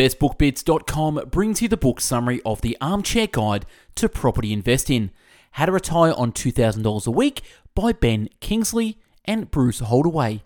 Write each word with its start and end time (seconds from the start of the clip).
BestBookBits.com 0.00 1.26
brings 1.30 1.60
you 1.60 1.68
the 1.68 1.76
book 1.76 2.00
summary 2.00 2.40
of 2.46 2.62
The 2.62 2.74
Armchair 2.80 3.26
Guide 3.26 3.66
to 3.96 4.08
Property 4.08 4.50
Investing 4.50 5.10
How 5.50 5.66
to 5.66 5.72
Retire 5.72 6.14
on 6.16 6.32
$2,000 6.32 7.06
a 7.06 7.10
Week 7.10 7.42
by 7.74 7.92
Ben 7.92 8.30
Kingsley 8.40 8.98
and 9.26 9.50
Bryce 9.50 9.80
Holdaway. 9.80 10.42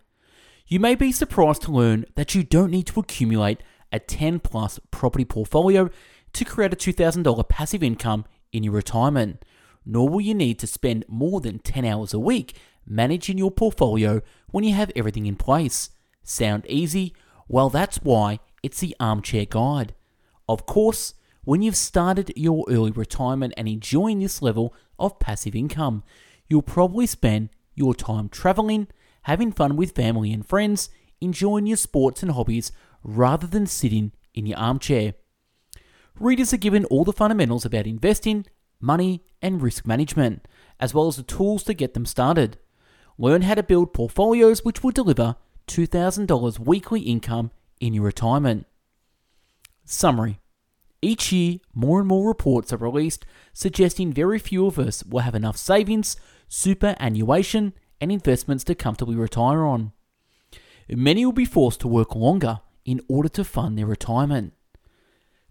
You 0.66 0.80
may 0.80 0.96
be 0.96 1.12
surprised 1.12 1.62
to 1.62 1.70
learn 1.70 2.04
that 2.16 2.34
you 2.34 2.42
don't 2.42 2.72
need 2.72 2.88
to 2.88 2.98
accumulate 2.98 3.62
a 3.92 4.00
10 4.00 4.40
plus 4.40 4.80
property 4.90 5.24
portfolio 5.24 5.88
to 6.32 6.44
create 6.44 6.72
a 6.72 6.76
$2,000 6.76 7.48
passive 7.48 7.84
income 7.84 8.24
in 8.52 8.64
your 8.64 8.72
retirement, 8.72 9.44
nor 9.86 10.08
will 10.08 10.20
you 10.20 10.34
need 10.34 10.58
to 10.58 10.66
spend 10.66 11.04
more 11.06 11.40
than 11.40 11.60
10 11.60 11.84
hours 11.84 12.12
a 12.12 12.18
week 12.18 12.56
managing 12.84 13.38
your 13.38 13.52
portfolio 13.52 14.20
when 14.50 14.64
you 14.64 14.74
have 14.74 14.90
everything 14.96 15.26
in 15.26 15.36
place. 15.36 15.90
Sound 16.24 16.66
easy? 16.68 17.14
Well, 17.46 17.70
that's 17.70 17.98
why 17.98 18.40
it's 18.64 18.80
the 18.80 18.96
armchair 18.98 19.44
guide. 19.44 19.94
Of 20.48 20.64
course, 20.64 21.14
when 21.44 21.60
you've 21.60 21.76
started 21.76 22.32
your 22.34 22.64
early 22.68 22.90
retirement 22.90 23.52
and 23.58 23.68
enjoying 23.68 24.20
this 24.20 24.40
level 24.40 24.74
of 24.98 25.18
passive 25.18 25.54
income, 25.54 26.02
you'll 26.48 26.62
probably 26.62 27.06
spend 27.06 27.50
your 27.74 27.94
time 27.94 28.30
traveling, 28.30 28.88
having 29.22 29.52
fun 29.52 29.76
with 29.76 29.92
family 29.92 30.32
and 30.32 30.46
friends, 30.46 30.88
enjoying 31.20 31.66
your 31.66 31.76
sports 31.76 32.22
and 32.22 32.32
hobbies 32.32 32.72
rather 33.02 33.46
than 33.46 33.66
sitting 33.66 34.12
in 34.32 34.46
your 34.46 34.58
armchair. 34.58 35.14
Readers 36.18 36.54
are 36.54 36.58
given 36.58 36.86
all 36.86 37.04
the 37.04 37.12
fundamentals 37.12 37.66
about 37.66 37.86
investing, 37.86 38.46
money, 38.80 39.22
and 39.42 39.60
risk 39.60 39.86
management, 39.86 40.48
as 40.80 40.94
well 40.94 41.08
as 41.08 41.16
the 41.16 41.22
tools 41.22 41.62
to 41.64 41.74
get 41.74 41.92
them 41.92 42.06
started. 42.06 42.56
Learn 43.18 43.42
how 43.42 43.54
to 43.54 43.62
build 43.62 43.92
portfolios 43.92 44.64
which 44.64 44.82
will 44.82 44.90
deliver 44.90 45.36
$2,000 45.68 46.58
weekly 46.58 47.00
income 47.00 47.50
in 47.84 47.92
your 47.92 48.04
retirement. 48.04 48.66
Summary 49.84 50.40
Each 51.02 51.30
year, 51.30 51.58
more 51.74 51.98
and 52.00 52.08
more 52.08 52.26
reports 52.26 52.72
are 52.72 52.78
released 52.78 53.26
suggesting 53.52 54.10
very 54.10 54.38
few 54.38 54.66
of 54.66 54.78
us 54.78 55.04
will 55.04 55.20
have 55.20 55.34
enough 55.34 55.58
savings, 55.58 56.16
superannuation, 56.48 57.74
and 58.00 58.10
investments 58.10 58.64
to 58.64 58.74
comfortably 58.74 59.16
retire 59.16 59.64
on. 59.64 59.92
Many 60.88 61.26
will 61.26 61.32
be 61.32 61.44
forced 61.44 61.80
to 61.80 61.88
work 61.88 62.16
longer 62.16 62.60
in 62.86 63.02
order 63.06 63.28
to 63.28 63.44
fund 63.44 63.76
their 63.76 63.86
retirement. 63.86 64.54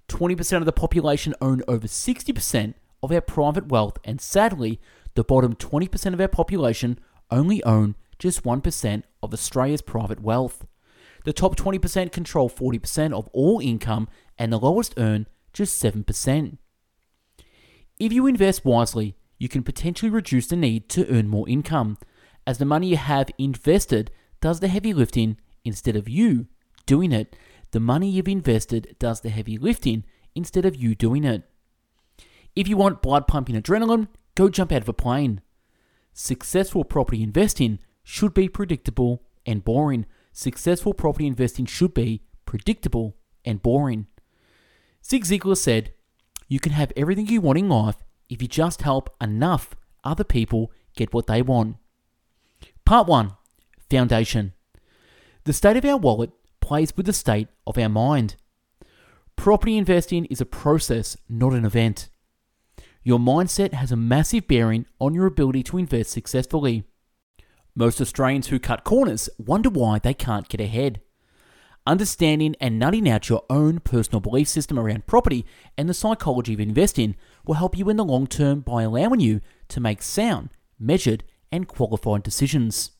20% 0.07 0.57
of 0.57 0.65
the 0.65 0.71
population 0.71 1.35
own 1.39 1.61
over 1.67 1.87
60% 1.87 2.73
of 3.03 3.11
our 3.11 3.21
private 3.21 3.67
wealth, 3.67 3.97
and 4.03 4.19
sadly, 4.19 4.79
the 5.13 5.23
bottom 5.23 5.55
20% 5.55 6.13
of 6.13 6.21
our 6.21 6.27
population 6.27 6.99
only 7.29 7.63
own 7.63 7.95
just 8.17 8.43
1% 8.43 9.03
of 9.21 9.33
Australia's 9.33 9.81
private 9.81 10.19
wealth. 10.19 10.65
The 11.23 11.33
top 11.33 11.55
20% 11.55 12.11
control 12.11 12.49
40% 12.49 13.13
of 13.13 13.27
all 13.33 13.59
income, 13.59 14.07
and 14.37 14.51
the 14.51 14.59
lowest 14.59 14.93
earn 14.97 15.27
just 15.53 15.81
7%. 15.81 16.57
If 17.99 18.11
you 18.11 18.27
invest 18.27 18.65
wisely, 18.65 19.15
you 19.37 19.47
can 19.47 19.63
potentially 19.63 20.09
reduce 20.09 20.47
the 20.47 20.55
need 20.55 20.89
to 20.89 21.07
earn 21.07 21.27
more 21.27 21.47
income, 21.47 21.97
as 22.45 22.57
the 22.57 22.65
money 22.65 22.87
you 22.87 22.97
have 22.97 23.29
invested 23.37 24.11
does 24.41 24.59
the 24.59 24.67
heavy 24.67 24.93
lifting 24.93 25.37
instead 25.63 25.95
of 25.95 26.09
you 26.09 26.47
doing 26.85 27.11
it. 27.11 27.35
The 27.71 27.79
money 27.79 28.09
you've 28.09 28.27
invested 28.27 28.95
does 28.99 29.21
the 29.21 29.29
heavy 29.29 29.57
lifting 29.57 30.03
instead 30.35 30.65
of 30.65 30.75
you 30.75 30.95
doing 30.95 31.23
it. 31.23 31.43
If 32.55 32.67
you 32.67 32.77
want 32.77 33.01
blood 33.01 33.27
pumping 33.27 33.59
adrenaline, 33.59 34.09
go 34.35 34.49
jump 34.49 34.71
out 34.71 34.81
of 34.81 34.89
a 34.89 34.93
plane. 34.93 35.41
Successful 36.13 36.83
property 36.83 37.23
investing 37.23 37.79
should 38.03 38.33
be 38.33 38.47
predictable 38.47 39.23
and 39.45 39.63
boring. 39.63 40.05
Successful 40.33 40.95
property 40.95 41.27
investing 41.27 41.65
should 41.65 41.93
be 41.93 42.23
predictable 42.45 43.15
and 43.45 43.61
boring. 43.61 44.07
Zig 45.05 45.25
Ziglar 45.25 45.55
said, 45.55 45.93
You 46.47 46.59
can 46.59 46.71
have 46.71 46.91
everything 46.97 47.27
you 47.27 47.39
want 47.39 47.59
in 47.59 47.69
life 47.69 47.97
if 48.29 48.41
you 48.41 48.47
just 48.47 48.81
help 48.81 49.15
enough 49.21 49.75
other 50.03 50.23
people 50.23 50.71
get 50.95 51.13
what 51.13 51.27
they 51.27 51.41
want. 51.41 51.77
Part 52.83 53.07
1 53.07 53.33
Foundation 53.89 54.53
The 55.43 55.53
state 55.53 55.77
of 55.77 55.85
our 55.85 55.97
wallet 55.97 56.31
plays 56.61 56.97
with 56.97 57.05
the 57.05 57.13
state 57.13 57.47
of 57.67 57.77
our 57.77 57.89
mind. 57.89 58.35
Property 59.35 59.77
investing 59.77 60.25
is 60.25 60.41
a 60.41 60.45
process, 60.45 61.15
not 61.29 61.53
an 61.53 61.65
event. 61.65 62.09
Your 63.03 63.19
mindset 63.19 63.73
has 63.73 63.91
a 63.91 63.97
massive 63.97 64.47
bearing 64.47 64.85
on 64.99 65.13
your 65.13 65.25
ability 65.25 65.63
to 65.63 65.77
invest 65.77 66.11
successfully. 66.11 66.85
Most 67.75 67.99
Australians 67.99 68.47
who 68.47 68.59
cut 68.59 68.83
corners 68.83 69.29
wonder 69.39 69.69
why 69.69 69.97
they 69.97 70.13
can't 70.13 70.47
get 70.47 70.61
ahead. 70.61 71.01
Understanding 71.87 72.55
and 72.61 72.77
nutting 72.77 73.09
out 73.09 73.29
your 73.29 73.43
own 73.49 73.79
personal 73.79 74.21
belief 74.21 74.47
system 74.47 74.77
around 74.77 75.07
property 75.07 75.45
and 75.77 75.89
the 75.89 75.93
psychology 75.93 76.53
of 76.53 76.59
investing 76.59 77.15
will 77.45 77.55
help 77.55 77.77
you 77.77 77.89
in 77.89 77.97
the 77.97 78.05
long 78.05 78.27
term 78.27 78.61
by 78.61 78.83
allowing 78.83 79.19
you 79.19 79.41
to 79.69 79.79
make 79.79 80.03
sound, 80.03 80.49
measured, 80.79 81.23
and 81.51 81.67
qualified 81.67 82.21
decisions. 82.21 82.91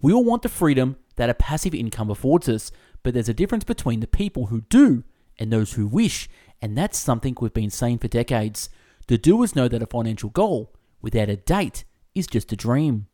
We 0.00 0.12
all 0.12 0.24
want 0.24 0.42
the 0.42 0.48
freedom 0.48 0.96
that 1.16 1.30
a 1.30 1.34
passive 1.34 1.74
income 1.74 2.10
affords 2.10 2.48
us, 2.48 2.72
but 3.02 3.12
there's 3.12 3.28
a 3.28 3.34
difference 3.34 3.64
between 3.64 4.00
the 4.00 4.06
people 4.06 4.46
who 4.46 4.62
do 4.62 5.04
and 5.38 5.52
those 5.52 5.74
who 5.74 5.86
wish, 5.86 6.28
and 6.62 6.76
that's 6.76 6.98
something 6.98 7.36
we've 7.40 7.52
been 7.52 7.70
saying 7.70 7.98
for 7.98 8.08
decades. 8.08 8.70
The 9.06 9.18
doers 9.18 9.54
know 9.54 9.68
that 9.68 9.82
a 9.82 9.86
financial 9.86 10.30
goal 10.30 10.74
without 11.02 11.28
a 11.28 11.36
date 11.36 11.84
is 12.14 12.26
just 12.26 12.52
a 12.52 12.56
dream. 12.56 13.06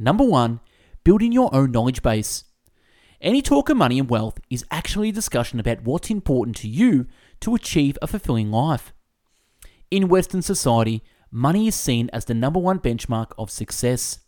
Number 0.00 0.24
one, 0.24 0.60
building 1.04 1.30
your 1.30 1.54
own 1.54 1.72
knowledge 1.72 2.00
base. 2.00 2.44
Any 3.20 3.42
talk 3.42 3.68
of 3.68 3.76
money 3.76 3.98
and 3.98 4.08
wealth 4.08 4.40
is 4.48 4.64
actually 4.70 5.10
a 5.10 5.12
discussion 5.12 5.60
about 5.60 5.82
what's 5.82 6.08
important 6.08 6.56
to 6.56 6.68
you 6.68 7.06
to 7.40 7.54
achieve 7.54 7.98
a 8.00 8.06
fulfilling 8.06 8.50
life. 8.50 8.94
In 9.90 10.08
Western 10.08 10.40
society, 10.40 11.02
money 11.30 11.68
is 11.68 11.74
seen 11.74 12.08
as 12.14 12.24
the 12.24 12.32
number 12.32 12.58
one 12.58 12.78
benchmark 12.78 13.32
of 13.36 13.50
success. 13.50 14.20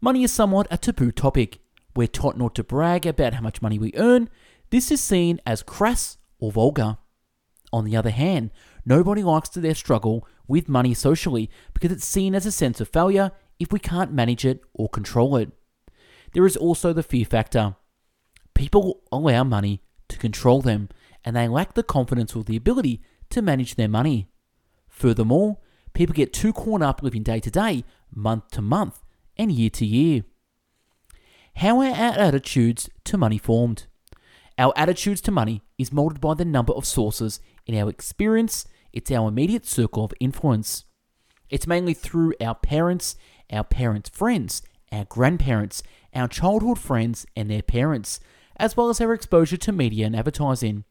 Money 0.00 0.22
is 0.22 0.32
somewhat 0.32 0.68
a 0.70 0.78
taboo 0.78 1.10
topic. 1.10 1.58
We're 1.96 2.06
taught 2.06 2.38
not 2.38 2.54
to 2.54 2.62
brag 2.62 3.04
about 3.04 3.34
how 3.34 3.40
much 3.40 3.60
money 3.60 3.80
we 3.80 3.92
earn. 3.96 4.30
This 4.70 4.92
is 4.92 5.02
seen 5.02 5.40
as 5.44 5.64
crass 5.64 6.18
or 6.38 6.52
vulgar. 6.52 6.98
On 7.72 7.84
the 7.84 7.96
other 7.96 8.10
hand, 8.10 8.52
nobody 8.86 9.24
likes 9.24 9.48
to 9.50 9.60
their 9.60 9.74
struggle 9.74 10.24
with 10.46 10.68
money 10.68 10.94
socially 10.94 11.50
because 11.74 11.90
it's 11.90 12.06
seen 12.06 12.36
as 12.36 12.46
a 12.46 12.52
sense 12.52 12.80
of 12.80 12.88
failure 12.88 13.32
if 13.58 13.72
we 13.72 13.78
can't 13.78 14.12
manage 14.12 14.44
it 14.44 14.60
or 14.72 14.88
control 14.88 15.36
it. 15.36 15.50
There 16.32 16.46
is 16.46 16.56
also 16.56 16.92
the 16.92 17.02
fear 17.02 17.24
factor. 17.24 17.76
People 18.54 19.02
allow 19.10 19.44
money 19.44 19.82
to 20.08 20.18
control 20.18 20.62
them, 20.62 20.88
and 21.24 21.36
they 21.36 21.48
lack 21.48 21.74
the 21.74 21.82
confidence 21.82 22.34
or 22.34 22.44
the 22.44 22.56
ability 22.56 23.02
to 23.30 23.42
manage 23.42 23.74
their 23.74 23.88
money. 23.88 24.28
Furthermore, 24.88 25.58
people 25.92 26.14
get 26.14 26.32
too 26.32 26.52
caught 26.52 26.82
up 26.82 27.02
living 27.02 27.22
day 27.22 27.40
to 27.40 27.50
day, 27.50 27.84
month 28.14 28.50
to 28.52 28.62
month, 28.62 29.02
and 29.36 29.52
year 29.52 29.70
to 29.70 29.86
year. 29.86 30.24
How 31.56 31.80
are 31.80 31.86
our 31.86 32.18
attitudes 32.18 32.88
to 33.04 33.18
money 33.18 33.38
formed? 33.38 33.86
Our 34.58 34.72
attitudes 34.76 35.20
to 35.22 35.30
money 35.30 35.62
is 35.76 35.92
molded 35.92 36.20
by 36.20 36.34
the 36.34 36.44
number 36.44 36.72
of 36.72 36.84
sources 36.84 37.40
in 37.66 37.76
our 37.76 37.88
experience, 37.88 38.66
it's 38.92 39.10
our 39.10 39.28
immediate 39.28 39.66
circle 39.66 40.04
of 40.04 40.14
influence. 40.18 40.84
It's 41.50 41.66
mainly 41.66 41.94
through 41.94 42.34
our 42.40 42.54
parents 42.54 43.16
our 43.52 43.64
parents' 43.64 44.10
friends, 44.10 44.62
our 44.92 45.04
grandparents, 45.04 45.82
our 46.14 46.28
childhood 46.28 46.78
friends, 46.78 47.26
and 47.36 47.50
their 47.50 47.62
parents, 47.62 48.20
as 48.56 48.76
well 48.76 48.88
as 48.88 49.00
our 49.00 49.12
exposure 49.12 49.56
to 49.56 49.72
media 49.72 50.06
and 50.06 50.16
advertising. 50.16 50.84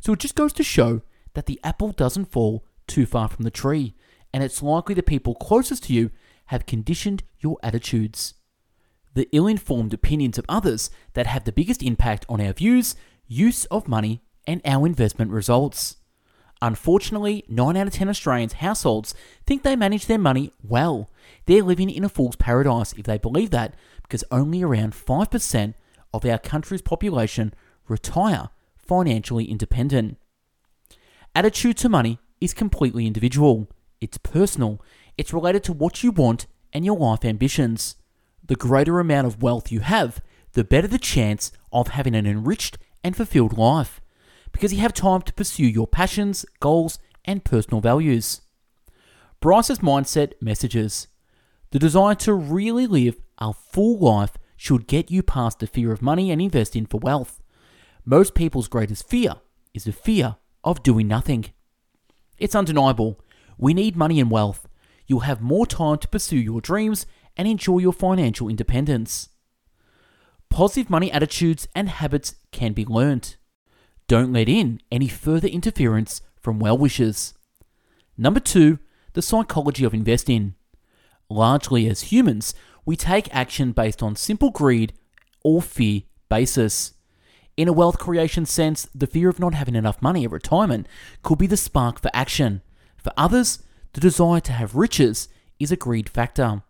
So 0.00 0.12
it 0.12 0.20
just 0.20 0.34
goes 0.34 0.52
to 0.54 0.62
show 0.62 1.02
that 1.34 1.46
the 1.46 1.60
apple 1.62 1.92
doesn't 1.92 2.32
fall 2.32 2.64
too 2.86 3.06
far 3.06 3.28
from 3.28 3.44
the 3.44 3.50
tree, 3.50 3.94
and 4.32 4.42
it's 4.42 4.62
likely 4.62 4.94
the 4.94 5.02
people 5.02 5.34
closest 5.34 5.84
to 5.84 5.92
you 5.92 6.10
have 6.46 6.66
conditioned 6.66 7.22
your 7.40 7.58
attitudes. 7.62 8.34
The 9.14 9.28
ill 9.32 9.46
informed 9.46 9.92
opinions 9.92 10.38
of 10.38 10.46
others 10.48 10.90
that 11.14 11.26
have 11.26 11.44
the 11.44 11.52
biggest 11.52 11.82
impact 11.82 12.24
on 12.28 12.40
our 12.40 12.52
views, 12.52 12.94
use 13.26 13.64
of 13.66 13.88
money, 13.88 14.22
and 14.46 14.62
our 14.64 14.86
investment 14.86 15.30
results. 15.30 15.97
Unfortunately, 16.60 17.44
9 17.48 17.76
out 17.76 17.86
of 17.86 17.92
10 17.92 18.08
Australians' 18.08 18.54
households 18.54 19.14
think 19.46 19.62
they 19.62 19.76
manage 19.76 20.06
their 20.06 20.18
money 20.18 20.52
well. 20.62 21.08
They're 21.46 21.62
living 21.62 21.88
in 21.88 22.04
a 22.04 22.08
fool's 22.08 22.36
paradise 22.36 22.92
if 22.94 23.04
they 23.04 23.18
believe 23.18 23.50
that, 23.50 23.74
because 24.02 24.24
only 24.30 24.62
around 24.62 24.92
5% 24.92 25.74
of 26.12 26.24
our 26.24 26.38
country's 26.38 26.82
population 26.82 27.54
retire 27.86 28.48
financially 28.76 29.44
independent. 29.44 30.16
Attitude 31.34 31.76
to 31.78 31.88
money 31.88 32.18
is 32.40 32.54
completely 32.54 33.06
individual, 33.06 33.68
it's 34.00 34.18
personal, 34.18 34.82
it's 35.16 35.32
related 35.32 35.62
to 35.64 35.72
what 35.72 36.02
you 36.02 36.10
want 36.10 36.46
and 36.72 36.84
your 36.84 36.96
life 36.96 37.24
ambitions. 37.24 37.96
The 38.44 38.56
greater 38.56 38.98
amount 38.98 39.26
of 39.26 39.42
wealth 39.42 39.70
you 39.70 39.80
have, 39.80 40.20
the 40.52 40.64
better 40.64 40.88
the 40.88 40.98
chance 40.98 41.52
of 41.72 41.88
having 41.88 42.14
an 42.14 42.26
enriched 42.26 42.78
and 43.04 43.14
fulfilled 43.16 43.56
life 43.56 44.00
because 44.58 44.72
you 44.72 44.80
have 44.80 44.92
time 44.92 45.22
to 45.22 45.32
pursue 45.34 45.68
your 45.68 45.86
passions, 45.86 46.44
goals, 46.58 46.98
and 47.24 47.44
personal 47.44 47.80
values. 47.80 48.40
Bryce's 49.38 49.78
mindset 49.78 50.32
messages 50.40 51.06
The 51.70 51.78
desire 51.78 52.16
to 52.16 52.34
really 52.34 52.88
live 52.88 53.20
a 53.38 53.52
full 53.52 54.00
life 54.00 54.32
should 54.56 54.88
get 54.88 55.12
you 55.12 55.22
past 55.22 55.60
the 55.60 55.68
fear 55.68 55.92
of 55.92 56.02
money 56.02 56.32
and 56.32 56.42
investing 56.42 56.86
for 56.86 56.98
wealth. 56.98 57.40
most 58.04 58.34
people's 58.34 58.66
greatest 58.66 59.08
fear 59.08 59.34
is 59.74 59.84
the 59.84 59.92
fear 59.92 60.38
of 60.64 60.82
doing 60.82 61.06
nothing. 61.06 61.44
It's 62.36 62.56
undeniable. 62.56 63.20
We 63.58 63.74
need 63.74 63.94
money 63.94 64.18
and 64.18 64.28
wealth. 64.28 64.66
You'll 65.06 65.20
have 65.20 65.40
more 65.40 65.68
time 65.68 65.98
to 65.98 66.08
pursue 66.08 66.36
your 66.36 66.60
dreams 66.60 67.06
and 67.36 67.46
enjoy 67.46 67.78
your 67.78 67.92
financial 67.92 68.48
independence. 68.48 69.28
Positive 70.50 70.90
money 70.90 71.12
attitudes 71.12 71.68
and 71.76 71.88
habits 71.88 72.34
can 72.50 72.72
be 72.72 72.84
learnt. 72.84 73.37
Don't 74.08 74.32
let 74.32 74.48
in 74.48 74.80
any 74.90 75.06
further 75.06 75.48
interference 75.48 76.22
from 76.40 76.58
well 76.58 76.78
wishers. 76.78 77.34
Number 78.16 78.40
two, 78.40 78.78
the 79.12 79.22
psychology 79.22 79.84
of 79.84 79.92
investing. 79.92 80.54
Largely 81.28 81.86
as 81.88 82.10
humans, 82.10 82.54
we 82.86 82.96
take 82.96 83.32
action 83.34 83.72
based 83.72 84.02
on 84.02 84.16
simple 84.16 84.50
greed 84.50 84.94
or 85.44 85.60
fear 85.60 86.02
basis. 86.30 86.94
In 87.58 87.68
a 87.68 87.72
wealth 87.72 87.98
creation 87.98 88.46
sense, 88.46 88.88
the 88.94 89.06
fear 89.06 89.28
of 89.28 89.38
not 89.38 89.52
having 89.52 89.74
enough 89.74 90.00
money 90.00 90.24
at 90.24 90.30
retirement 90.30 90.86
could 91.22 91.38
be 91.38 91.46
the 91.46 91.56
spark 91.56 92.00
for 92.00 92.10
action. 92.14 92.62
For 92.96 93.12
others, 93.14 93.62
the 93.92 94.00
desire 94.00 94.40
to 94.40 94.52
have 94.52 94.74
riches 94.74 95.28
is 95.58 95.70
a 95.70 95.76
greed 95.76 96.08
factor. 96.08 96.62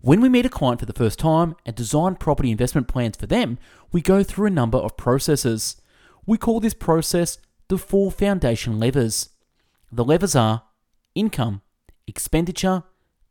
When 0.00 0.20
we 0.20 0.28
meet 0.28 0.46
a 0.46 0.50
client 0.50 0.80
for 0.80 0.86
the 0.86 0.92
first 0.92 1.18
time 1.18 1.56
and 1.64 1.74
design 1.74 2.16
property 2.16 2.50
investment 2.50 2.86
plans 2.86 3.16
for 3.16 3.26
them, 3.26 3.58
we 3.92 4.02
go 4.02 4.22
through 4.22 4.48
a 4.48 4.50
number 4.50 4.78
of 4.78 4.96
processes. 4.98 5.76
We 6.28 6.36
call 6.36 6.60
this 6.60 6.74
process 6.74 7.38
the 7.68 7.78
four 7.78 8.12
foundation 8.12 8.78
levers. 8.78 9.30
The 9.90 10.04
levers 10.04 10.36
are 10.36 10.64
income, 11.14 11.62
expenditure, 12.06 12.82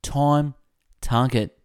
time, 0.01 0.55
target. 0.99 1.59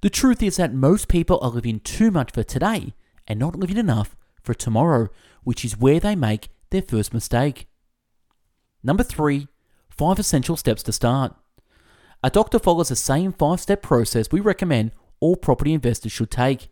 The 0.00 0.10
truth 0.10 0.42
is 0.42 0.56
that 0.56 0.74
most 0.74 1.06
people 1.06 1.38
are 1.42 1.50
living 1.50 1.78
too 1.78 2.10
much 2.10 2.32
for 2.32 2.42
today 2.42 2.92
and 3.28 3.38
not 3.38 3.54
living 3.54 3.76
enough 3.76 4.16
for 4.42 4.52
tomorrow, 4.52 5.10
which 5.44 5.64
is 5.64 5.78
where 5.78 6.00
they 6.00 6.16
make 6.16 6.48
their 6.70 6.82
first 6.82 7.14
mistake. 7.14 7.68
Number 8.82 9.04
three, 9.04 9.46
five 9.90 10.18
essential 10.18 10.56
steps 10.56 10.82
to 10.82 10.92
start. 10.92 11.36
A 12.24 12.30
doctor 12.30 12.58
follows 12.58 12.88
the 12.88 12.96
same 12.96 13.32
five 13.32 13.60
step 13.60 13.80
process 13.80 14.32
we 14.32 14.40
recommend 14.40 14.90
all 15.20 15.36
property 15.36 15.72
investors 15.72 16.10
should 16.10 16.32
take. 16.32 16.70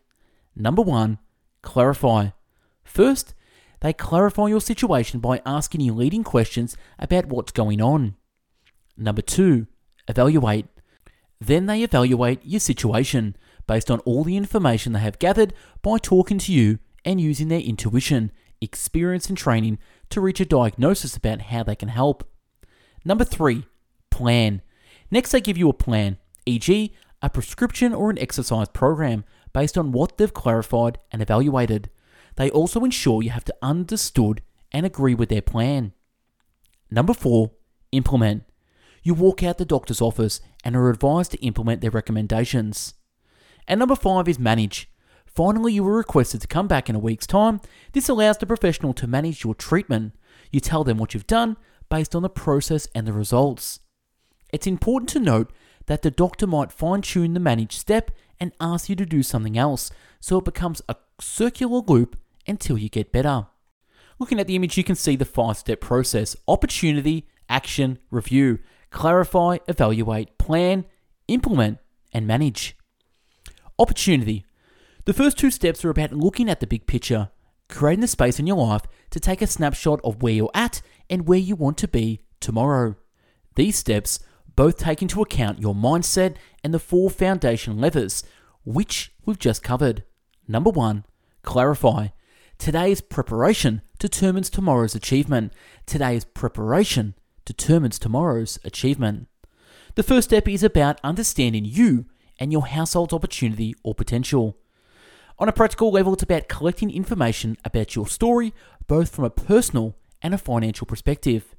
Number 0.57 0.81
one, 0.81 1.19
clarify. 1.61 2.31
First, 2.83 3.33
they 3.81 3.93
clarify 3.93 4.47
your 4.47 4.61
situation 4.61 5.19
by 5.19 5.41
asking 5.45 5.81
you 5.81 5.93
leading 5.93 6.23
questions 6.23 6.77
about 6.97 7.25
what's 7.25 7.51
going 7.51 7.81
on. 7.81 8.15
Number 8.95 9.21
two, 9.21 9.67
evaluate. 10.07 10.67
Then 11.39 11.65
they 11.65 11.83
evaluate 11.83 12.45
your 12.45 12.59
situation 12.59 13.35
based 13.67 13.89
on 13.89 13.99
all 14.01 14.23
the 14.23 14.37
information 14.37 14.93
they 14.93 14.99
have 14.99 15.19
gathered 15.19 15.53
by 15.81 15.97
talking 15.97 16.37
to 16.37 16.53
you 16.53 16.79
and 17.03 17.19
using 17.19 17.47
their 17.47 17.59
intuition, 17.59 18.31
experience, 18.61 19.27
and 19.27 19.37
training 19.37 19.79
to 20.09 20.21
reach 20.21 20.39
a 20.39 20.45
diagnosis 20.45 21.17
about 21.17 21.41
how 21.41 21.63
they 21.63 21.75
can 21.75 21.89
help. 21.89 22.23
Number 23.03 23.23
three, 23.23 23.65
plan. 24.11 24.61
Next, 25.09 25.31
they 25.31 25.41
give 25.41 25.57
you 25.57 25.69
a 25.69 25.73
plan, 25.73 26.17
e.g., 26.45 26.93
a 27.23 27.29
prescription 27.29 27.93
or 27.93 28.11
an 28.11 28.19
exercise 28.19 28.69
program 28.69 29.23
based 29.53 29.77
on 29.77 29.91
what 29.91 30.17
they've 30.17 30.33
clarified 30.33 30.99
and 31.11 31.21
evaluated. 31.21 31.89
They 32.35 32.49
also 32.49 32.83
ensure 32.83 33.21
you 33.21 33.29
have 33.31 33.45
to 33.45 33.55
understood 33.61 34.41
and 34.71 34.85
agree 34.85 35.13
with 35.13 35.29
their 35.29 35.41
plan. 35.41 35.93
Number 36.89 37.13
four, 37.13 37.51
implement. 37.91 38.43
You 39.03 39.13
walk 39.13 39.43
out 39.43 39.57
the 39.57 39.65
doctor's 39.65 40.01
office 40.01 40.41
and 40.63 40.75
are 40.75 40.89
advised 40.89 41.31
to 41.31 41.41
implement 41.41 41.81
their 41.81 41.91
recommendations. 41.91 42.93
And 43.67 43.79
number 43.79 43.95
five 43.95 44.27
is 44.27 44.39
manage. 44.39 44.89
Finally, 45.25 45.73
you 45.73 45.87
are 45.87 45.97
requested 45.97 46.41
to 46.41 46.47
come 46.47 46.67
back 46.67 46.89
in 46.89 46.95
a 46.95 46.99
week's 46.99 47.25
time. 47.25 47.61
This 47.93 48.09
allows 48.09 48.37
the 48.37 48.45
professional 48.45 48.93
to 48.95 49.07
manage 49.07 49.43
your 49.43 49.55
treatment. 49.55 50.13
You 50.51 50.59
tell 50.59 50.83
them 50.83 50.97
what 50.97 51.13
you've 51.13 51.27
done 51.27 51.57
based 51.89 52.15
on 52.15 52.21
the 52.21 52.29
process 52.29 52.87
and 52.93 53.07
the 53.07 53.13
results. 53.13 53.79
It's 54.51 54.67
important 54.67 55.09
to 55.11 55.19
note 55.19 55.51
that 55.85 56.01
the 56.01 56.11
doctor 56.11 56.45
might 56.45 56.71
fine 56.71 57.01
tune 57.01 57.33
the 57.33 57.39
managed 57.39 57.79
step 57.79 58.11
and 58.39 58.51
ask 58.59 58.89
you 58.89 58.95
to 58.97 59.05
do 59.05 59.23
something 59.23 59.57
else, 59.57 59.91
so 60.19 60.39
it 60.39 60.45
becomes 60.45 60.81
a 60.89 60.95
circular 61.19 61.79
loop 61.79 62.17
until 62.47 62.77
you 62.77 62.89
get 62.89 63.11
better. 63.11 63.47
Looking 64.19 64.39
at 64.39 64.47
the 64.47 64.55
image, 64.55 64.77
you 64.77 64.83
can 64.83 64.95
see 64.95 65.15
the 65.15 65.25
five 65.25 65.57
step 65.57 65.81
process 65.81 66.35
opportunity, 66.47 67.27
action, 67.49 67.99
review, 68.11 68.59
clarify, 68.91 69.57
evaluate, 69.67 70.37
plan, 70.37 70.85
implement, 71.27 71.79
and 72.13 72.27
manage. 72.27 72.75
Opportunity. 73.79 74.45
The 75.05 75.13
first 75.13 75.39
two 75.39 75.49
steps 75.49 75.83
are 75.83 75.89
about 75.89 76.13
looking 76.13 76.49
at 76.49 76.59
the 76.59 76.67
big 76.67 76.85
picture, 76.85 77.29
creating 77.67 78.01
the 78.01 78.07
space 78.07 78.39
in 78.39 78.45
your 78.45 78.57
life 78.57 78.83
to 79.09 79.19
take 79.19 79.41
a 79.41 79.47
snapshot 79.47 79.99
of 80.03 80.21
where 80.21 80.33
you're 80.33 80.51
at 80.53 80.81
and 81.09 81.27
where 81.27 81.39
you 81.39 81.55
want 81.55 81.77
to 81.79 81.87
be 81.87 82.21
tomorrow. 82.39 82.95
These 83.55 83.77
steps 83.77 84.19
both 84.55 84.77
take 84.77 85.01
into 85.01 85.21
account 85.21 85.59
your 85.59 85.73
mindset 85.73 86.35
and 86.63 86.73
the 86.73 86.79
four 86.79 87.09
foundation 87.09 87.79
levers, 87.79 88.23
which 88.63 89.11
we've 89.25 89.39
just 89.39 89.63
covered. 89.63 90.03
Number 90.47 90.69
one, 90.69 91.05
clarify. 91.41 92.09
Today's 92.61 93.01
preparation 93.01 93.81
determines 93.97 94.47
tomorrow's 94.47 94.93
achievement. 94.93 95.51
Today's 95.87 96.25
preparation 96.25 97.15
determines 97.43 97.97
tomorrow's 97.97 98.59
achievement. 98.63 99.27
The 99.95 100.03
first 100.03 100.29
step 100.29 100.47
is 100.47 100.61
about 100.61 100.99
understanding 101.03 101.65
you 101.65 102.05
and 102.39 102.51
your 102.51 102.67
household's 102.67 103.13
opportunity 103.13 103.73
or 103.81 103.95
potential. 103.95 104.59
On 105.39 105.49
a 105.49 105.51
practical 105.51 105.91
level, 105.91 106.13
it's 106.13 106.21
about 106.21 106.49
collecting 106.49 106.91
information 106.91 107.57
about 107.65 107.95
your 107.95 108.05
story, 108.05 108.53
both 108.85 109.09
from 109.09 109.25
a 109.25 109.31
personal 109.31 109.95
and 110.21 110.35
a 110.35 110.37
financial 110.37 110.85
perspective. 110.85 111.55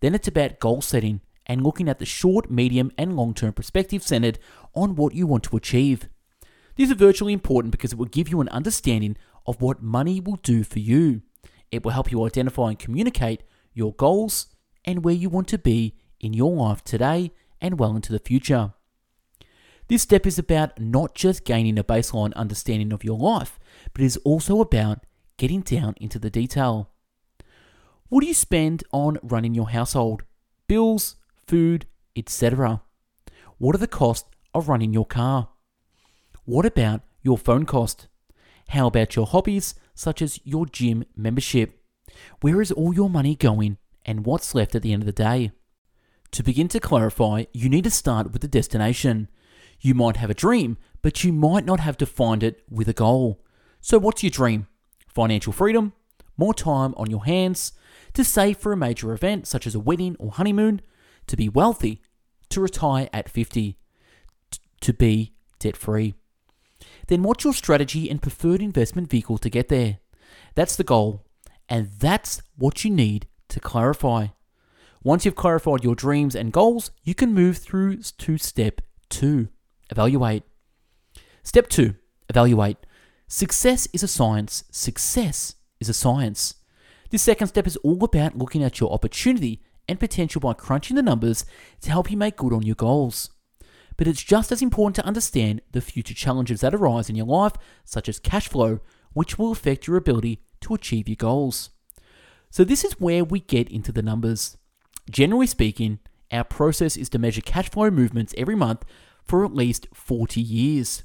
Then 0.00 0.16
it's 0.16 0.26
about 0.26 0.58
goal 0.58 0.82
setting 0.82 1.20
and 1.46 1.62
looking 1.62 1.88
at 1.88 2.00
the 2.00 2.04
short, 2.04 2.50
medium, 2.50 2.90
and 2.98 3.14
long 3.14 3.34
term 3.34 3.52
perspective 3.52 4.02
centered 4.02 4.40
on 4.74 4.96
what 4.96 5.14
you 5.14 5.28
want 5.28 5.44
to 5.44 5.56
achieve. 5.56 6.08
These 6.74 6.90
are 6.90 6.96
virtually 6.96 7.32
important 7.32 7.70
because 7.70 7.92
it 7.92 7.98
will 7.98 8.06
give 8.06 8.28
you 8.28 8.40
an 8.40 8.48
understanding 8.48 9.16
of 9.46 9.60
what 9.60 9.82
money 9.82 10.20
will 10.20 10.36
do 10.36 10.62
for 10.64 10.78
you. 10.78 11.22
It 11.70 11.84
will 11.84 11.92
help 11.92 12.10
you 12.10 12.24
identify 12.24 12.68
and 12.68 12.78
communicate 12.78 13.42
your 13.72 13.94
goals 13.94 14.48
and 14.84 15.04
where 15.04 15.14
you 15.14 15.28
want 15.28 15.48
to 15.48 15.58
be 15.58 15.94
in 16.18 16.32
your 16.32 16.52
life 16.54 16.82
today 16.84 17.32
and 17.60 17.78
well 17.78 17.96
into 17.96 18.12
the 18.12 18.18
future. 18.18 18.72
This 19.88 20.02
step 20.02 20.26
is 20.26 20.38
about 20.38 20.78
not 20.78 21.14
just 21.14 21.44
gaining 21.44 21.78
a 21.78 21.84
baseline 21.84 22.32
understanding 22.34 22.92
of 22.92 23.02
your 23.02 23.18
life, 23.18 23.58
but 23.92 24.02
is 24.02 24.16
also 24.18 24.60
about 24.60 25.04
getting 25.36 25.62
down 25.62 25.94
into 26.00 26.18
the 26.18 26.30
detail. 26.30 26.90
What 28.08 28.20
do 28.20 28.26
you 28.26 28.34
spend 28.34 28.84
on 28.92 29.18
running 29.22 29.54
your 29.54 29.70
household? 29.70 30.22
Bills, 30.68 31.16
food, 31.46 31.86
etc. 32.14 32.82
What 33.58 33.74
are 33.74 33.78
the 33.78 33.86
costs 33.86 34.28
of 34.54 34.68
running 34.68 34.92
your 34.92 35.06
car? 35.06 35.48
What 36.44 36.66
about 36.66 37.02
your 37.22 37.38
phone 37.38 37.66
cost? 37.66 38.08
How 38.70 38.86
about 38.86 39.16
your 39.16 39.26
hobbies, 39.26 39.74
such 39.94 40.20
as 40.22 40.40
your 40.44 40.66
gym 40.66 41.04
membership? 41.16 41.82
Where 42.40 42.60
is 42.60 42.72
all 42.72 42.94
your 42.94 43.10
money 43.10 43.36
going 43.36 43.78
and 44.04 44.26
what's 44.26 44.54
left 44.54 44.74
at 44.74 44.82
the 44.82 44.92
end 44.92 45.02
of 45.02 45.06
the 45.06 45.12
day? 45.12 45.52
To 46.32 46.42
begin 46.42 46.68
to 46.68 46.80
clarify, 46.80 47.44
you 47.52 47.68
need 47.68 47.84
to 47.84 47.90
start 47.90 48.32
with 48.32 48.42
the 48.42 48.48
destination. 48.48 49.28
You 49.80 49.94
might 49.94 50.16
have 50.16 50.30
a 50.30 50.34
dream, 50.34 50.78
but 51.02 51.24
you 51.24 51.32
might 51.32 51.64
not 51.64 51.80
have 51.80 51.96
to 51.98 52.06
find 52.06 52.42
it 52.42 52.62
with 52.70 52.88
a 52.88 52.92
goal. 52.92 53.44
So, 53.80 53.98
what's 53.98 54.22
your 54.22 54.30
dream? 54.30 54.66
Financial 55.08 55.52
freedom? 55.52 55.92
More 56.36 56.54
time 56.54 56.94
on 56.96 57.10
your 57.10 57.24
hands? 57.24 57.72
To 58.14 58.24
save 58.24 58.58
for 58.58 58.72
a 58.72 58.76
major 58.76 59.12
event 59.12 59.46
such 59.46 59.66
as 59.66 59.74
a 59.74 59.80
wedding 59.80 60.16
or 60.18 60.32
honeymoon? 60.32 60.80
to 61.30 61.36
be 61.36 61.48
wealthy, 61.48 62.02
to 62.48 62.60
retire 62.60 63.08
at 63.12 63.28
50, 63.28 63.78
t- 64.50 64.58
to 64.80 64.92
be 64.92 65.32
debt 65.60 65.76
free. 65.76 66.14
Then 67.10 67.24
what's 67.24 67.42
your 67.42 67.52
strategy 67.52 68.08
and 68.08 68.22
preferred 68.22 68.62
investment 68.62 69.10
vehicle 69.10 69.36
to 69.38 69.50
get 69.50 69.66
there? 69.66 69.98
That's 70.54 70.76
the 70.76 70.84
goal, 70.84 71.26
and 71.68 71.90
that's 71.98 72.40
what 72.56 72.84
you 72.84 72.90
need 72.92 73.26
to 73.48 73.58
clarify. 73.58 74.28
Once 75.02 75.24
you've 75.24 75.34
clarified 75.34 75.82
your 75.82 75.96
dreams 75.96 76.36
and 76.36 76.52
goals, 76.52 76.92
you 77.02 77.16
can 77.16 77.34
move 77.34 77.58
through 77.58 77.96
to 77.96 78.38
step 78.38 78.80
two 79.08 79.48
evaluate. 79.90 80.44
Step 81.42 81.68
two 81.68 81.96
evaluate. 82.28 82.76
Success 83.26 83.88
is 83.92 84.04
a 84.04 84.08
science. 84.08 84.62
Success 84.70 85.56
is 85.80 85.88
a 85.88 85.94
science. 85.94 86.54
This 87.10 87.22
second 87.22 87.48
step 87.48 87.66
is 87.66 87.76
all 87.78 88.04
about 88.04 88.38
looking 88.38 88.62
at 88.62 88.78
your 88.78 88.92
opportunity 88.92 89.64
and 89.88 89.98
potential 89.98 90.40
by 90.40 90.52
crunching 90.52 90.94
the 90.94 91.02
numbers 91.02 91.44
to 91.80 91.90
help 91.90 92.08
you 92.08 92.16
make 92.16 92.36
good 92.36 92.52
on 92.52 92.62
your 92.62 92.76
goals. 92.76 93.30
But 94.00 94.08
it's 94.08 94.22
just 94.22 94.50
as 94.50 94.62
important 94.62 94.96
to 94.96 95.04
understand 95.04 95.60
the 95.72 95.82
future 95.82 96.14
challenges 96.14 96.62
that 96.62 96.74
arise 96.74 97.10
in 97.10 97.16
your 97.16 97.26
life, 97.26 97.52
such 97.84 98.08
as 98.08 98.18
cash 98.18 98.48
flow, 98.48 98.80
which 99.12 99.38
will 99.38 99.52
affect 99.52 99.86
your 99.86 99.98
ability 99.98 100.40
to 100.62 100.72
achieve 100.72 101.06
your 101.06 101.16
goals. 101.16 101.68
So, 102.48 102.64
this 102.64 102.82
is 102.82 102.98
where 102.98 103.24
we 103.24 103.40
get 103.40 103.68
into 103.68 103.92
the 103.92 104.00
numbers. 104.00 104.56
Generally 105.10 105.48
speaking, 105.48 105.98
our 106.32 106.44
process 106.44 106.96
is 106.96 107.10
to 107.10 107.18
measure 107.18 107.42
cash 107.42 107.68
flow 107.68 107.90
movements 107.90 108.32
every 108.38 108.54
month 108.54 108.86
for 109.22 109.44
at 109.44 109.54
least 109.54 109.86
40 109.92 110.40
years. 110.40 111.02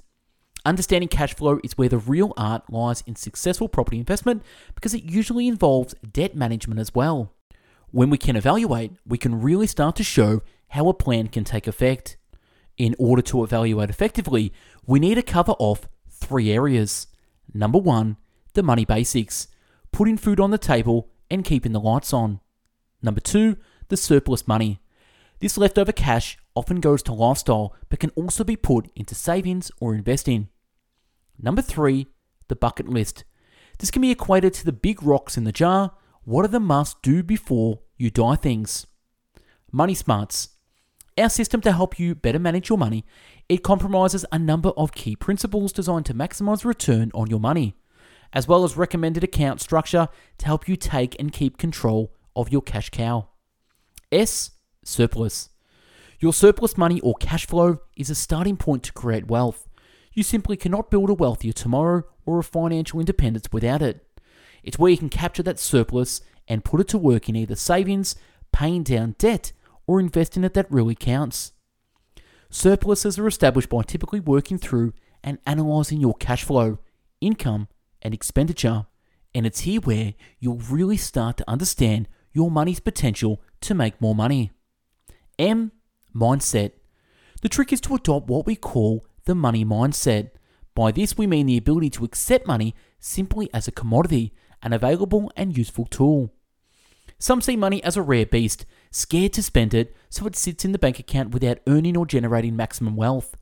Understanding 0.63 1.09
cash 1.09 1.35
flow 1.35 1.59
is 1.65 1.77
where 1.77 1.89
the 1.89 1.97
real 1.97 2.31
art 2.37 2.63
lies 2.71 3.03
in 3.05 3.17
successful 3.17 3.67
property 3.67 3.99
investment 3.99 4.41
because 4.73 4.93
it 4.93 5.03
usually 5.03 5.49
involves 5.49 5.95
debt 6.13 6.33
management 6.33 6.79
as 6.79 6.95
well. 6.95 7.33
When 7.91 8.09
we 8.09 8.17
can 8.17 8.37
evaluate, 8.37 8.93
we 9.05 9.17
can 9.17 9.41
really 9.41 9.67
start 9.67 9.97
to 9.97 10.03
show 10.05 10.43
how 10.69 10.87
a 10.87 10.93
plan 10.93 11.27
can 11.27 11.43
take 11.43 11.67
effect. 11.67 12.15
In 12.77 12.95
order 12.99 13.21
to 13.23 13.43
evaluate 13.43 13.89
effectively, 13.89 14.51
we 14.85 14.99
need 14.99 15.15
to 15.15 15.21
cover 15.21 15.53
off 15.53 15.87
three 16.09 16.51
areas. 16.51 17.07
Number 17.53 17.77
one, 17.77 18.17
the 18.53 18.63
money 18.63 18.85
basics 18.85 19.47
putting 19.91 20.17
food 20.17 20.39
on 20.39 20.51
the 20.51 20.57
table 20.57 21.09
and 21.31 21.45
keeping 21.45 21.71
the 21.71 21.79
lights 21.79 22.11
on. 22.13 22.41
Number 23.01 23.21
two, 23.21 23.57
the 23.87 23.97
surplus 23.97 24.47
money. 24.47 24.81
This 25.39 25.57
leftover 25.57 25.91
cash 25.91 26.37
often 26.55 26.79
goes 26.79 27.03
to 27.03 27.13
lifestyle 27.13 27.75
but 27.89 27.99
can 27.99 28.09
also 28.11 28.43
be 28.43 28.55
put 28.55 28.89
into 28.95 29.15
savings 29.15 29.71
or 29.79 29.93
investing. 29.93 30.49
Number 31.37 31.61
three, 31.61 32.07
the 32.47 32.55
bucket 32.55 32.89
list. 32.89 33.23
This 33.79 33.91
can 33.91 34.01
be 34.01 34.11
equated 34.11 34.53
to 34.55 34.65
the 34.65 34.71
big 34.71 35.03
rocks 35.03 35.37
in 35.37 35.43
the 35.43 35.51
jar. 35.51 35.91
What 36.23 36.45
are 36.45 36.49
the 36.49 36.59
must 36.59 37.01
do 37.01 37.23
before 37.23 37.79
you 37.97 38.09
die 38.09 38.35
things? 38.35 38.87
Money 39.71 39.93
Smarts. 39.93 40.49
Our 41.17 41.29
system 41.29 41.61
to 41.61 41.71
help 41.71 41.97
you 41.97 42.13
better 42.15 42.39
manage 42.39 42.69
your 42.69 42.77
money. 42.77 43.05
It 43.47 43.63
compromises 43.63 44.25
a 44.31 44.39
number 44.39 44.69
of 44.69 44.91
key 44.91 45.15
principles 45.15 45.71
designed 45.71 46.05
to 46.07 46.13
maximize 46.13 46.65
return 46.65 47.11
on 47.13 47.27
your 47.27 47.39
money 47.39 47.75
as 48.35 48.47
well 48.49 48.65
as 48.65 48.75
recommended 48.77 49.23
account 49.23 49.61
structure 49.61 50.09
to 50.37 50.45
help 50.45 50.67
you 50.67 50.75
take 50.75 51.15
and 51.17 51.31
keep 51.31 51.57
control 51.57 52.13
of 52.35 52.51
your 52.51 52.61
cash 52.61 52.89
cow. 52.89 53.29
S. 54.11 54.51
Surplus. 54.83 55.49
Your 56.19 56.33
surplus 56.33 56.77
money 56.77 56.99
or 56.99 57.15
cash 57.15 57.47
flow 57.47 57.79
is 57.95 58.09
a 58.09 58.15
starting 58.15 58.57
point 58.57 58.83
to 58.83 58.93
create 58.93 59.27
wealth. 59.27 59.67
You 60.13 60.21
simply 60.21 60.57
cannot 60.57 60.91
build 60.91 61.09
a 61.09 61.13
wealthier 61.13 61.53
tomorrow 61.53 62.03
or 62.25 62.39
a 62.39 62.43
financial 62.43 62.99
independence 62.99 63.47
without 63.51 63.81
it. 63.81 64.05
It's 64.63 64.77
where 64.77 64.91
you 64.91 64.97
can 64.97 65.09
capture 65.09 65.43
that 65.43 65.59
surplus 65.59 66.21
and 66.47 66.63
put 66.63 66.81
it 66.81 66.87
to 66.89 66.97
work 66.97 67.29
in 67.29 67.35
either 67.35 67.55
savings, 67.55 68.15
paying 68.51 68.83
down 68.83 69.15
debt, 69.17 69.53
or 69.87 69.99
invest 69.99 70.37
in 70.37 70.43
it 70.43 70.53
that 70.53 70.71
really 70.71 70.95
counts. 70.95 71.53
Surpluses 72.49 73.19
are 73.19 73.27
established 73.27 73.69
by 73.69 73.81
typically 73.81 74.19
working 74.19 74.57
through 74.57 74.93
and 75.23 75.39
analysing 75.45 75.99
your 75.99 76.13
cash 76.15 76.43
flow, 76.43 76.79
income, 77.19 77.67
and 78.01 78.13
expenditure. 78.13 78.85
And 79.33 79.45
it's 79.45 79.61
here 79.61 79.81
where 79.81 80.13
you'll 80.39 80.57
really 80.57 80.97
start 80.97 81.37
to 81.37 81.49
understand 81.49 82.07
your 82.31 82.51
money's 82.51 82.79
potential 82.79 83.41
to 83.61 83.73
make 83.73 83.99
more 83.99 84.15
money. 84.15 84.51
M. 85.37 85.71
Mindset. 86.15 86.71
The 87.41 87.49
trick 87.49 87.73
is 87.73 87.81
to 87.81 87.95
adopt 87.95 88.29
what 88.29 88.45
we 88.45 88.55
call 88.55 89.05
the 89.25 89.35
money 89.35 89.65
mindset. 89.65 90.29
By 90.73 90.91
this, 90.91 91.17
we 91.17 91.27
mean 91.27 91.47
the 91.47 91.57
ability 91.57 91.89
to 91.91 92.05
accept 92.05 92.47
money 92.47 92.73
simply 92.99 93.49
as 93.53 93.67
a 93.67 93.71
commodity, 93.71 94.33
an 94.63 94.71
available 94.71 95.31
and 95.35 95.57
useful 95.57 95.85
tool. 95.85 96.33
Some 97.17 97.41
see 97.41 97.55
money 97.55 97.83
as 97.83 97.97
a 97.97 98.01
rare 98.01 98.25
beast, 98.25 98.65
scared 98.95 99.33
to 99.33 99.43
spend 99.43 99.73
it, 99.73 99.93
so 100.09 100.25
it 100.25 100.37
sits 100.37 100.63
in 100.63 100.71
the 100.71 100.79
bank 100.79 100.99
account 100.99 101.31
without 101.31 101.59
earning 101.67 101.97
or 101.97 102.05
generating 102.05 102.55
maximum 102.55 102.95
wealth. 102.95 103.35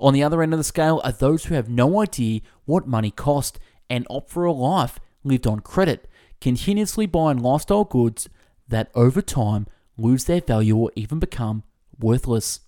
On 0.00 0.14
the 0.14 0.22
other 0.22 0.42
end 0.42 0.54
of 0.54 0.58
the 0.58 0.64
scale 0.64 1.02
are 1.04 1.12
those 1.12 1.44
who 1.44 1.54
have 1.54 1.68
no 1.68 2.00
idea 2.00 2.40
what 2.64 2.88
money 2.88 3.10
costs 3.10 3.58
and 3.90 4.06
opt 4.08 4.30
for 4.30 4.46
a 4.46 4.52
life 4.52 4.98
lived 5.22 5.46
on 5.46 5.60
credit, 5.60 6.08
continuously 6.40 7.04
buying 7.04 7.38
lifestyle 7.38 7.84
goods 7.84 8.30
that 8.68 8.90
over 8.94 9.20
time 9.20 9.66
lose 9.98 10.24
their 10.24 10.40
value 10.40 10.76
or 10.76 10.90
even 10.96 11.18
become 11.18 11.62
worthless. 11.98 12.60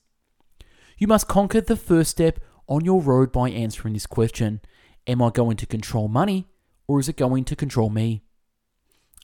You 0.98 1.06
must 1.06 1.28
conquer 1.28 1.62
the 1.62 1.76
first 1.76 2.10
step 2.10 2.40
on 2.66 2.84
your 2.84 3.00
road 3.00 3.32
by 3.32 3.48
answering 3.48 3.94
this 3.94 4.06
question 4.06 4.60
Am 5.06 5.22
I 5.22 5.30
going 5.30 5.56
to 5.56 5.66
control 5.66 6.08
money 6.08 6.46
or 6.86 7.00
is 7.00 7.08
it 7.08 7.16
going 7.16 7.44
to 7.44 7.56
control 7.56 7.88
me? 7.88 8.22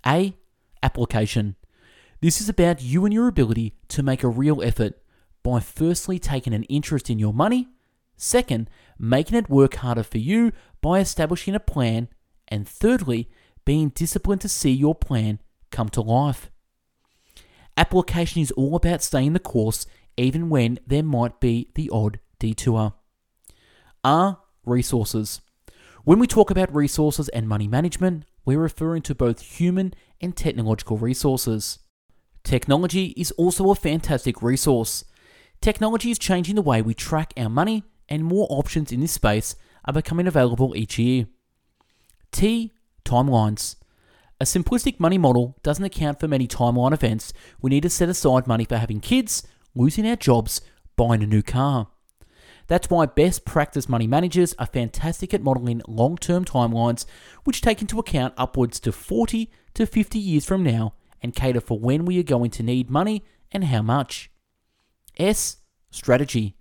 A. 0.06 0.34
Application. 0.82 1.56
This 2.24 2.40
is 2.40 2.48
about 2.48 2.80
you 2.80 3.04
and 3.04 3.12
your 3.12 3.28
ability 3.28 3.74
to 3.88 4.02
make 4.02 4.22
a 4.22 4.28
real 4.28 4.62
effort 4.62 4.94
by 5.42 5.60
firstly 5.60 6.18
taking 6.18 6.54
an 6.54 6.62
interest 6.62 7.10
in 7.10 7.18
your 7.18 7.34
money, 7.34 7.68
second, 8.16 8.70
making 8.98 9.36
it 9.36 9.50
work 9.50 9.74
harder 9.74 10.02
for 10.02 10.16
you 10.16 10.50
by 10.80 11.00
establishing 11.00 11.54
a 11.54 11.60
plan, 11.60 12.08
and 12.48 12.66
thirdly, 12.66 13.28
being 13.66 13.90
disciplined 13.90 14.40
to 14.40 14.48
see 14.48 14.70
your 14.70 14.94
plan 14.94 15.38
come 15.70 15.90
to 15.90 16.00
life. 16.00 16.50
Application 17.76 18.40
is 18.40 18.52
all 18.52 18.74
about 18.74 19.02
staying 19.02 19.34
the 19.34 19.38
course 19.38 19.86
even 20.16 20.48
when 20.48 20.78
there 20.86 21.02
might 21.02 21.40
be 21.40 21.72
the 21.74 21.90
odd 21.92 22.20
detour. 22.38 22.94
R. 24.02 24.38
Resources. 24.64 25.42
When 26.04 26.18
we 26.18 26.26
talk 26.26 26.50
about 26.50 26.74
resources 26.74 27.28
and 27.28 27.46
money 27.46 27.68
management, 27.68 28.24
we're 28.46 28.60
referring 28.60 29.02
to 29.02 29.14
both 29.14 29.42
human 29.42 29.92
and 30.22 30.34
technological 30.34 30.96
resources. 30.96 31.80
Technology 32.44 33.14
is 33.16 33.30
also 33.32 33.70
a 33.70 33.74
fantastic 33.74 34.42
resource. 34.42 35.04
Technology 35.62 36.10
is 36.10 36.18
changing 36.18 36.56
the 36.56 36.62
way 36.62 36.82
we 36.82 36.92
track 36.92 37.32
our 37.38 37.48
money, 37.48 37.84
and 38.06 38.22
more 38.22 38.46
options 38.50 38.92
in 38.92 39.00
this 39.00 39.12
space 39.12 39.56
are 39.86 39.94
becoming 39.94 40.26
available 40.26 40.76
each 40.76 40.98
year. 40.98 41.26
T. 42.32 42.72
Timelines. 43.02 43.76
A 44.40 44.44
simplistic 44.44 45.00
money 45.00 45.16
model 45.16 45.56
doesn't 45.62 45.84
account 45.84 46.20
for 46.20 46.28
many 46.28 46.46
timeline 46.46 46.92
events. 46.92 47.32
We 47.62 47.70
need 47.70 47.84
to 47.84 47.90
set 47.90 48.10
aside 48.10 48.46
money 48.46 48.66
for 48.66 48.76
having 48.76 49.00
kids, 49.00 49.42
losing 49.74 50.06
our 50.06 50.16
jobs, 50.16 50.60
buying 50.96 51.22
a 51.22 51.26
new 51.26 51.42
car. 51.42 51.88
That's 52.66 52.90
why 52.90 53.06
best 53.06 53.46
practice 53.46 53.88
money 53.88 54.06
managers 54.06 54.54
are 54.58 54.66
fantastic 54.66 55.32
at 55.32 55.42
modeling 55.42 55.80
long 55.88 56.18
term 56.18 56.44
timelines, 56.44 57.06
which 57.44 57.62
take 57.62 57.80
into 57.80 57.98
account 57.98 58.34
upwards 58.36 58.80
to 58.80 58.92
40 58.92 59.50
to 59.74 59.86
50 59.86 60.18
years 60.18 60.44
from 60.44 60.62
now 60.62 60.92
and 61.24 61.34
cater 61.34 61.60
for 61.60 61.78
when 61.78 62.04
we 62.04 62.20
are 62.20 62.22
going 62.22 62.50
to 62.50 62.62
need 62.62 62.90
money 62.90 63.24
and 63.50 63.64
how 63.64 63.80
much. 63.80 64.30
S. 65.16 65.56
Strategy. 65.90 66.54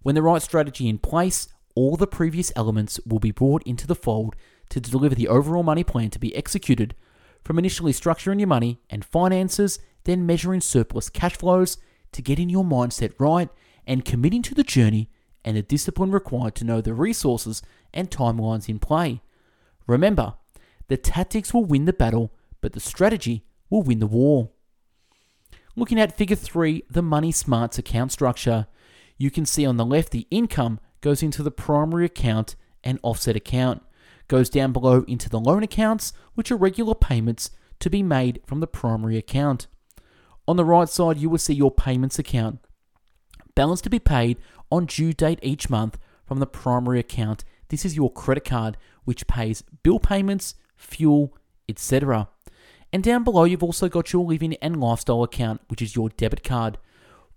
When 0.00 0.14
the 0.14 0.22
right 0.22 0.40
strategy 0.40 0.88
in 0.88 0.96
place, 0.96 1.46
all 1.74 1.94
the 1.96 2.06
previous 2.06 2.50
elements 2.56 2.98
will 3.04 3.18
be 3.18 3.32
brought 3.32 3.62
into 3.64 3.86
the 3.86 3.94
fold 3.94 4.34
to 4.70 4.80
deliver 4.80 5.14
the 5.14 5.28
overall 5.28 5.62
money 5.62 5.84
plan 5.84 6.08
to 6.10 6.18
be 6.18 6.34
executed 6.34 6.94
from 7.44 7.58
initially 7.58 7.92
structuring 7.92 8.40
your 8.40 8.48
money 8.48 8.80
and 8.88 9.04
finances, 9.04 9.78
then 10.04 10.24
measuring 10.24 10.62
surplus 10.62 11.10
cash 11.10 11.36
flows 11.36 11.76
to 12.12 12.22
getting 12.22 12.48
your 12.48 12.64
mindset 12.64 13.12
right 13.18 13.50
and 13.86 14.06
committing 14.06 14.40
to 14.40 14.54
the 14.54 14.64
journey 14.64 15.10
and 15.44 15.54
the 15.54 15.62
discipline 15.62 16.12
required 16.12 16.54
to 16.54 16.64
know 16.64 16.80
the 16.80 16.94
resources 16.94 17.60
and 17.92 18.10
timelines 18.10 18.70
in 18.70 18.78
play. 18.78 19.20
Remember, 19.86 20.34
the 20.88 20.96
tactics 20.96 21.52
will 21.52 21.66
win 21.66 21.84
the 21.84 21.92
battle, 21.92 22.32
but 22.62 22.72
the 22.72 22.80
strategy 22.80 23.44
will 23.70 23.82
win 23.82 24.00
the 24.00 24.06
war. 24.06 24.50
Looking 25.76 26.00
at 26.00 26.16
figure 26.16 26.36
3, 26.36 26.84
the 26.90 27.02
Money 27.02 27.30
Smarts 27.30 27.78
account 27.78 28.12
structure, 28.12 28.66
you 29.16 29.30
can 29.30 29.46
see 29.46 29.64
on 29.64 29.76
the 29.76 29.84
left 29.84 30.10
the 30.10 30.26
income 30.30 30.80
goes 31.00 31.22
into 31.22 31.42
the 31.42 31.50
primary 31.50 32.04
account 32.04 32.56
and 32.82 32.98
offset 33.02 33.36
account, 33.36 33.82
goes 34.26 34.50
down 34.50 34.72
below 34.72 35.04
into 35.06 35.28
the 35.28 35.40
loan 35.40 35.62
accounts, 35.62 36.12
which 36.34 36.50
are 36.50 36.56
regular 36.56 36.94
payments 36.94 37.50
to 37.80 37.90
be 37.90 38.02
made 38.02 38.40
from 38.46 38.60
the 38.60 38.66
primary 38.66 39.16
account. 39.16 39.66
On 40.46 40.56
the 40.56 40.64
right 40.64 40.88
side, 40.88 41.18
you 41.18 41.28
will 41.28 41.38
see 41.38 41.54
your 41.54 41.70
payments 41.70 42.18
account, 42.18 42.60
balance 43.54 43.80
to 43.82 43.90
be 43.90 43.98
paid 43.98 44.38
on 44.70 44.86
due 44.86 45.12
date 45.12 45.38
each 45.42 45.70
month 45.70 45.98
from 46.26 46.40
the 46.40 46.46
primary 46.46 46.98
account. 46.98 47.44
This 47.68 47.84
is 47.84 47.96
your 47.96 48.12
credit 48.12 48.44
card, 48.44 48.76
which 49.04 49.26
pays 49.26 49.62
bill 49.82 49.98
payments, 49.98 50.54
fuel, 50.76 51.36
etc. 51.68 52.28
And 52.92 53.02
down 53.02 53.24
below, 53.24 53.44
you've 53.44 53.62
also 53.62 53.88
got 53.88 54.12
your 54.12 54.24
living 54.24 54.54
and 54.62 54.80
lifestyle 54.80 55.22
account, 55.22 55.60
which 55.68 55.82
is 55.82 55.94
your 55.94 56.08
debit 56.10 56.42
card. 56.42 56.78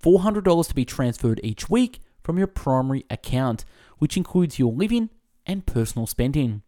$400 0.02 0.68
to 0.68 0.76
be 0.76 0.86
transferred 0.86 1.40
each 1.44 1.70
week 1.70 2.00
from 2.24 2.38
your 2.38 2.48
primary 2.48 3.06
account, 3.10 3.66
which 3.98 4.18
includes 4.18 4.58
your 4.58 4.72
living 4.72 5.10
and 5.46 5.66
personal 5.66 6.08
spending. 6.08 6.62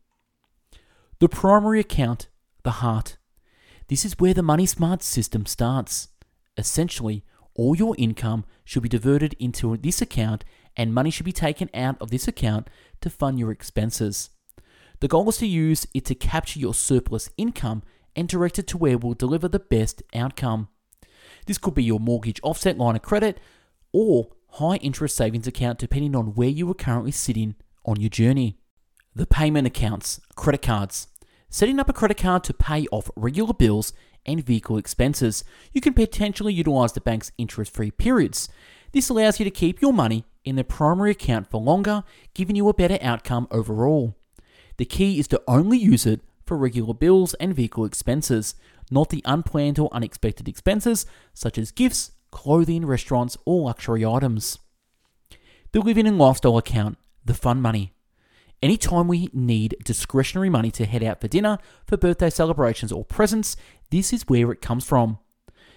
The 1.19 1.29
primary 1.29 1.79
account, 1.79 2.27
the 2.63 2.71
heart. 2.71 3.17
This 3.87 4.05
is 4.05 4.19
where 4.19 4.33
the 4.33 4.43
Money 4.43 4.65
Smart 4.65 5.01
system 5.03 5.45
starts. 5.45 6.09
Essentially, 6.57 7.23
all 7.55 7.75
your 7.75 7.95
income 7.97 8.45
should 8.65 8.83
be 8.83 8.89
diverted 8.89 9.35
into 9.39 9.77
this 9.77 10.01
account 10.01 10.43
and 10.75 10.93
money 10.93 11.11
should 11.11 11.25
be 11.25 11.31
taken 11.31 11.69
out 11.73 11.95
of 12.01 12.09
this 12.09 12.27
account 12.27 12.67
to 13.01 13.09
fund 13.09 13.39
your 13.39 13.51
expenses. 13.51 14.31
The 14.99 15.07
goal 15.07 15.29
is 15.29 15.37
to 15.37 15.47
use 15.47 15.85
it 15.93 16.05
to 16.05 16.15
capture 16.15 16.59
your 16.59 16.73
surplus 16.73 17.29
income 17.37 17.83
and 18.15 18.27
directed 18.27 18.67
to 18.67 18.77
where 18.77 18.97
will 18.97 19.13
deliver 19.13 19.47
the 19.47 19.59
best 19.59 20.03
outcome. 20.13 20.67
This 21.45 21.57
could 21.57 21.73
be 21.73 21.83
your 21.83 21.99
mortgage 21.99 22.39
offset 22.43 22.77
line 22.77 22.95
of 22.95 23.01
credit 23.01 23.39
or 23.91 24.29
high 24.51 24.77
interest 24.77 25.15
savings 25.15 25.47
account 25.47 25.79
depending 25.79 26.15
on 26.15 26.35
where 26.35 26.49
you 26.49 26.69
are 26.69 26.75
currently 26.75 27.11
sitting 27.11 27.55
on 27.85 27.99
your 27.99 28.09
journey. 28.09 28.57
The 29.15 29.25
payment 29.25 29.67
accounts, 29.67 30.19
credit 30.35 30.61
cards. 30.61 31.07
Setting 31.49 31.79
up 31.79 31.89
a 31.89 31.93
credit 31.93 32.17
card 32.17 32.43
to 32.45 32.53
pay 32.53 32.87
off 32.91 33.11
regular 33.15 33.53
bills 33.53 33.93
and 34.25 34.43
vehicle 34.43 34.77
expenses. 34.77 35.43
You 35.71 35.81
can 35.81 35.93
potentially 35.93 36.53
utilize 36.53 36.93
the 36.93 37.01
bank's 37.01 37.31
interest 37.37 37.73
free 37.73 37.91
periods. 37.91 38.49
This 38.91 39.09
allows 39.09 39.39
you 39.39 39.43
to 39.43 39.51
keep 39.51 39.81
your 39.81 39.93
money 39.93 40.25
in 40.45 40.55
the 40.55 40.63
primary 40.63 41.11
account 41.11 41.49
for 41.49 41.61
longer, 41.61 42.03
giving 42.33 42.55
you 42.55 42.69
a 42.69 42.73
better 42.73 42.97
outcome 43.01 43.47
overall. 43.51 44.15
The 44.77 44.85
key 44.85 45.19
is 45.19 45.27
to 45.29 45.41
only 45.47 45.77
use 45.77 46.05
it 46.05 46.21
for 46.45 46.57
regular 46.57 46.93
bills 46.93 47.33
and 47.35 47.55
vehicle 47.55 47.85
expenses, 47.85 48.55
not 48.91 49.09
the 49.09 49.21
unplanned 49.25 49.79
or 49.79 49.93
unexpected 49.93 50.47
expenses 50.47 51.05
such 51.33 51.57
as 51.57 51.71
gifts, 51.71 52.11
clothing, 52.31 52.85
restaurants, 52.85 53.37
or 53.45 53.63
luxury 53.63 54.05
items. 54.05 54.59
The 55.71 55.81
living 55.81 56.07
and 56.07 56.17
lifestyle 56.17 56.57
account, 56.57 56.97
the 57.25 57.33
fun 57.33 57.61
money. 57.61 57.93
Anytime 58.61 59.07
we 59.07 59.29
need 59.33 59.75
discretionary 59.83 60.49
money 60.49 60.71
to 60.71 60.85
head 60.85 61.03
out 61.03 61.19
for 61.19 61.27
dinner, 61.27 61.57
for 61.85 61.97
birthday 61.97 62.29
celebrations, 62.29 62.91
or 62.91 63.03
presents, 63.03 63.57
this 63.89 64.13
is 64.13 64.27
where 64.27 64.51
it 64.51 64.61
comes 64.61 64.85
from. 64.85 65.19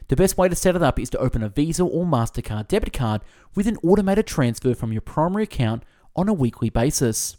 The 0.08 0.16
best 0.16 0.38
way 0.38 0.48
to 0.48 0.54
set 0.54 0.76
it 0.76 0.82
up 0.82 1.00
is 1.00 1.10
to 1.10 1.18
open 1.18 1.42
a 1.42 1.48
Visa 1.48 1.82
or 1.82 2.04
MasterCard 2.04 2.68
debit 2.68 2.92
card 2.92 3.22
with 3.56 3.66
an 3.66 3.76
automated 3.82 4.26
transfer 4.26 4.74
from 4.74 4.92
your 4.92 5.00
primary 5.00 5.42
account 5.44 5.82
on 6.14 6.28
a 6.28 6.32
weekly 6.32 6.70
basis. 6.70 7.36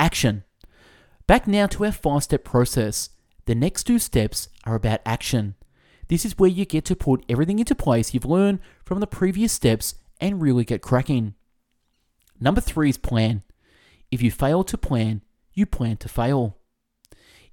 Action. 0.00 0.42
Back 1.32 1.46
now 1.46 1.66
to 1.68 1.86
our 1.86 1.92
five 1.92 2.24
step 2.24 2.44
process. 2.44 3.08
The 3.46 3.54
next 3.54 3.84
two 3.84 3.98
steps 3.98 4.50
are 4.66 4.74
about 4.74 5.00
action. 5.06 5.54
This 6.08 6.26
is 6.26 6.38
where 6.38 6.50
you 6.50 6.66
get 6.66 6.84
to 6.84 6.94
put 6.94 7.24
everything 7.26 7.58
into 7.58 7.74
place 7.74 8.12
you've 8.12 8.26
learned 8.26 8.58
from 8.84 9.00
the 9.00 9.06
previous 9.06 9.50
steps 9.50 9.94
and 10.20 10.42
really 10.42 10.62
get 10.62 10.82
cracking. 10.82 11.32
Number 12.38 12.60
three 12.60 12.90
is 12.90 12.98
plan. 12.98 13.44
If 14.10 14.20
you 14.20 14.30
fail 14.30 14.62
to 14.62 14.76
plan, 14.76 15.22
you 15.54 15.64
plan 15.64 15.96
to 15.96 16.08
fail. 16.10 16.58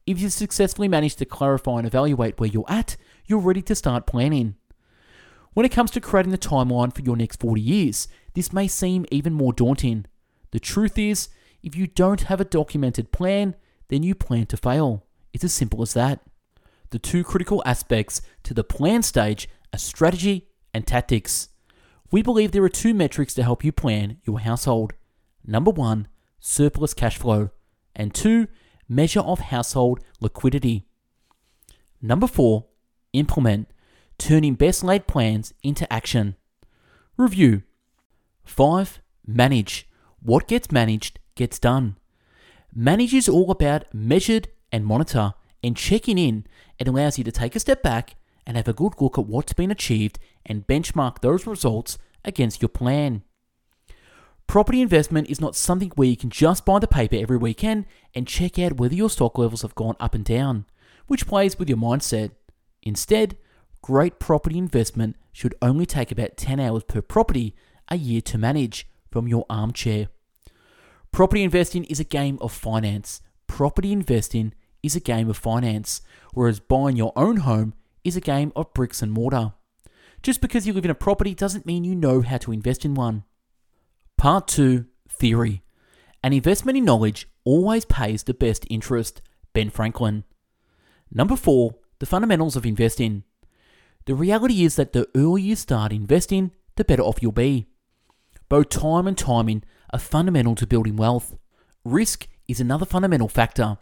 If 0.05 0.19
you 0.19 0.27
successfully 0.27 0.89
manage 0.89 1.15
to 1.15 1.23
clarify 1.23 1.77
and 1.77 1.87
evaluate 1.87 2.37
where 2.37 2.49
you're 2.49 2.65
at, 2.67 2.97
you're 3.27 3.39
ready 3.39 3.61
to 3.61 3.75
start 3.75 4.05
planning. 4.05 4.55
When 5.53 5.65
it 5.65 5.71
comes 5.71 5.91
to 5.91 6.01
creating 6.01 6.33
the 6.33 6.37
timeline 6.37 6.93
for 6.93 7.01
your 7.01 7.15
next 7.15 7.39
40 7.39 7.61
years, 7.61 8.09
this 8.33 8.51
may 8.51 8.67
seem 8.67 9.05
even 9.09 9.31
more 9.31 9.53
daunting. 9.53 10.05
The 10.51 10.59
truth 10.59 10.97
is, 10.97 11.29
if 11.63 11.77
you 11.77 11.87
don't 11.87 12.23
have 12.23 12.41
a 12.41 12.45
documented 12.45 13.13
plan, 13.13 13.55
then 13.89 14.03
you 14.03 14.15
plan 14.15 14.45
to 14.47 14.57
fail. 14.57 15.05
It's 15.33 15.43
as 15.43 15.53
simple 15.53 15.81
as 15.81 15.93
that. 15.93 16.21
The 16.91 16.99
two 16.99 17.23
critical 17.23 17.61
aspects 17.65 18.21
to 18.43 18.53
the 18.53 18.63
plan 18.63 19.03
stage 19.03 19.47
are 19.73 19.79
strategy 19.79 20.47
and 20.73 20.87
tactics. 20.87 21.49
We 22.11 22.23
believe 22.23 22.51
there 22.51 22.63
are 22.63 22.69
two 22.69 22.93
metrics 22.93 23.33
to 23.35 23.43
help 23.43 23.63
you 23.63 23.71
plan 23.71 24.17
your 24.23 24.39
household. 24.39 24.93
Number 25.45 25.71
one, 25.71 26.07
surplus 26.39 26.93
cash 26.93 27.17
flow, 27.17 27.51
and 27.95 28.13
two, 28.13 28.47
measure 28.87 29.19
of 29.19 29.39
household 29.39 29.99
liquidity. 30.19 30.87
Number 32.01 32.27
four, 32.27 32.65
implement, 33.13 33.67
turning 34.17 34.55
best 34.55 34.83
laid 34.83 35.05
plans 35.05 35.53
into 35.61 35.91
action. 35.91 36.35
Review. 37.17 37.63
5. 38.45 39.01
Manage. 39.27 39.87
What 40.21 40.47
gets 40.47 40.71
managed 40.71 41.19
gets 41.35 41.59
done. 41.59 41.97
Manage 42.73 43.13
is 43.13 43.27
all 43.27 43.49
about 43.49 43.91
measured 43.93 44.47
and 44.71 44.85
monitor 44.85 45.33
and 45.63 45.75
checking 45.75 46.17
in. 46.17 46.45
It 46.77 46.87
allows 46.87 47.17
you 47.17 47.23
to 47.23 47.31
take 47.31 47.55
a 47.55 47.59
step 47.59 47.81
back 47.81 48.15
and 48.45 48.55
have 48.57 48.67
a 48.67 48.73
good 48.73 48.93
look 48.99 49.17
at 49.17 49.25
what's 49.25 49.53
been 49.53 49.71
achieved 49.71 50.19
and 50.45 50.67
benchmark 50.67 51.19
those 51.19 51.47
results 51.47 51.97
against 52.23 52.61
your 52.61 52.69
plan. 52.69 53.23
Property 54.47 54.81
investment 54.81 55.29
is 55.29 55.41
not 55.41 55.55
something 55.55 55.91
where 55.95 56.07
you 56.07 56.17
can 56.17 56.29
just 56.29 56.65
buy 56.65 56.79
the 56.79 56.87
paper 56.87 57.15
every 57.15 57.37
weekend 57.37 57.85
and 58.15 58.27
check 58.27 58.57
out 58.57 58.77
whether 58.77 58.95
your 58.95 59.09
stock 59.09 59.37
levels 59.37 59.61
have 59.61 59.75
gone 59.75 59.95
up 59.99 60.15
and 60.15 60.25
down, 60.25 60.65
which 61.07 61.27
plays 61.27 61.59
with 61.59 61.69
your 61.69 61.77
mindset. 61.77 62.31
Instead, 62.81 63.37
great 63.81 64.19
property 64.19 64.57
investment 64.57 65.15
should 65.31 65.53
only 65.61 65.85
take 65.85 66.11
about 66.11 66.37
10 66.37 66.59
hours 66.59 66.83
per 66.83 67.01
property 67.01 67.55
a 67.89 67.97
year 67.97 68.21
to 68.21 68.37
manage 68.37 68.87
from 69.11 69.27
your 69.27 69.45
armchair. 69.49 70.07
Property 71.11 71.43
investing 71.43 71.83
is 71.85 71.99
a 71.99 72.03
game 72.03 72.37
of 72.41 72.51
finance. 72.51 73.21
Property 73.47 73.91
investing 73.91 74.53
is 74.83 74.95
a 74.95 75.01
game 75.01 75.29
of 75.29 75.37
finance, 75.37 76.01
whereas 76.33 76.59
buying 76.59 76.95
your 76.95 77.13
own 77.15 77.37
home 77.37 77.73
is 78.03 78.15
a 78.15 78.21
game 78.21 78.51
of 78.55 78.73
bricks 78.73 79.01
and 79.01 79.11
mortar. 79.11 79.53
Just 80.21 80.41
because 80.41 80.67
you 80.67 80.73
live 80.73 80.85
in 80.85 80.91
a 80.91 80.95
property 80.95 81.33
doesn't 81.33 81.65
mean 81.65 81.83
you 81.83 81.95
know 81.95 82.21
how 82.21 82.37
to 82.37 82.51
invest 82.51 82.85
in 82.85 82.93
one. 82.93 83.23
Part 84.17 84.47
2 84.47 84.85
Theory 85.09 85.63
An 86.23 86.33
investment 86.33 86.77
in 86.77 86.85
knowledge 86.85 87.27
always 87.43 87.85
pays 87.85 88.23
the 88.23 88.33
best 88.33 88.65
interest. 88.69 89.21
Ben 89.53 89.69
Franklin. 89.69 90.23
Number 91.11 91.35
4 91.35 91.75
The 91.99 92.05
fundamentals 92.05 92.55
of 92.55 92.65
investing. 92.65 93.23
The 94.05 94.15
reality 94.15 94.63
is 94.63 94.75
that 94.75 94.93
the 94.93 95.07
earlier 95.15 95.45
you 95.45 95.55
start 95.55 95.91
investing, 95.91 96.51
the 96.75 96.83
better 96.83 97.03
off 97.03 97.21
you'll 97.21 97.31
be. 97.31 97.67
Both 98.47 98.69
time 98.69 99.07
and 99.07 99.17
timing 99.17 99.63
are 99.91 99.99
fundamental 99.99 100.55
to 100.55 100.67
building 100.67 100.95
wealth. 100.95 101.35
Risk 101.83 102.27
is 102.47 102.59
another 102.59 102.85
fundamental 102.85 103.27
factor. 103.27 103.77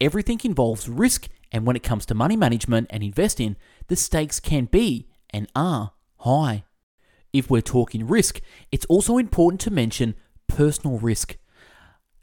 Everything 0.00 0.40
involves 0.44 0.88
risk, 0.88 1.28
and 1.52 1.66
when 1.66 1.76
it 1.76 1.82
comes 1.82 2.06
to 2.06 2.14
money 2.14 2.36
management 2.36 2.86
and 2.90 3.02
investing, 3.02 3.56
the 3.88 3.96
stakes 3.96 4.40
can 4.40 4.66
be 4.66 5.08
and 5.30 5.50
are 5.54 5.92
high. 6.18 6.64
If 7.32 7.50
we're 7.50 7.60
talking 7.60 8.06
risk, 8.06 8.40
it's 8.72 8.86
also 8.86 9.18
important 9.18 9.60
to 9.62 9.70
mention 9.70 10.14
personal 10.46 10.98
risk. 10.98 11.36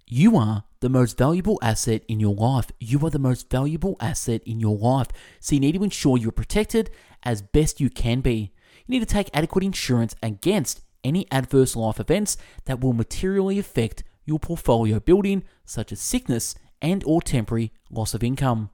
You 0.06 0.38
are 0.38 0.64
the 0.80 0.90
most 0.90 1.18
valuable 1.18 1.60
asset 1.62 2.04
in 2.08 2.20
your 2.20 2.34
life. 2.36 2.72
You 2.80 3.06
are 3.06 3.10
the 3.10 3.20
most 3.20 3.50
valuable 3.50 3.96
asset 4.00 4.42
in 4.46 4.60
your 4.60 4.78
life. 4.78 5.08
So 5.40 5.56
you 5.56 5.62
need 5.62 5.76
to 5.76 5.84
ensure 5.84 6.18
you're 6.18 6.32
protected 6.32 6.90
as 7.24 7.42
best 7.42 7.82
you 7.82 7.90
can 7.90 8.22
be. 8.22 8.54
You 8.86 8.94
need 8.94 9.00
to 9.00 9.14
take 9.14 9.30
adequate 9.34 9.64
insurance 9.64 10.16
against 10.24 10.82
any 11.08 11.26
adverse 11.32 11.76
life 11.76 12.00
events 12.00 12.38
that 12.66 12.82
will 12.82 12.94
materially 12.94 13.58
affect 13.58 14.04
your 14.26 14.40
portfolio 14.40 15.00
building, 15.00 15.44
such 15.66 15.92
as 15.92 16.00
sickness 16.00 16.56
and 16.82 17.04
or 17.06 17.22
temporary 17.22 17.72
loss 17.90 18.14
of 18.14 18.24
income. 18.24 18.70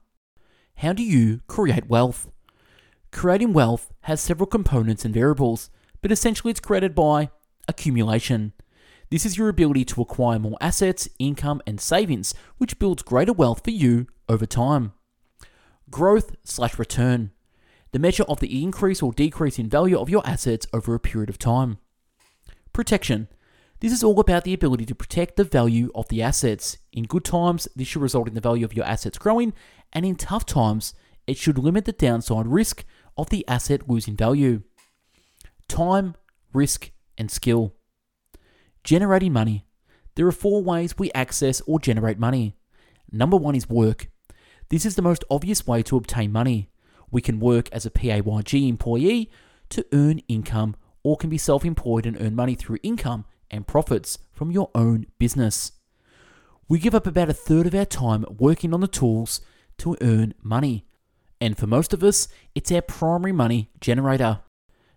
How 0.76 0.92
do 0.92 1.02
you 1.02 1.40
create 1.46 1.88
wealth? 1.88 2.28
Creating 3.12 3.52
wealth 3.52 3.92
has 4.02 4.20
several 4.20 4.46
components 4.46 5.04
and 5.04 5.14
variables, 5.14 5.70
but 6.02 6.10
essentially 6.10 6.50
it's 6.50 6.60
created 6.60 6.94
by 6.94 7.30
accumulation. 7.68 8.52
This 9.10 9.24
is 9.24 9.38
your 9.38 9.48
ability 9.48 9.84
to 9.86 10.02
acquire 10.02 10.38
more 10.40 10.58
assets, 10.60 11.08
income, 11.20 11.62
and 11.66 11.80
savings, 11.80 12.34
which 12.58 12.78
builds 12.78 13.02
greater 13.02 13.32
wealth 13.32 13.62
for 13.62 13.70
you 13.70 14.08
over 14.28 14.46
time. 14.46 14.92
Growth 15.90 16.34
slash 16.42 16.78
return, 16.78 17.30
the 17.92 18.00
measure 18.00 18.24
of 18.24 18.40
the 18.40 18.60
increase 18.62 19.00
or 19.00 19.12
decrease 19.12 19.58
in 19.58 19.68
value 19.68 19.96
of 19.96 20.10
your 20.10 20.26
assets 20.26 20.66
over 20.72 20.94
a 20.94 21.00
period 21.00 21.30
of 21.30 21.38
time. 21.38 21.78
Protection. 22.74 23.28
This 23.78 23.92
is 23.92 24.02
all 24.02 24.18
about 24.18 24.42
the 24.42 24.52
ability 24.52 24.84
to 24.86 24.96
protect 24.96 25.36
the 25.36 25.44
value 25.44 25.92
of 25.94 26.08
the 26.08 26.20
assets. 26.20 26.76
In 26.92 27.04
good 27.04 27.24
times, 27.24 27.68
this 27.76 27.86
should 27.86 28.02
result 28.02 28.26
in 28.26 28.34
the 28.34 28.40
value 28.40 28.64
of 28.64 28.74
your 28.74 28.84
assets 28.84 29.16
growing, 29.16 29.52
and 29.92 30.04
in 30.04 30.16
tough 30.16 30.44
times, 30.44 30.92
it 31.28 31.36
should 31.36 31.56
limit 31.56 31.84
the 31.84 31.92
downside 31.92 32.48
risk 32.48 32.84
of 33.16 33.30
the 33.30 33.46
asset 33.46 33.88
losing 33.88 34.16
value. 34.16 34.62
Time, 35.68 36.16
risk, 36.52 36.90
and 37.16 37.30
skill. 37.30 37.76
Generating 38.82 39.32
money. 39.32 39.66
There 40.16 40.26
are 40.26 40.32
four 40.32 40.60
ways 40.60 40.98
we 40.98 41.12
access 41.12 41.62
or 41.68 41.78
generate 41.78 42.18
money. 42.18 42.56
Number 43.12 43.36
one 43.36 43.54
is 43.54 43.68
work. 43.68 44.08
This 44.68 44.84
is 44.84 44.96
the 44.96 45.02
most 45.02 45.22
obvious 45.30 45.64
way 45.64 45.84
to 45.84 45.96
obtain 45.96 46.32
money. 46.32 46.70
We 47.08 47.22
can 47.22 47.38
work 47.38 47.68
as 47.70 47.86
a 47.86 47.90
PAYG 47.90 48.68
employee 48.68 49.30
to 49.68 49.86
earn 49.92 50.18
income 50.26 50.74
or 51.04 51.16
can 51.16 51.30
be 51.30 51.38
self 51.38 51.64
employed 51.64 52.06
and 52.06 52.20
earn 52.20 52.34
money 52.34 52.56
through 52.56 52.78
income 52.82 53.24
and 53.50 53.68
profits 53.68 54.18
from 54.32 54.50
your 54.50 54.70
own 54.74 55.06
business. 55.18 55.70
We 56.68 56.80
give 56.80 56.94
up 56.94 57.06
about 57.06 57.28
a 57.28 57.34
third 57.34 57.66
of 57.66 57.74
our 57.74 57.84
time 57.84 58.24
working 58.38 58.74
on 58.74 58.80
the 58.80 58.88
tools 58.88 59.40
to 59.78 59.96
earn 60.00 60.34
money. 60.42 60.86
And 61.40 61.56
for 61.58 61.66
most 61.66 61.92
of 61.92 62.02
us, 62.02 62.26
it's 62.54 62.72
our 62.72 62.82
primary 62.82 63.32
money 63.32 63.70
generator. 63.80 64.40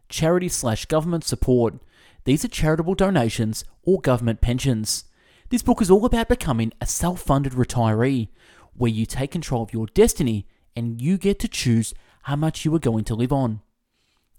Charity 0.10 0.50
slash 0.50 0.86
government 0.86 1.26
support. 1.26 1.76
These 2.24 2.46
are 2.46 2.50
charitable 2.50 2.96
donations 2.96 3.66
or 3.84 4.00
government 4.00 4.42
pensions. 4.42 5.04
This 5.50 5.62
book 5.62 5.82
is 5.82 5.92
all 5.92 6.06
about 6.06 6.30
becoming 6.30 6.72
a 6.80 6.86
self 6.86 7.22
funded 7.22 7.54
retiree, 7.54 8.30
where 8.74 8.92
you 8.92 9.06
take 9.06 9.32
control 9.32 9.64
of 9.64 9.74
your 9.74 9.88
destiny 9.88 10.48
and 10.76 11.02
you 11.02 11.18
get 11.18 11.40
to 11.40 11.48
choose 11.48 11.94
how 12.24 12.36
much 12.36 12.64
you 12.64 12.74
are 12.76 12.80
going 12.80 13.04
to 13.06 13.16
live 13.16 13.34
on. 13.34 13.62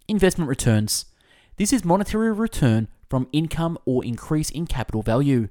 Investment 0.07 0.48
returns. 0.48 1.07
This 1.58 1.72
is 1.72 1.84
monetary 1.84 2.32
return 2.32 2.86
from 3.10 3.28
income 3.32 3.78
or 3.84 4.04
increase 4.04 4.48
in 4.48 4.68
capital 4.68 5.02
value. 5.02 5.48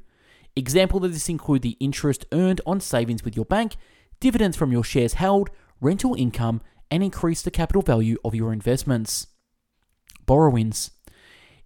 Example 0.55 1.03
of 1.03 1.11
this 1.11 1.27
include 1.27 1.63
the 1.63 1.75
interest 1.81 2.25
earned 2.31 2.61
on 2.65 2.79
savings 2.79 3.25
with 3.25 3.35
your 3.35 3.43
bank, 3.43 3.75
dividends 4.21 4.55
from 4.55 4.71
your 4.71 4.85
shares 4.85 5.15
held, 5.15 5.49
rental 5.81 6.15
income, 6.15 6.61
and 6.89 7.03
increase 7.03 7.41
the 7.41 7.51
capital 7.51 7.81
value 7.81 8.15
of 8.23 8.33
your 8.33 8.53
investments. 8.53 9.27
Borrowings. 10.25 10.91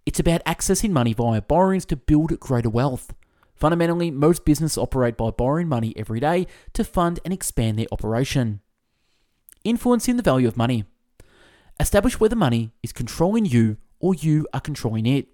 It's 0.04 0.18
about 0.18 0.44
accessing 0.44 0.90
money 0.90 1.12
via 1.12 1.40
borrowings 1.40 1.84
to 1.84 1.96
build 1.96 2.40
greater 2.40 2.68
wealth. 2.68 3.14
Fundamentally, 3.54 4.10
most 4.10 4.44
businesses 4.44 4.76
operate 4.76 5.16
by 5.16 5.30
borrowing 5.30 5.68
money 5.68 5.94
every 5.96 6.18
day 6.18 6.48
to 6.72 6.82
fund 6.82 7.20
and 7.24 7.32
expand 7.32 7.78
their 7.78 7.86
operation. 7.92 8.60
Influencing 9.62 10.16
the 10.16 10.22
value 10.24 10.48
of 10.48 10.56
money. 10.56 10.82
Establish 11.78 12.18
whether 12.18 12.34
money 12.34 12.72
is 12.82 12.92
controlling 12.92 13.44
you 13.44 13.76
or 14.02 14.14
you 14.14 14.46
are 14.52 14.60
controlling 14.60 15.06
it. 15.06 15.28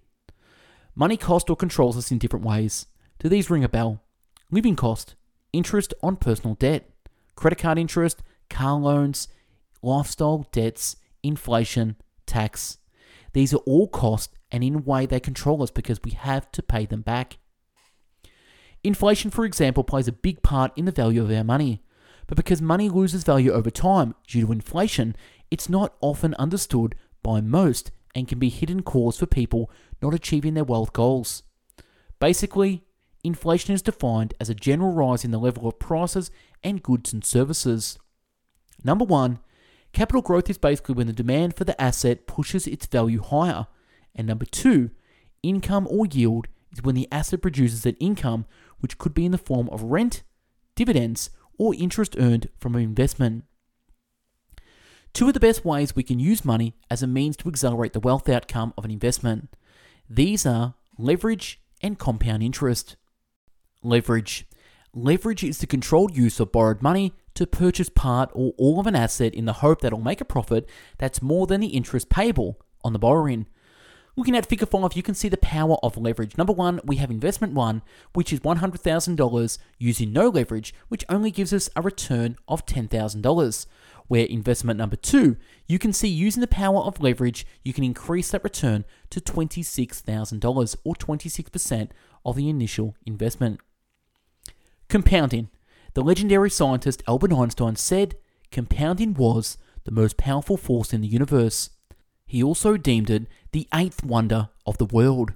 Money 0.94 1.16
cost 1.16 1.50
or 1.50 1.57
controls 1.57 1.96
us 1.96 2.12
in 2.12 2.18
different 2.18 2.44
ways. 2.44 2.87
Do 3.18 3.28
these 3.28 3.50
ring 3.50 3.64
a 3.64 3.68
bell? 3.68 4.02
Living 4.52 4.76
cost, 4.76 5.16
interest 5.52 5.92
on 6.02 6.16
personal 6.16 6.54
debt, 6.54 6.88
credit 7.35 7.59
card 7.59 7.78
interest, 7.78 8.22
car 8.48 8.78
loans, 8.78 9.26
lifestyle 9.83 10.46
debts, 10.52 10.96
inflation, 11.22 11.96
tax. 12.26 12.78
These 13.33 13.54
are 13.54 13.59
all 13.59 13.88
costs, 13.88 14.33
and 14.50 14.62
in 14.62 14.74
a 14.76 14.78
way 14.78 15.07
they 15.07 15.20
control 15.20 15.62
us 15.62 15.70
because 15.70 16.00
we 16.02 16.12
have 16.12 16.50
to 16.52 16.62
pay 16.62 16.87
them 16.87 17.02
back. 17.02 17.38
Inflation, 18.85 19.31
for 19.31 19.44
example, 19.44 19.85
plays 19.85 20.09
a 20.09 20.12
big 20.12 20.42
part 20.42 20.72
in 20.76 20.85
the 20.85 20.92
value 20.92 21.22
of 21.22 21.31
our 21.31 21.44
money. 21.44 21.83
But 22.26 22.37
because 22.37 22.62
money 22.62 22.88
loses 22.88 23.24
value 23.24 23.52
over 23.52 23.70
time 23.70 24.14
due 24.26 24.46
to 24.46 24.52
inflation, 24.52 25.16
it's 25.50 25.68
not 25.68 25.94
often 26.00 26.35
understood 26.35 26.94
by 27.22 27.40
most 27.40 27.90
and 28.14 28.28
can 28.28 28.38
be 28.38 28.48
hidden 28.48 28.82
cause 28.82 29.18
for 29.18 29.26
people 29.26 29.70
not 30.02 30.14
achieving 30.14 30.54
their 30.54 30.64
wealth 30.64 30.92
goals. 30.92 31.42
Basically, 32.20 32.84
inflation 33.22 33.74
is 33.74 33.82
defined 33.82 34.34
as 34.40 34.48
a 34.48 34.54
general 34.54 34.92
rise 34.92 35.24
in 35.24 35.30
the 35.30 35.38
level 35.38 35.68
of 35.68 35.78
prices 35.78 36.30
and 36.62 36.82
goods 36.82 37.12
and 37.12 37.24
services. 37.24 37.98
Number 38.82 39.04
one, 39.04 39.40
capital 39.92 40.22
growth 40.22 40.50
is 40.50 40.58
basically 40.58 40.94
when 40.94 41.06
the 41.06 41.12
demand 41.12 41.56
for 41.56 41.64
the 41.64 41.80
asset 41.80 42.26
pushes 42.26 42.66
its 42.66 42.86
value 42.86 43.22
higher. 43.22 43.66
And 44.14 44.26
number 44.26 44.44
two, 44.44 44.90
income 45.42 45.86
or 45.90 46.06
yield 46.06 46.48
is 46.72 46.82
when 46.82 46.94
the 46.94 47.08
asset 47.12 47.42
produces 47.42 47.86
an 47.86 47.96
income 47.96 48.46
which 48.80 48.98
could 48.98 49.14
be 49.14 49.24
in 49.24 49.32
the 49.32 49.38
form 49.38 49.68
of 49.70 49.82
rent, 49.82 50.22
dividends, 50.74 51.30
or 51.58 51.74
interest 51.74 52.16
earned 52.18 52.48
from 52.58 52.74
an 52.76 52.82
investment. 52.82 53.44
Two 55.12 55.28
of 55.28 55.34
the 55.34 55.40
best 55.40 55.64
ways 55.64 55.96
we 55.96 56.02
can 56.02 56.20
use 56.20 56.44
money 56.44 56.74
as 56.90 57.02
a 57.02 57.06
means 57.06 57.36
to 57.38 57.48
accelerate 57.48 57.92
the 57.92 58.00
wealth 58.00 58.28
outcome 58.28 58.72
of 58.76 58.84
an 58.84 58.90
investment. 58.90 59.48
These 60.08 60.46
are 60.46 60.74
leverage 60.96 61.60
and 61.82 61.98
compound 61.98 62.42
interest. 62.42 62.96
Leverage. 63.82 64.46
Leverage 64.94 65.44
is 65.44 65.58
the 65.58 65.66
controlled 65.66 66.16
use 66.16 66.40
of 66.40 66.52
borrowed 66.52 66.82
money 66.82 67.12
to 67.34 67.46
purchase 67.46 67.88
part 67.88 68.30
or 68.32 68.52
all 68.58 68.80
of 68.80 68.86
an 68.86 68.96
asset 68.96 69.34
in 69.34 69.44
the 69.44 69.54
hope 69.54 69.80
that 69.80 69.88
it'll 69.88 70.00
make 70.00 70.20
a 70.20 70.24
profit 70.24 70.68
that's 70.98 71.22
more 71.22 71.46
than 71.46 71.60
the 71.60 71.68
interest 71.68 72.08
payable 72.08 72.60
on 72.84 72.92
the 72.92 72.98
borrowing. 72.98 73.46
Looking 74.16 74.36
at 74.36 74.46
figure 74.46 74.66
5, 74.66 74.94
you 74.94 75.02
can 75.04 75.14
see 75.14 75.28
the 75.28 75.36
power 75.36 75.76
of 75.80 75.96
leverage. 75.96 76.36
Number 76.36 76.52
1, 76.52 76.80
we 76.84 76.96
have 76.96 77.08
investment 77.08 77.52
1, 77.52 77.82
which 78.14 78.32
is 78.32 78.40
$100,000 78.40 79.58
using 79.78 80.12
no 80.12 80.28
leverage, 80.28 80.74
which 80.88 81.04
only 81.08 81.30
gives 81.30 81.52
us 81.52 81.70
a 81.76 81.82
return 81.82 82.34
of 82.48 82.66
$10,000. 82.66 83.66
Where 84.08 84.24
investment 84.24 84.78
number 84.78 84.96
2, 84.96 85.36
you 85.66 85.78
can 85.78 85.92
see 85.92 86.08
using 86.08 86.40
the 86.40 86.46
power 86.46 86.80
of 86.80 87.00
leverage, 87.00 87.46
you 87.62 87.72
can 87.72 87.84
increase 87.84 88.30
that 88.30 88.42
return 88.42 88.84
to 89.10 89.20
$26,000 89.20 90.76
or 90.84 90.94
26% 90.94 91.90
of 92.24 92.36
the 92.36 92.48
initial 92.48 92.96
investment. 93.06 93.60
Compounding. 94.88 95.50
The 95.92 96.02
legendary 96.02 96.50
scientist 96.50 97.02
Albert 97.06 97.32
Einstein 97.32 97.76
said, 97.76 98.16
compounding 98.50 99.12
was 99.12 99.58
the 99.84 99.90
most 99.90 100.16
powerful 100.16 100.56
force 100.56 100.92
in 100.94 101.02
the 101.02 101.08
universe. 101.08 101.70
He 102.26 102.42
also 102.42 102.76
deemed 102.76 103.10
it 103.10 103.26
the 103.52 103.68
eighth 103.74 104.02
wonder 104.02 104.48
of 104.66 104.78
the 104.78 104.86
world. 104.86 105.34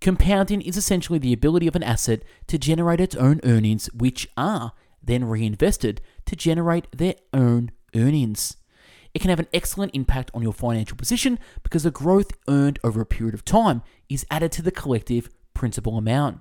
Compounding 0.00 0.60
is 0.60 0.76
essentially 0.76 1.18
the 1.18 1.32
ability 1.32 1.66
of 1.66 1.76
an 1.76 1.82
asset 1.82 2.22
to 2.46 2.58
generate 2.58 3.00
its 3.00 3.16
own 3.16 3.40
earnings, 3.42 3.86
which 3.94 4.28
are 4.36 4.72
then 5.06 5.24
reinvested 5.24 6.00
to 6.26 6.36
generate 6.36 6.86
their 6.96 7.14
own 7.32 7.70
earnings. 7.94 8.56
It 9.12 9.20
can 9.20 9.30
have 9.30 9.40
an 9.40 9.48
excellent 9.52 9.94
impact 9.94 10.30
on 10.34 10.42
your 10.42 10.52
financial 10.52 10.96
position 10.96 11.38
because 11.62 11.84
the 11.84 11.90
growth 11.90 12.32
earned 12.48 12.80
over 12.82 13.00
a 13.00 13.06
period 13.06 13.34
of 13.34 13.44
time 13.44 13.82
is 14.08 14.26
added 14.30 14.50
to 14.52 14.62
the 14.62 14.72
collective 14.72 15.30
principal 15.54 15.96
amount. 15.96 16.40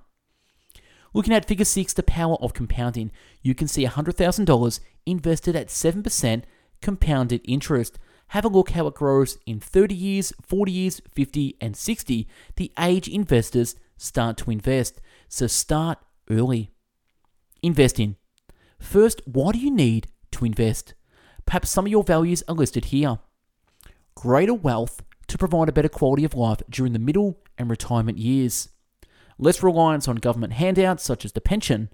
Looking 1.13 1.34
at 1.34 1.45
figure 1.45 1.65
6, 1.65 1.93
the 1.93 2.02
power 2.02 2.36
of 2.41 2.54
compounding, 2.54 3.12
you 3.43 3.54
can 3.54 3.67
see 3.67 3.86
$100,000 3.86 4.80
invested 5.06 5.56
at 5.56 5.67
7% 5.67 6.43
compounded 6.82 7.41
interest 7.45 7.99
have 8.34 8.45
a 8.45 8.47
look 8.47 8.71
how 8.71 8.88
it 8.88 8.95
grows 8.95 9.38
in 9.45 9.60
30 9.60 9.93
years, 9.93 10.34
40 10.41 10.71
years, 10.71 11.02
50, 11.13 11.56
and 11.62 11.78
60. 11.78 12.28
The 12.56 12.71
age 12.80 13.08
investors 13.08 13.76
start 13.95 14.38
to 14.38 14.49
invest. 14.49 14.99
So 15.30 15.45
start 15.45 15.99
early. 16.32 16.71
Investing. 17.62 18.15
First, 18.84 19.22
why 19.26 19.54
do 19.54 19.60
you 19.60 19.72
need 19.72 20.08
to 20.32 20.46
invest? 20.46 20.93
Perhaps 21.46 21.69
some 21.69 21.86
of 21.86 21.91
your 21.91 22.04
values 22.04 22.43
are 22.48 22.54
listed 22.54 22.86
here. 22.86 23.17
Greater 24.13 24.54
wealth 24.54 25.02
to 25.28 25.38
provide 25.38 25.69
a 25.69 25.72
better 25.72 25.89
quality 25.89 26.26
of 26.26 26.36
life 26.36 26.62
during 26.69 26.93
the 26.93 27.00
middle 27.00 27.39
and 27.58 27.69
retirement 27.69 28.19
years. 28.19 28.69
Less 29.39 29.63
reliance 29.63 30.08
on 30.08 30.17
government 30.17 30.54
handouts 30.54 31.04
such 31.04 31.26
as 31.26 31.32
the 31.32 31.41
pension. 31.41 31.89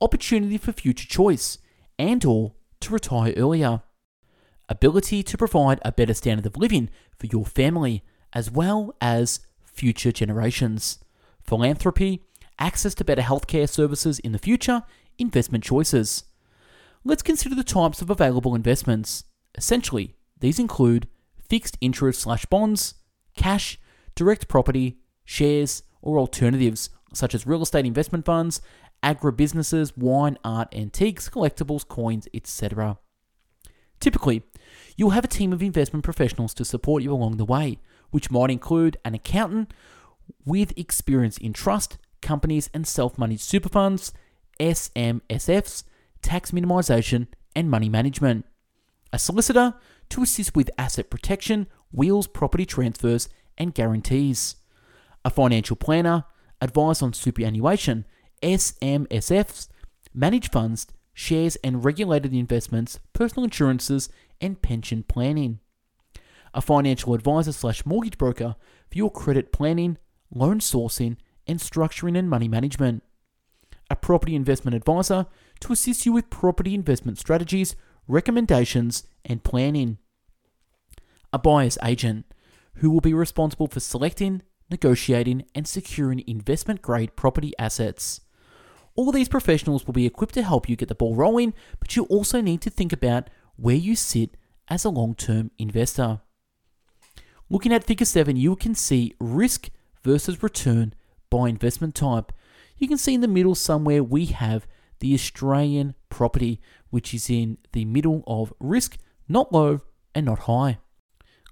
Opportunity 0.00 0.58
for 0.58 0.72
future 0.72 1.06
choice 1.06 1.58
and 1.98 2.24
or 2.24 2.54
to 2.80 2.92
retire 2.92 3.32
earlier 3.36 3.82
ability 4.68 5.22
to 5.22 5.36
provide 5.36 5.78
a 5.84 5.92
better 5.92 6.14
standard 6.14 6.46
of 6.46 6.56
living 6.56 6.88
for 7.18 7.26
your 7.26 7.44
family 7.44 8.02
as 8.32 8.50
well 8.50 8.94
as 9.00 9.40
future 9.62 10.10
generations, 10.10 10.98
philanthropy, 11.42 12.22
access 12.58 12.94
to 12.94 13.04
better 13.04 13.22
healthcare 13.22 13.68
services 13.68 14.18
in 14.20 14.32
the 14.32 14.38
future, 14.38 14.82
investment 15.18 15.64
choices. 15.64 16.24
Let's 17.04 17.22
consider 17.22 17.54
the 17.54 17.64
types 17.64 18.00
of 18.00 18.10
available 18.10 18.54
investments. 18.54 19.24
Essentially, 19.54 20.14
these 20.40 20.58
include 20.58 21.08
fixed 21.48 21.76
interest 21.80 22.20
slash 22.20 22.46
bonds, 22.46 22.94
cash, 23.36 23.78
direct 24.14 24.48
property, 24.48 24.98
shares, 25.24 25.82
or 26.02 26.18
alternatives 26.18 26.90
such 27.12 27.34
as 27.34 27.46
real 27.46 27.62
estate 27.62 27.86
investment 27.86 28.24
funds, 28.24 28.60
agribusinesses, 29.02 29.96
wine, 29.96 30.36
art, 30.44 30.74
antiques, 30.74 31.28
collectibles, 31.28 31.86
coins, 31.86 32.26
etc. 32.34 32.98
Typically, 34.00 34.42
You'll 34.96 35.10
have 35.10 35.24
a 35.24 35.28
team 35.28 35.52
of 35.52 35.62
investment 35.62 36.04
professionals 36.04 36.54
to 36.54 36.64
support 36.64 37.02
you 37.02 37.12
along 37.12 37.36
the 37.36 37.44
way, 37.44 37.78
which 38.10 38.30
might 38.30 38.50
include 38.50 38.96
an 39.04 39.14
accountant 39.14 39.72
with 40.44 40.76
experience 40.76 41.36
in 41.36 41.52
trust, 41.52 41.98
companies, 42.22 42.70
and 42.72 42.86
self 42.86 43.18
managed 43.18 43.42
super 43.42 43.68
funds, 43.68 44.12
SMSFs, 44.60 45.84
tax 46.22 46.50
minimization, 46.50 47.26
and 47.54 47.70
money 47.70 47.88
management. 47.88 48.46
A 49.12 49.18
solicitor 49.18 49.74
to 50.10 50.22
assist 50.22 50.56
with 50.56 50.70
asset 50.76 51.10
protection, 51.10 51.66
wills, 51.92 52.26
property 52.26 52.66
transfers, 52.66 53.28
and 53.56 53.74
guarantees. 53.74 54.56
A 55.24 55.30
financial 55.30 55.76
planner, 55.76 56.24
advice 56.60 57.02
on 57.02 57.12
superannuation, 57.12 58.04
SMSFs, 58.42 59.68
managed 60.12 60.52
funds, 60.52 60.86
shares 61.12 61.56
and 61.62 61.84
regulated 61.84 62.34
investments, 62.34 62.98
personal 63.12 63.44
insurances, 63.44 64.08
and 64.40 64.60
pension 64.60 65.04
planning. 65.04 65.60
A 66.52 66.60
financial 66.60 67.14
advisor 67.14 67.52
slash 67.52 67.86
mortgage 67.86 68.18
broker 68.18 68.56
for 68.90 68.98
your 68.98 69.10
credit 69.10 69.52
planning, 69.52 69.96
loan 70.30 70.60
sourcing, 70.60 71.16
and 71.46 71.58
structuring 71.58 72.18
and 72.18 72.28
money 72.28 72.48
management. 72.48 73.02
A 73.94 73.96
property 73.96 74.34
investment 74.34 74.74
advisor 74.74 75.26
to 75.60 75.72
assist 75.72 76.04
you 76.04 76.12
with 76.12 76.28
property 76.28 76.74
investment 76.74 77.16
strategies, 77.16 77.76
recommendations, 78.08 79.04
and 79.24 79.44
planning. 79.44 79.98
A 81.32 81.38
buyer's 81.38 81.78
agent 81.80 82.26
who 82.78 82.90
will 82.90 83.00
be 83.00 83.14
responsible 83.14 83.68
for 83.68 83.78
selecting, 83.78 84.42
negotiating, 84.68 85.44
and 85.54 85.68
securing 85.68 86.24
investment 86.26 86.82
grade 86.82 87.14
property 87.14 87.52
assets. 87.56 88.22
All 88.96 89.12
these 89.12 89.28
professionals 89.28 89.86
will 89.86 89.92
be 89.92 90.06
equipped 90.06 90.34
to 90.34 90.42
help 90.42 90.68
you 90.68 90.74
get 90.74 90.88
the 90.88 90.96
ball 90.96 91.14
rolling, 91.14 91.54
but 91.78 91.94
you 91.94 92.02
also 92.06 92.40
need 92.40 92.62
to 92.62 92.70
think 92.70 92.92
about 92.92 93.30
where 93.54 93.76
you 93.76 93.94
sit 93.94 94.36
as 94.66 94.84
a 94.84 94.90
long 94.90 95.14
term 95.14 95.52
investor. 95.56 96.20
Looking 97.48 97.72
at 97.72 97.84
figure 97.84 98.06
7, 98.06 98.34
you 98.34 98.56
can 98.56 98.74
see 98.74 99.14
risk 99.20 99.70
versus 100.02 100.42
return 100.42 100.94
by 101.30 101.48
investment 101.48 101.94
type. 101.94 102.32
You 102.76 102.88
can 102.88 102.98
see 102.98 103.14
in 103.14 103.20
the 103.20 103.28
middle 103.28 103.54
somewhere 103.54 104.02
we 104.02 104.26
have 104.26 104.66
the 105.00 105.14
Australian 105.14 105.94
property, 106.08 106.60
which 106.90 107.14
is 107.14 107.28
in 107.30 107.58
the 107.72 107.84
middle 107.84 108.22
of 108.26 108.52
risk, 108.60 108.98
not 109.28 109.52
low 109.52 109.80
and 110.14 110.26
not 110.26 110.40
high. 110.40 110.78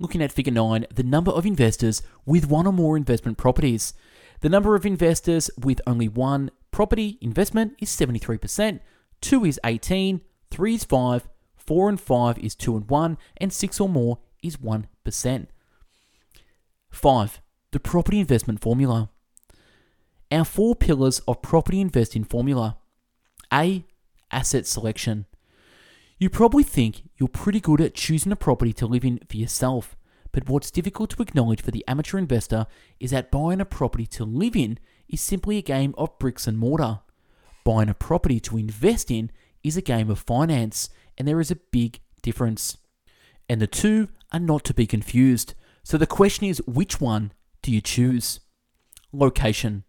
Looking 0.01 0.23
at 0.23 0.33
figure 0.33 0.53
9, 0.53 0.87
the 0.93 1.03
number 1.03 1.31
of 1.31 1.47
investors 1.47 2.03
with 2.27 2.49
one 2.49 2.67
or 2.67 2.73
more 2.73 2.97
investment 2.97 3.39
properties. 3.39 3.95
The 4.41 4.49
number 4.49 4.75
of 4.75 4.85
investors 4.85 5.51
with 5.63 5.81
only 5.87 6.09
one 6.09 6.51
property 6.71 7.19
investment 7.21 7.75
is 7.79 7.91
73%, 7.91 8.81
2 9.21 9.45
is 9.45 9.61
18, 9.65 10.21
3 10.51 10.75
is 10.75 10.85
5, 10.85 11.29
4 11.57 11.89
and 11.89 12.01
5 12.01 12.39
is 12.39 12.55
2 12.57 12.77
and 12.77 12.91
1, 12.91 13.19
and 13.37 13.53
6 13.53 13.81
or 13.81 13.89
more 13.89 14.19
is 14.43 14.57
1%. 14.57 15.47
5. 16.91 17.41
The 17.71 17.81
property 17.81 18.21
investment 18.21 18.61
formula. 18.61 19.11
Our 20.33 20.47
four 20.47 20.75
pillars 20.75 21.19
of 21.29 21.43
property 21.43 21.79
investing 21.79 22.25
formula. 22.25 22.79
A. 23.53 23.85
Asset 24.31 24.67
selection. 24.67 25.27
You 26.19 26.31
probably 26.31 26.63
think 26.63 27.11
you're 27.19 27.29
pretty 27.29 27.61
good 27.61 27.83
at 27.83 27.95
choosing 27.95 28.33
a 28.33 28.37
property 28.37 28.73
to 28.75 28.87
live 28.87 29.05
in 29.05 29.21
for 29.29 29.37
yourself, 29.37 29.95
But 30.33 30.49
what's 30.49 30.71
difficult 30.71 31.11
to 31.11 31.23
acknowledge 31.23 31.61
for 31.61 31.71
the 31.71 31.85
amateur 31.87 32.19
investor 32.19 32.67
is 32.99 33.11
that 33.11 33.31
buying 33.31 33.61
a 33.61 33.67
property 33.67 34.07
to 34.07 34.25
live 34.25 34.57
in 34.57 34.79
is 35.09 35.21
simply 35.21 35.59
a 35.59 35.63
game 35.63 35.95
of 35.99 36.19
bricks 36.19 36.47
and 36.47 36.59
mortar. 36.59 37.01
Buying 37.65 37.91
a 37.91 37.95
property 37.95 38.41
to 38.41 38.57
invest 38.57 39.11
in 39.11 39.31
is 39.63 39.77
a 39.77 39.83
game 39.83 40.11
of 40.11 40.19
finance, 40.19 40.89
and 41.17 41.29
there 41.29 41.41
is 41.41 41.51
a 41.51 41.57
big 41.57 42.01
difference. 42.23 42.79
And 43.49 43.61
the 43.61 43.67
two 43.67 44.09
are 44.33 44.41
not 44.41 44.65
to 44.65 44.75
be 44.75 44.87
confused. 44.87 45.55
So 45.85 45.99
the 45.99 46.07
question 46.07 46.47
is 46.47 46.63
which 46.67 47.01
one 47.01 47.33
do 47.61 47.71
you 47.71 47.83
choose? 47.83 48.41
Location. 49.13 49.85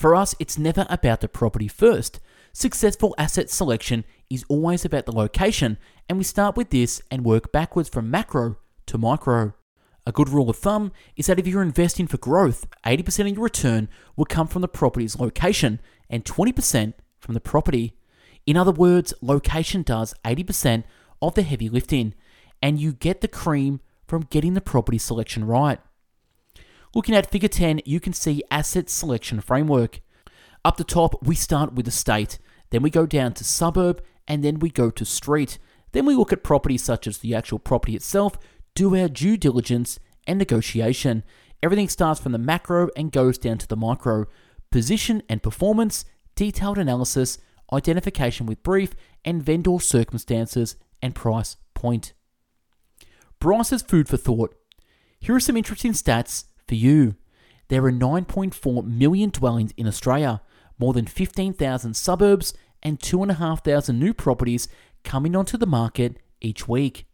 For 0.00 0.14
us, 0.14 0.34
it's 0.38 0.56
never 0.56 0.86
about 0.88 1.20
the 1.20 1.28
property 1.28 1.68
first. 1.68 2.20
Successful 2.54 3.14
asset 3.18 3.50
selection 3.50 4.06
is 4.30 4.46
always 4.48 4.82
about 4.82 5.04
the 5.04 5.12
location, 5.12 5.76
and 6.08 6.16
we 6.16 6.24
start 6.24 6.56
with 6.56 6.70
this 6.70 7.02
and 7.10 7.22
work 7.22 7.52
backwards 7.52 7.90
from 7.90 8.10
macro 8.10 8.56
to 8.86 8.96
micro. 8.96 9.52
A 10.06 10.12
good 10.12 10.30
rule 10.30 10.48
of 10.48 10.56
thumb 10.56 10.90
is 11.16 11.26
that 11.26 11.38
if 11.38 11.46
you're 11.46 11.60
investing 11.60 12.06
for 12.06 12.16
growth, 12.16 12.66
80% 12.86 13.28
of 13.28 13.34
your 13.34 13.44
return 13.44 13.90
will 14.16 14.24
come 14.24 14.46
from 14.46 14.62
the 14.62 14.68
property's 14.68 15.18
location 15.18 15.82
and 16.08 16.24
20% 16.24 16.94
from 17.18 17.34
the 17.34 17.38
property. 17.38 17.92
In 18.46 18.56
other 18.56 18.72
words, 18.72 19.12
location 19.20 19.82
does 19.82 20.14
80% 20.24 20.84
of 21.20 21.34
the 21.34 21.42
heavy 21.42 21.68
lifting, 21.68 22.14
and 22.62 22.80
you 22.80 22.94
get 22.94 23.20
the 23.20 23.28
cream 23.28 23.80
from 24.08 24.22
getting 24.30 24.54
the 24.54 24.62
property 24.62 24.96
selection 24.96 25.44
right. 25.44 25.78
Looking 26.94 27.14
at 27.14 27.30
figure 27.30 27.48
10, 27.48 27.82
you 27.84 28.00
can 28.00 28.12
see 28.12 28.42
asset 28.50 28.90
selection 28.90 29.40
framework. 29.40 30.00
Up 30.64 30.76
the 30.76 30.84
top, 30.84 31.24
we 31.24 31.36
start 31.36 31.72
with 31.72 31.84
the 31.84 31.92
state, 31.92 32.38
then 32.70 32.82
we 32.82 32.90
go 32.90 33.06
down 33.06 33.32
to 33.34 33.44
suburb, 33.44 34.02
and 34.26 34.44
then 34.44 34.58
we 34.58 34.70
go 34.70 34.90
to 34.90 35.04
street. 35.04 35.58
Then 35.92 36.04
we 36.04 36.14
look 36.14 36.32
at 36.32 36.42
properties 36.42 36.82
such 36.82 37.06
as 37.06 37.18
the 37.18 37.34
actual 37.34 37.58
property 37.58 37.94
itself, 37.94 38.36
do 38.74 38.96
our 38.96 39.08
due 39.08 39.36
diligence 39.36 39.98
and 40.26 40.38
negotiation. 40.38 41.22
Everything 41.62 41.88
starts 41.88 42.20
from 42.20 42.32
the 42.32 42.38
macro 42.38 42.88
and 42.96 43.12
goes 43.12 43.38
down 43.38 43.58
to 43.58 43.66
the 43.68 43.76
micro. 43.76 44.26
Position 44.70 45.22
and 45.28 45.42
performance, 45.42 46.04
detailed 46.34 46.78
analysis, 46.78 47.38
identification 47.72 48.46
with 48.46 48.62
brief, 48.62 48.94
and 49.24 49.42
vendor 49.42 49.78
circumstances 49.80 50.76
and 51.02 51.14
price 51.14 51.56
point. 51.74 52.12
Bryce's 53.40 53.82
food 53.82 54.08
for 54.08 54.16
thought. 54.16 54.54
Here 55.18 55.34
are 55.34 55.40
some 55.40 55.56
interesting 55.56 55.92
stats 55.92 56.44
for 56.70 56.76
you. 56.76 57.16
There 57.66 57.84
are 57.84 57.92
9.4 57.92 58.84
million 58.86 59.30
dwellings 59.30 59.72
in 59.76 59.88
Australia, 59.88 60.40
more 60.78 60.92
than 60.92 61.06
15,000 61.06 61.94
suburbs, 61.94 62.54
and 62.80 63.00
2,500 63.00 63.92
new 63.92 64.14
properties 64.14 64.68
coming 65.02 65.34
onto 65.34 65.58
the 65.58 65.66
market 65.66 66.18
each 66.40 66.68
week. 66.68 67.06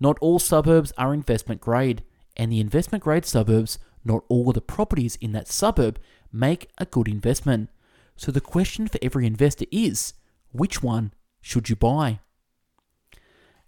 Not 0.00 0.16
all 0.22 0.38
suburbs 0.38 0.92
are 0.96 1.12
investment 1.12 1.60
grade, 1.60 2.02
and 2.34 2.50
the 2.50 2.60
investment 2.60 3.04
grade 3.04 3.26
suburbs, 3.26 3.78
not 4.06 4.24
all 4.30 4.48
of 4.48 4.54
the 4.54 4.62
properties 4.62 5.16
in 5.16 5.32
that 5.32 5.48
suburb, 5.48 6.00
make 6.32 6.70
a 6.78 6.86
good 6.86 7.08
investment. 7.08 7.68
So 8.16 8.32
the 8.32 8.40
question 8.40 8.88
for 8.88 8.98
every 9.02 9.26
investor 9.26 9.66
is 9.70 10.14
which 10.50 10.82
one 10.82 11.12
should 11.42 11.68
you 11.68 11.76
buy? 11.76 12.20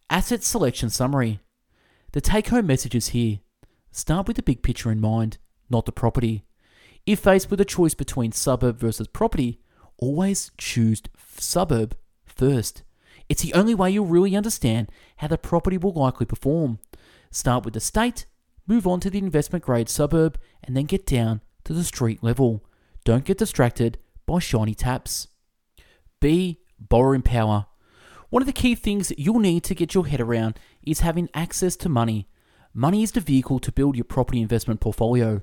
Asset 0.09 0.43
selection 0.43 0.89
summary. 0.89 1.41
The 2.13 2.23
take 2.23 2.49
home 2.49 2.67
message 2.67 2.95
is 2.95 3.09
here. 3.09 3.41
Start 3.93 4.27
with 4.27 4.37
the 4.37 4.43
big 4.43 4.63
picture 4.63 4.91
in 4.91 5.01
mind, 5.01 5.39
not 5.69 5.87
the 5.87 5.93
property. 5.93 6.45
If 7.07 7.21
faced 7.21 7.51
with 7.51 7.61
a 7.61 7.65
choice 7.65 7.95
between 7.95 8.33
suburb 8.33 8.79
versus 8.79 9.09
property, 9.09 9.61
always 9.99 10.51
choose 10.57 11.03
suburb 11.37 11.97
first. 12.25 12.83
It's 13.29 13.43
the 13.43 13.55
only 13.55 13.75
way 13.75 13.91
you'll 13.91 14.07
really 14.07 14.37
understand 14.37 14.91
how 15.17 15.29
the 15.29 15.39
property 15.39 15.79
will 15.79 15.93
likely 15.93 16.27
perform. 16.27 16.79
Start 17.31 17.65
with 17.65 17.75
the 17.75 17.81
state, 17.81 18.27
move 18.67 18.87
on 18.87 19.01
to 19.01 19.11
the 19.11 19.19
investment 19.19 19.65
grade 19.65 19.89
suburb, 19.89 20.39
and 20.63 20.77
then 20.77 20.85
get 20.85 21.07
down 21.07 21.41
to 21.65 21.73
the 21.73 21.85
street 21.85 22.23
level. 22.23 22.65
Don't 23.05 23.25
get 23.25 23.39
distracted 23.39 23.99
by 24.27 24.39
shiny 24.39 24.75
taps. 24.75 25.29
B. 26.21 26.61
Borrowing 26.79 27.23
power. 27.23 27.67
One 28.31 28.43
of 28.43 28.47
the 28.47 28.53
key 28.53 28.75
things 28.75 29.13
you'll 29.19 29.41
need 29.41 29.65
to 29.65 29.75
get 29.75 29.95
your 29.95 30.07
head 30.07 30.21
around 30.21 30.59
is 30.83 31.01
having 31.01 31.29
access 31.35 31.77
to 31.77 31.89
money. 31.89 32.29
Money 32.73 33.03
is 33.03 33.13
the 33.13 33.21
vehicle 33.21 33.59
to 33.59 33.73
build 33.73 33.97
your 33.97 34.05
property 34.05 34.41
investment 34.41 34.81
portfolio. 34.81 35.43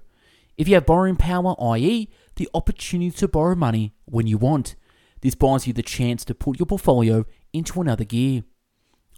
If 0.58 0.68
you 0.68 0.76
have 0.76 0.86
borrowing 0.86 1.18
power, 1.18 1.56
i.e., 1.74 2.10
the 2.36 2.50
opportunity 2.54 3.12
to 3.12 3.28
borrow 3.28 3.56
money 3.56 3.94
when 4.06 4.28
you 4.28 4.38
want, 4.38 4.76
this 5.22 5.36
buys 5.36 5.68
you 5.68 5.74
the 5.74 5.84
chance 5.84 6.24
to 6.26 6.34
put 6.34 6.58
your 6.58 6.66
portfolio 6.66 7.26
into 7.52 7.82
another 7.82 8.06
gear. 8.06 8.44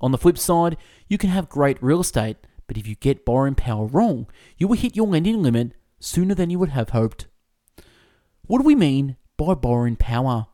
On 0.01 0.11
the 0.11 0.17
flip 0.17 0.37
side, 0.37 0.77
you 1.07 1.17
can 1.17 1.29
have 1.29 1.49
great 1.49 1.81
real 1.83 2.01
estate, 2.01 2.37
but 2.67 2.77
if 2.77 2.87
you 2.87 2.95
get 2.95 3.25
borrowing 3.25 3.55
power 3.55 3.85
wrong, 3.85 4.27
you 4.57 4.67
will 4.67 4.77
hit 4.77 4.95
your 4.95 5.07
lending 5.07 5.43
limit 5.43 5.73
sooner 5.99 6.33
than 6.33 6.49
you 6.49 6.57
would 6.57 6.69
have 6.69 6.89
hoped. 6.89 7.27
What 8.43 8.59
do 8.59 8.63
we 8.63 8.75
mean 8.75 9.17
by 9.39 9.53
borrowing 9.53 9.95
power. 9.95 10.47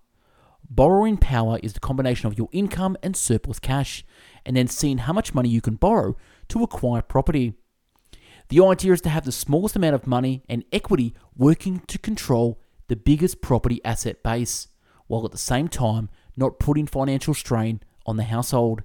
Borrowing 0.69 1.17
power 1.17 1.59
is 1.63 1.73
the 1.73 1.79
combination 1.79 2.27
of 2.27 2.37
your 2.37 2.49
income 2.51 2.95
and 3.01 3.15
surplus 3.15 3.59
cash, 3.59 4.05
and 4.45 4.55
then 4.55 4.67
seeing 4.67 4.99
how 4.99 5.13
much 5.13 5.33
money 5.33 5.49
you 5.49 5.61
can 5.61 5.75
borrow 5.75 6.15
to 6.49 6.63
acquire 6.63 7.01
property. 7.01 7.53
The 8.49 8.63
idea 8.63 8.93
is 8.93 9.01
to 9.01 9.09
have 9.09 9.25
the 9.25 9.31
smallest 9.31 9.75
amount 9.75 9.95
of 9.95 10.07
money 10.07 10.43
and 10.47 10.63
equity 10.71 11.15
working 11.35 11.79
to 11.87 11.97
control 11.97 12.61
the 12.87 12.95
biggest 12.95 13.41
property 13.41 13.83
asset 13.83 14.21
base, 14.21 14.67
while 15.07 15.25
at 15.25 15.31
the 15.31 15.37
same 15.37 15.67
time 15.67 16.09
not 16.37 16.59
putting 16.59 16.85
financial 16.85 17.33
strain 17.33 17.81
on 18.05 18.17
the 18.17 18.23
household. 18.23 18.83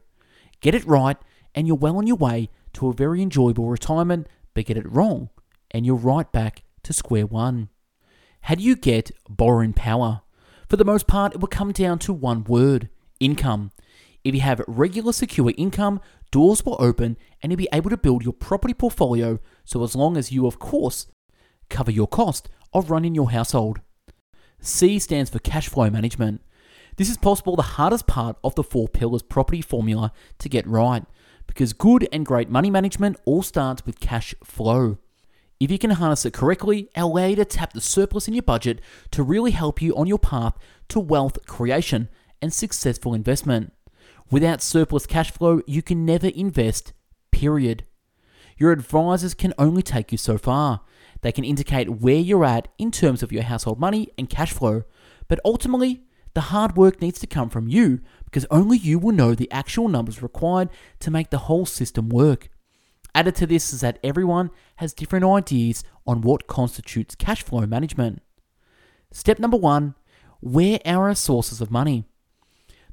Get 0.60 0.74
it 0.74 0.86
right, 0.86 1.16
and 1.54 1.66
you're 1.66 1.76
well 1.76 1.98
on 1.98 2.06
your 2.06 2.16
way 2.16 2.48
to 2.74 2.88
a 2.88 2.94
very 2.94 3.20
enjoyable 3.20 3.68
retirement, 3.68 4.26
but 4.54 4.64
get 4.64 4.76
it 4.76 4.90
wrong, 4.90 5.30
and 5.70 5.84
you're 5.84 5.96
right 5.96 6.30
back 6.32 6.62
to 6.84 6.92
square 6.92 7.26
one. 7.26 7.68
How 8.42 8.54
do 8.54 8.62
you 8.62 8.76
get 8.76 9.10
borrowing 9.28 9.74
power? 9.74 10.22
For 10.68 10.76
the 10.76 10.84
most 10.84 11.06
part, 11.06 11.34
it 11.34 11.40
will 11.40 11.48
come 11.48 11.72
down 11.72 11.98
to 12.00 12.12
one 12.12 12.44
word 12.44 12.88
income. 13.18 13.72
If 14.22 14.34
you 14.34 14.40
have 14.42 14.62
regular 14.66 15.12
secure 15.12 15.52
income, 15.56 16.00
doors 16.30 16.64
will 16.64 16.76
open 16.78 17.16
and 17.42 17.50
you'll 17.50 17.56
be 17.58 17.68
able 17.72 17.90
to 17.90 17.96
build 17.96 18.22
your 18.22 18.32
property 18.32 18.74
portfolio 18.74 19.38
so 19.64 19.82
as 19.82 19.96
long 19.96 20.16
as 20.16 20.30
you, 20.30 20.46
of 20.46 20.58
course, 20.58 21.06
cover 21.68 21.90
your 21.90 22.06
cost 22.06 22.48
of 22.72 22.90
running 22.90 23.14
your 23.14 23.30
household. 23.30 23.80
C 24.60 24.98
stands 24.98 25.30
for 25.30 25.38
cash 25.38 25.68
flow 25.68 25.88
management. 25.88 26.42
This 26.96 27.08
is 27.08 27.16
possible 27.16 27.56
the 27.56 27.62
hardest 27.62 28.06
part 28.06 28.36
of 28.44 28.54
the 28.54 28.62
four 28.62 28.88
pillars 28.88 29.22
property 29.22 29.62
formula 29.62 30.12
to 30.38 30.48
get 30.48 30.66
right 30.66 31.04
because 31.46 31.72
good 31.72 32.06
and 32.12 32.26
great 32.26 32.50
money 32.50 32.70
management 32.70 33.16
all 33.24 33.42
starts 33.42 33.86
with 33.86 34.00
cash 34.00 34.34
flow. 34.44 34.98
If 35.58 35.70
you 35.70 35.78
can 35.78 35.90
harness 35.90 36.24
it 36.24 36.32
correctly, 36.32 36.88
allow 36.94 37.26
you 37.26 37.36
to 37.36 37.44
tap 37.44 37.72
the 37.72 37.80
surplus 37.80 38.28
in 38.28 38.34
your 38.34 38.42
budget 38.42 38.80
to 39.12 39.22
really 39.22 39.50
help 39.50 39.80
you 39.80 39.96
on 39.96 40.06
your 40.06 40.18
path 40.18 40.54
to 40.88 41.00
wealth 41.00 41.38
creation 41.46 42.08
and 42.42 42.52
successful 42.52 43.14
investment. 43.14 43.72
Without 44.30 44.62
surplus 44.62 45.06
cash 45.06 45.30
flow, 45.30 45.60
you 45.66 45.82
can 45.82 46.04
never 46.04 46.28
invest, 46.28 46.92
period. 47.32 47.84
Your 48.56 48.70
advisors 48.70 49.34
can 49.34 49.52
only 49.58 49.82
take 49.82 50.12
you 50.12 50.18
so 50.18 50.38
far. 50.38 50.82
They 51.22 51.32
can 51.32 51.44
indicate 51.44 52.00
where 52.00 52.16
you're 52.16 52.44
at 52.44 52.68
in 52.78 52.90
terms 52.90 53.22
of 53.22 53.32
your 53.32 53.42
household 53.42 53.80
money 53.80 54.08
and 54.16 54.30
cash 54.30 54.52
flow, 54.52 54.84
but 55.28 55.40
ultimately, 55.44 56.04
the 56.34 56.42
hard 56.42 56.76
work 56.76 57.00
needs 57.00 57.18
to 57.20 57.26
come 57.26 57.48
from 57.48 57.68
you 57.68 58.00
because 58.24 58.46
only 58.50 58.78
you 58.78 58.98
will 58.98 59.12
know 59.12 59.34
the 59.34 59.50
actual 59.50 59.88
numbers 59.88 60.22
required 60.22 60.68
to 61.00 61.10
make 61.10 61.30
the 61.30 61.38
whole 61.38 61.66
system 61.66 62.08
work. 62.08 62.48
Added 63.14 63.34
to 63.36 63.46
this 63.46 63.72
is 63.72 63.80
that 63.80 63.98
everyone 64.04 64.50
has 64.76 64.92
different 64.92 65.24
ideas 65.24 65.82
on 66.06 66.20
what 66.20 66.46
constitutes 66.46 67.16
cash 67.16 67.42
flow 67.42 67.66
management. 67.66 68.22
Step 69.10 69.40
number 69.40 69.56
one 69.56 69.96
where 70.38 70.78
are 70.86 71.08
our 71.08 71.14
sources 71.14 71.60
of 71.60 71.70
money? 71.70 72.06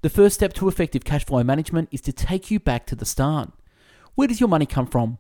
The 0.01 0.09
first 0.09 0.35
step 0.35 0.53
to 0.53 0.67
effective 0.67 1.03
cash 1.03 1.25
flow 1.25 1.43
management 1.43 1.89
is 1.91 2.01
to 2.01 2.13
take 2.13 2.51
you 2.51 2.59
back 2.59 2.85
to 2.87 2.95
the 2.95 3.05
start. 3.05 3.51
Where 4.15 4.27
does 4.27 4.39
your 4.39 4.49
money 4.49 4.67
come 4.67 4.85
from? 4.85 5.17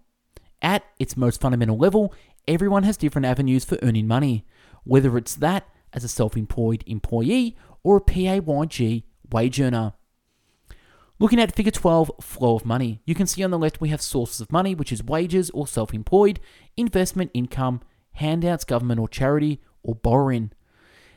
At 0.61 0.83
its 0.99 1.17
most 1.17 1.41
fundamental 1.41 1.77
level, 1.77 2.13
everyone 2.47 2.83
has 2.83 2.97
different 2.97 3.25
avenues 3.25 3.65
for 3.65 3.79
earning 3.81 4.07
money, 4.07 4.45
whether 4.83 5.17
it's 5.17 5.35
that 5.35 5.67
as 5.93 6.03
a 6.03 6.07
self 6.07 6.37
employed 6.37 6.83
employee 6.85 7.57
or 7.83 7.97
a 7.97 8.01
PAYG 8.01 9.03
wage 9.31 9.59
earner. 9.59 9.93
Looking 11.19 11.39
at 11.39 11.55
figure 11.55 11.71
12, 11.71 12.11
flow 12.21 12.55
of 12.55 12.65
money. 12.65 13.01
You 13.05 13.15
can 13.15 13.25
see 13.25 13.43
on 13.43 13.49
the 13.49 13.57
left 13.57 13.81
we 13.81 13.89
have 13.89 14.01
sources 14.01 14.39
of 14.39 14.51
money, 14.51 14.75
which 14.75 14.91
is 14.91 15.03
wages 15.03 15.49
or 15.51 15.65
self 15.65 15.91
employed, 15.91 16.39
investment 16.75 17.31
income, 17.33 17.81
handouts, 18.13 18.63
government 18.63 18.99
or 18.99 19.07
charity, 19.07 19.59
or 19.81 19.95
borrowing. 19.95 20.51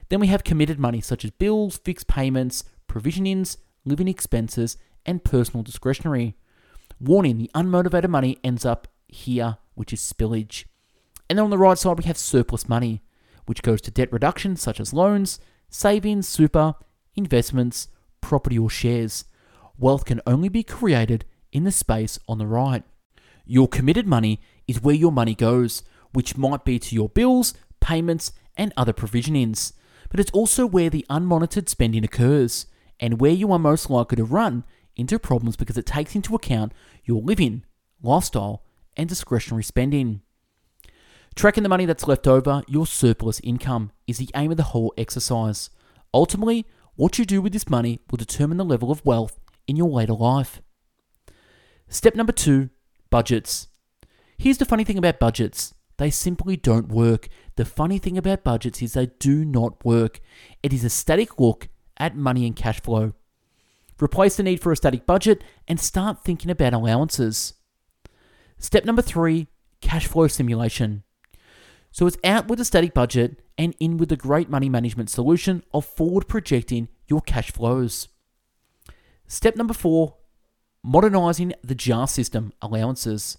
Then 0.08 0.20
we 0.20 0.28
have 0.28 0.44
committed 0.44 0.78
money, 0.78 1.02
such 1.02 1.24
as 1.24 1.30
bills, 1.30 1.78
fixed 1.78 2.08
payments, 2.08 2.64
provisionings, 2.90 3.56
living 3.84 4.08
expenses, 4.08 4.76
and 5.06 5.24
personal 5.24 5.62
discretionary. 5.62 6.36
Warning 7.00 7.38
the 7.38 7.50
unmotivated 7.54 8.10
money 8.10 8.38
ends 8.44 8.64
up 8.64 8.88
here, 9.08 9.58
which 9.74 9.92
is 9.92 10.00
spillage. 10.00 10.64
And 11.28 11.38
then 11.38 11.44
on 11.44 11.50
the 11.50 11.58
right 11.58 11.78
side, 11.78 11.98
we 11.98 12.04
have 12.04 12.18
surplus 12.18 12.68
money, 12.68 13.02
which 13.46 13.62
goes 13.62 13.80
to 13.82 13.90
debt 13.90 14.12
reduction, 14.12 14.56
such 14.56 14.80
as 14.80 14.92
loans, 14.92 15.38
savings, 15.68 16.28
super, 16.28 16.74
investments, 17.14 17.88
property, 18.20 18.58
or 18.58 18.68
shares 18.68 19.24
wealth 19.80 20.04
can 20.04 20.20
only 20.26 20.48
be 20.48 20.62
created 20.62 21.24
in 21.52 21.64
the 21.64 21.72
space 21.72 22.18
on 22.28 22.38
the 22.38 22.46
right. 22.46 22.84
Your 23.44 23.66
committed 23.66 24.06
money 24.06 24.40
is 24.68 24.82
where 24.82 24.94
your 24.94 25.10
money 25.10 25.34
goes, 25.34 25.82
which 26.12 26.36
might 26.36 26.64
be 26.64 26.78
to 26.78 26.94
your 26.94 27.08
bills, 27.08 27.54
payments, 27.80 28.32
and 28.56 28.72
other 28.76 28.92
provisionings. 28.92 29.72
But 30.10 30.20
it's 30.20 30.30
also 30.32 30.66
where 30.66 30.90
the 30.90 31.06
unmonitored 31.08 31.68
spending 31.68 32.04
occurs, 32.04 32.66
and 33.00 33.20
where 33.20 33.32
you 33.32 33.50
are 33.50 33.58
most 33.58 33.90
likely 33.90 34.16
to 34.16 34.24
run 34.24 34.64
into 34.94 35.18
problems 35.18 35.56
because 35.56 35.78
it 35.78 35.86
takes 35.86 36.14
into 36.14 36.34
account 36.34 36.72
your 37.04 37.22
living, 37.22 37.64
lifestyle, 38.02 38.62
and 38.96 39.08
discretionary 39.08 39.64
spending. 39.64 40.20
Tracking 41.34 41.62
the 41.62 41.68
money 41.68 41.86
that's 41.86 42.06
left 42.06 42.28
over, 42.28 42.62
your 42.68 42.86
surplus 42.86 43.40
income, 43.40 43.92
is 44.06 44.18
the 44.18 44.30
aim 44.34 44.50
of 44.50 44.56
the 44.56 44.64
whole 44.64 44.92
exercise. 44.98 45.70
Ultimately, 46.12 46.66
what 46.96 47.18
you 47.18 47.24
do 47.24 47.40
with 47.40 47.52
this 47.52 47.70
money 47.70 48.00
will 48.10 48.18
determine 48.18 48.58
the 48.58 48.64
level 48.64 48.90
of 48.90 49.04
wealth 49.04 49.40
in 49.66 49.76
your 49.76 49.88
later 49.88 50.12
life. 50.12 50.60
Step 51.88 52.14
number 52.14 52.32
two 52.32 52.68
budgets. 53.08 53.68
Here's 54.36 54.58
the 54.58 54.64
funny 54.64 54.84
thing 54.84 54.98
about 54.98 55.18
budgets 55.18 55.74
they 55.96 56.10
simply 56.10 56.56
don't 56.56 56.88
work. 56.88 57.28
The 57.56 57.64
funny 57.66 57.98
thing 57.98 58.16
about 58.16 58.42
budgets 58.42 58.80
is 58.80 58.94
they 58.94 59.10
do 59.18 59.44
not 59.44 59.84
work. 59.84 60.20
It 60.62 60.72
is 60.72 60.82
a 60.82 60.88
static 60.88 61.38
look 61.38 61.68
at 62.00 62.16
money 62.16 62.46
and 62.46 62.56
cash 62.56 62.82
flow. 62.82 63.12
Replace 64.02 64.36
the 64.36 64.42
need 64.42 64.60
for 64.60 64.72
a 64.72 64.76
static 64.76 65.06
budget 65.06 65.44
and 65.68 65.78
start 65.78 66.24
thinking 66.24 66.50
about 66.50 66.72
allowances. 66.72 67.54
Step 68.58 68.84
number 68.84 69.02
three 69.02 69.46
cash 69.80 70.06
flow 70.06 70.26
simulation. 70.26 71.04
So 71.92 72.06
it's 72.06 72.18
out 72.24 72.48
with 72.48 72.60
a 72.60 72.64
static 72.64 72.94
budget 72.94 73.42
and 73.58 73.74
in 73.78 73.96
with 73.96 74.08
the 74.08 74.16
great 74.16 74.48
money 74.48 74.68
management 74.68 75.10
solution 75.10 75.62
of 75.72 75.84
forward 75.84 76.28
projecting 76.28 76.88
your 77.08 77.20
cash 77.20 77.52
flows. 77.52 78.08
Step 79.26 79.56
number 79.56 79.74
four 79.74 80.16
modernizing 80.82 81.52
the 81.62 81.74
JAR 81.74 82.08
system 82.08 82.52
allowances. 82.62 83.38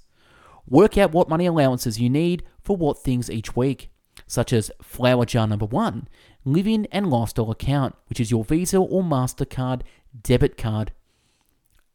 Work 0.68 0.98
out 0.98 1.12
what 1.12 1.30
money 1.30 1.46
allowances 1.48 2.00
you 2.00 2.10
need 2.10 2.44
for 2.62 2.78
what 2.78 3.04
things 3.04 3.30
each 3.30 3.56
week, 3.56 3.91
such 4.32 4.54
as 4.54 4.72
flower 4.82 5.26
jar 5.26 5.46
number 5.46 5.66
one, 5.66 6.08
living 6.46 6.88
and 6.90 7.10
lifestyle 7.10 7.52
account, 7.52 7.94
which 8.08 8.18
is 8.18 8.32
your 8.32 8.46
Visa 8.46 8.78
or 8.78 9.04
MasterCard 9.04 9.82
debit 10.24 10.56
card. 10.58 10.94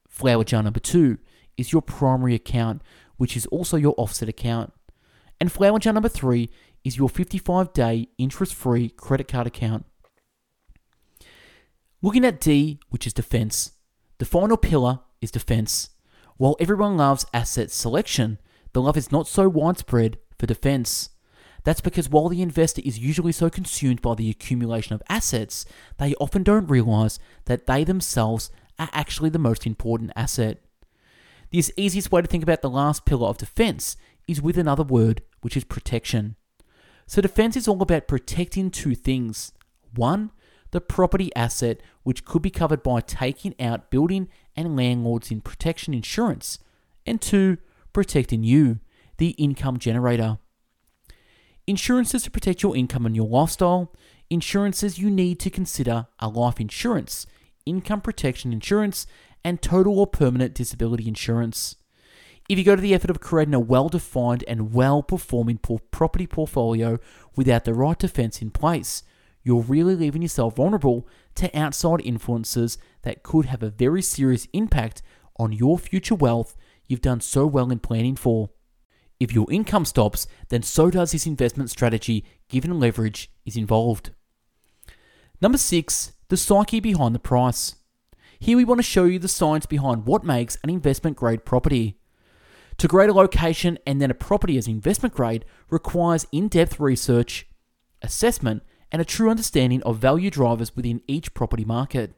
Flower 0.06 0.44
jar 0.44 0.62
number 0.62 0.78
two 0.78 1.16
is 1.56 1.72
your 1.72 1.80
primary 1.80 2.34
account, 2.34 2.82
which 3.16 3.38
is 3.38 3.46
also 3.46 3.78
your 3.78 3.94
offset 3.96 4.28
account. 4.28 4.74
And 5.40 5.50
flower 5.50 5.78
jar 5.78 5.94
number 5.94 6.10
three 6.10 6.50
is 6.84 6.98
your 6.98 7.08
55 7.08 7.72
day 7.72 8.08
interest 8.18 8.54
free 8.54 8.90
credit 8.90 9.28
card 9.28 9.46
account. 9.46 9.86
Looking 12.02 12.26
at 12.26 12.38
D, 12.38 12.80
which 12.90 13.06
is 13.06 13.14
defense, 13.14 13.72
the 14.18 14.26
final 14.26 14.58
pillar 14.58 15.00
is 15.22 15.30
defense. 15.30 15.88
While 16.36 16.56
everyone 16.60 16.98
loves 16.98 17.24
asset 17.32 17.70
selection, 17.70 18.38
the 18.74 18.82
love 18.82 18.98
is 18.98 19.10
not 19.10 19.26
so 19.26 19.48
widespread 19.48 20.18
for 20.38 20.44
defense. 20.44 21.08
That's 21.66 21.80
because 21.80 22.08
while 22.08 22.28
the 22.28 22.42
investor 22.42 22.80
is 22.84 23.00
usually 23.00 23.32
so 23.32 23.50
consumed 23.50 24.00
by 24.00 24.14
the 24.14 24.30
accumulation 24.30 24.94
of 24.94 25.02
assets, 25.08 25.66
they 25.98 26.14
often 26.14 26.44
don't 26.44 26.70
realize 26.70 27.18
that 27.46 27.66
they 27.66 27.82
themselves 27.82 28.52
are 28.78 28.88
actually 28.92 29.30
the 29.30 29.40
most 29.40 29.66
important 29.66 30.12
asset. 30.14 30.62
The 31.50 31.64
easiest 31.76 32.12
way 32.12 32.22
to 32.22 32.28
think 32.28 32.44
about 32.44 32.62
the 32.62 32.70
last 32.70 33.04
pillar 33.04 33.26
of 33.26 33.38
defense 33.38 33.96
is 34.28 34.40
with 34.40 34.56
another 34.56 34.84
word, 34.84 35.22
which 35.40 35.56
is 35.56 35.64
protection. 35.64 36.36
So, 37.08 37.20
defense 37.20 37.56
is 37.56 37.66
all 37.66 37.82
about 37.82 38.06
protecting 38.06 38.70
two 38.70 38.94
things. 38.94 39.52
One, 39.92 40.30
the 40.70 40.80
property 40.80 41.34
asset, 41.34 41.80
which 42.04 42.24
could 42.24 42.42
be 42.42 42.50
covered 42.50 42.84
by 42.84 43.00
taking 43.00 43.56
out 43.58 43.90
building 43.90 44.28
and 44.54 44.76
landlords 44.76 45.32
in 45.32 45.40
protection 45.40 45.94
insurance. 45.94 46.60
And 47.04 47.20
two, 47.20 47.58
protecting 47.92 48.44
you, 48.44 48.78
the 49.16 49.30
income 49.30 49.80
generator. 49.80 50.38
Insurances 51.68 52.22
to 52.22 52.30
protect 52.30 52.62
your 52.62 52.76
income 52.76 53.06
and 53.06 53.16
your 53.16 53.26
lifestyle. 53.26 53.92
Insurances 54.30 54.98
you 54.98 55.10
need 55.10 55.40
to 55.40 55.50
consider 55.50 56.06
are 56.20 56.30
life 56.30 56.60
insurance, 56.60 57.26
income 57.64 58.00
protection 58.00 58.52
insurance, 58.52 59.04
and 59.44 59.60
total 59.60 59.98
or 59.98 60.06
permanent 60.06 60.54
disability 60.54 61.08
insurance. 61.08 61.74
If 62.48 62.56
you 62.56 62.64
go 62.64 62.76
to 62.76 62.82
the 62.82 62.94
effort 62.94 63.10
of 63.10 63.18
creating 63.18 63.54
a 63.54 63.58
well 63.58 63.88
defined 63.88 64.44
and 64.46 64.72
well 64.72 65.02
performing 65.02 65.58
property 65.90 66.28
portfolio 66.28 67.00
without 67.34 67.64
the 67.64 67.74
right 67.74 67.98
defense 67.98 68.40
in 68.40 68.50
place, 68.52 69.02
you're 69.42 69.62
really 69.62 69.96
leaving 69.96 70.22
yourself 70.22 70.54
vulnerable 70.54 71.08
to 71.34 71.56
outside 71.58 72.00
influences 72.04 72.78
that 73.02 73.24
could 73.24 73.46
have 73.46 73.64
a 73.64 73.70
very 73.70 74.02
serious 74.02 74.46
impact 74.52 75.02
on 75.36 75.50
your 75.50 75.80
future 75.80 76.14
wealth 76.14 76.56
you've 76.86 77.00
done 77.00 77.20
so 77.20 77.44
well 77.44 77.72
in 77.72 77.80
planning 77.80 78.14
for. 78.14 78.50
If 79.18 79.32
your 79.32 79.50
income 79.50 79.84
stops, 79.84 80.26
then 80.50 80.62
so 80.62 80.90
does 80.90 81.12
this 81.12 81.26
investment 81.26 81.70
strategy, 81.70 82.24
given 82.48 82.78
leverage 82.78 83.30
is 83.44 83.56
involved. 83.56 84.10
Number 85.40 85.58
six, 85.58 86.12
the 86.28 86.36
psyche 86.36 86.80
behind 86.80 87.14
the 87.14 87.20
price. 87.20 87.76
Here 88.38 88.56
we 88.56 88.64
want 88.64 88.78
to 88.78 88.82
show 88.82 89.04
you 89.04 89.18
the 89.18 89.28
science 89.28 89.64
behind 89.64 90.06
what 90.06 90.24
makes 90.24 90.58
an 90.62 90.70
investment 90.70 91.16
grade 91.16 91.44
property. 91.44 91.98
To 92.78 92.88
grade 92.88 93.08
a 93.08 93.14
location 93.14 93.78
and 93.86 94.02
then 94.02 94.10
a 94.10 94.14
property 94.14 94.58
as 94.58 94.68
investment 94.68 95.14
grade 95.14 95.46
requires 95.70 96.26
in 96.30 96.48
depth 96.48 96.78
research, 96.78 97.46
assessment, 98.02 98.62
and 98.92 99.00
a 99.00 99.04
true 99.04 99.30
understanding 99.30 99.82
of 99.84 99.98
value 99.98 100.30
drivers 100.30 100.76
within 100.76 101.00
each 101.06 101.32
property 101.32 101.64
market. 101.64 102.14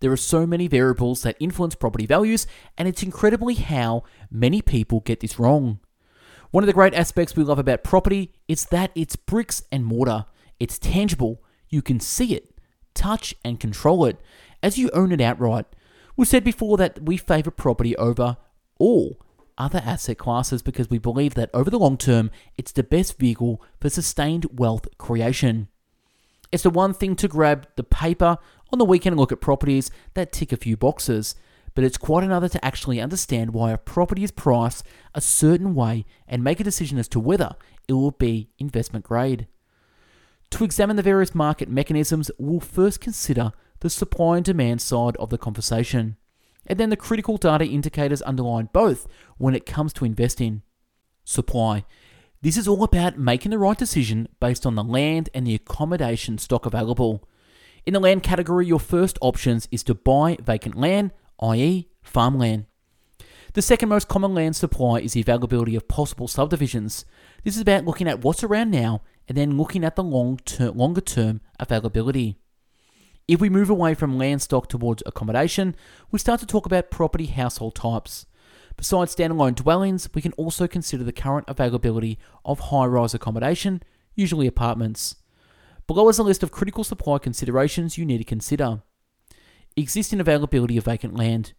There 0.00 0.12
are 0.12 0.16
so 0.16 0.46
many 0.46 0.68
variables 0.68 1.22
that 1.22 1.36
influence 1.40 1.74
property 1.74 2.06
values, 2.06 2.46
and 2.78 2.86
it's 2.86 3.02
incredibly 3.02 3.54
how 3.54 4.04
many 4.30 4.62
people 4.62 5.00
get 5.00 5.20
this 5.20 5.38
wrong. 5.38 5.80
One 6.56 6.62
of 6.62 6.68
the 6.68 6.72
great 6.72 6.94
aspects 6.94 7.36
we 7.36 7.44
love 7.44 7.58
about 7.58 7.84
property 7.84 8.32
is 8.48 8.64
that 8.68 8.90
it's 8.94 9.14
bricks 9.14 9.62
and 9.70 9.84
mortar. 9.84 10.24
It's 10.58 10.78
tangible. 10.78 11.42
You 11.68 11.82
can 11.82 12.00
see 12.00 12.34
it, 12.34 12.48
touch, 12.94 13.34
and 13.44 13.60
control 13.60 14.06
it 14.06 14.18
as 14.62 14.78
you 14.78 14.88
own 14.94 15.12
it 15.12 15.20
outright. 15.20 15.66
We've 16.16 16.26
said 16.26 16.44
before 16.44 16.78
that 16.78 17.02
we 17.02 17.18
favour 17.18 17.50
property 17.50 17.94
over 17.96 18.38
all 18.78 19.20
other 19.58 19.82
asset 19.84 20.16
classes 20.16 20.62
because 20.62 20.88
we 20.88 20.96
believe 20.96 21.34
that 21.34 21.50
over 21.52 21.68
the 21.68 21.78
long 21.78 21.98
term, 21.98 22.30
it's 22.56 22.72
the 22.72 22.82
best 22.82 23.18
vehicle 23.18 23.62
for 23.78 23.90
sustained 23.90 24.46
wealth 24.50 24.88
creation. 24.96 25.68
It's 26.52 26.62
the 26.62 26.70
one 26.70 26.94
thing 26.94 27.16
to 27.16 27.28
grab 27.28 27.68
the 27.76 27.84
paper 27.84 28.38
on 28.72 28.78
the 28.78 28.86
weekend 28.86 29.12
and 29.12 29.20
look 29.20 29.30
at 29.30 29.42
properties 29.42 29.90
that 30.14 30.32
tick 30.32 30.52
a 30.52 30.56
few 30.56 30.78
boxes 30.78 31.34
but 31.76 31.84
it's 31.84 31.98
quite 31.98 32.24
another 32.24 32.48
to 32.48 32.64
actually 32.64 33.02
understand 33.02 33.52
why 33.52 33.70
a 33.70 33.76
property 33.76 34.24
is 34.24 34.30
priced 34.30 34.82
a 35.14 35.20
certain 35.20 35.74
way 35.74 36.06
and 36.26 36.42
make 36.42 36.58
a 36.58 36.64
decision 36.64 36.96
as 36.96 37.06
to 37.06 37.20
whether 37.20 37.54
it 37.86 37.92
will 37.92 38.12
be 38.12 38.48
investment 38.58 39.04
grade. 39.04 39.46
To 40.52 40.64
examine 40.64 40.96
the 40.96 41.02
various 41.02 41.34
market 41.34 41.68
mechanisms, 41.68 42.30
we'll 42.38 42.60
first 42.60 43.02
consider 43.02 43.52
the 43.80 43.90
supply 43.90 44.36
and 44.36 44.44
demand 44.44 44.80
side 44.80 45.16
of 45.18 45.28
the 45.28 45.36
conversation, 45.36 46.16
and 46.66 46.80
then 46.80 46.88
the 46.88 46.96
critical 46.96 47.36
data 47.36 47.66
indicators 47.66 48.22
underlying 48.22 48.70
both 48.72 49.06
when 49.36 49.54
it 49.54 49.66
comes 49.66 49.92
to 49.94 50.06
investing. 50.06 50.62
Supply. 51.24 51.84
This 52.40 52.56
is 52.56 52.66
all 52.66 52.84
about 52.84 53.18
making 53.18 53.50
the 53.50 53.58
right 53.58 53.76
decision 53.76 54.28
based 54.40 54.64
on 54.64 54.76
the 54.76 54.84
land 54.84 55.28
and 55.34 55.46
the 55.46 55.54
accommodation 55.54 56.38
stock 56.38 56.64
available. 56.64 57.28
In 57.84 57.92
the 57.92 58.00
land 58.00 58.22
category, 58.22 58.66
your 58.66 58.80
first 58.80 59.18
options 59.20 59.68
is 59.70 59.82
to 59.82 59.94
buy 59.94 60.38
vacant 60.42 60.74
land 60.74 61.10
i.e., 61.40 61.88
farmland. 62.02 62.66
The 63.54 63.62
second 63.62 63.88
most 63.88 64.08
common 64.08 64.34
land 64.34 64.54
supply 64.54 64.98
is 64.98 65.14
the 65.14 65.22
availability 65.22 65.76
of 65.76 65.88
possible 65.88 66.28
subdivisions. 66.28 67.04
This 67.42 67.56
is 67.56 67.62
about 67.62 67.86
looking 67.86 68.06
at 68.06 68.22
what's 68.22 68.44
around 68.44 68.70
now 68.70 69.02
and 69.28 69.36
then 69.36 69.56
looking 69.56 69.82
at 69.82 69.96
the 69.96 70.02
long 70.02 70.38
term, 70.44 70.76
longer 70.76 71.00
term 71.00 71.40
availability. 71.58 72.36
If 73.26 73.40
we 73.40 73.48
move 73.48 73.70
away 73.70 73.94
from 73.94 74.18
land 74.18 74.42
stock 74.42 74.68
towards 74.68 75.02
accommodation, 75.06 75.74
we 76.10 76.18
start 76.18 76.38
to 76.40 76.46
talk 76.46 76.66
about 76.66 76.90
property 76.90 77.26
household 77.26 77.74
types. 77.74 78.26
Besides 78.76 79.16
standalone 79.16 79.54
dwellings, 79.54 80.08
we 80.14 80.22
can 80.22 80.32
also 80.34 80.68
consider 80.68 81.02
the 81.02 81.12
current 81.12 81.46
availability 81.48 82.18
of 82.44 82.60
high 82.60 82.84
rise 82.84 83.14
accommodation, 83.14 83.82
usually 84.14 84.46
apartments. 84.46 85.16
Below 85.86 86.08
is 86.08 86.18
a 86.18 86.22
list 86.22 86.42
of 86.42 86.50
critical 86.50 86.84
supply 86.84 87.18
considerations 87.18 87.96
you 87.96 88.04
need 88.04 88.18
to 88.18 88.24
consider 88.24 88.82
existing 89.76 90.20
availability 90.20 90.76
of 90.76 90.84
vacant 90.84 91.14
land, 91.14 91.52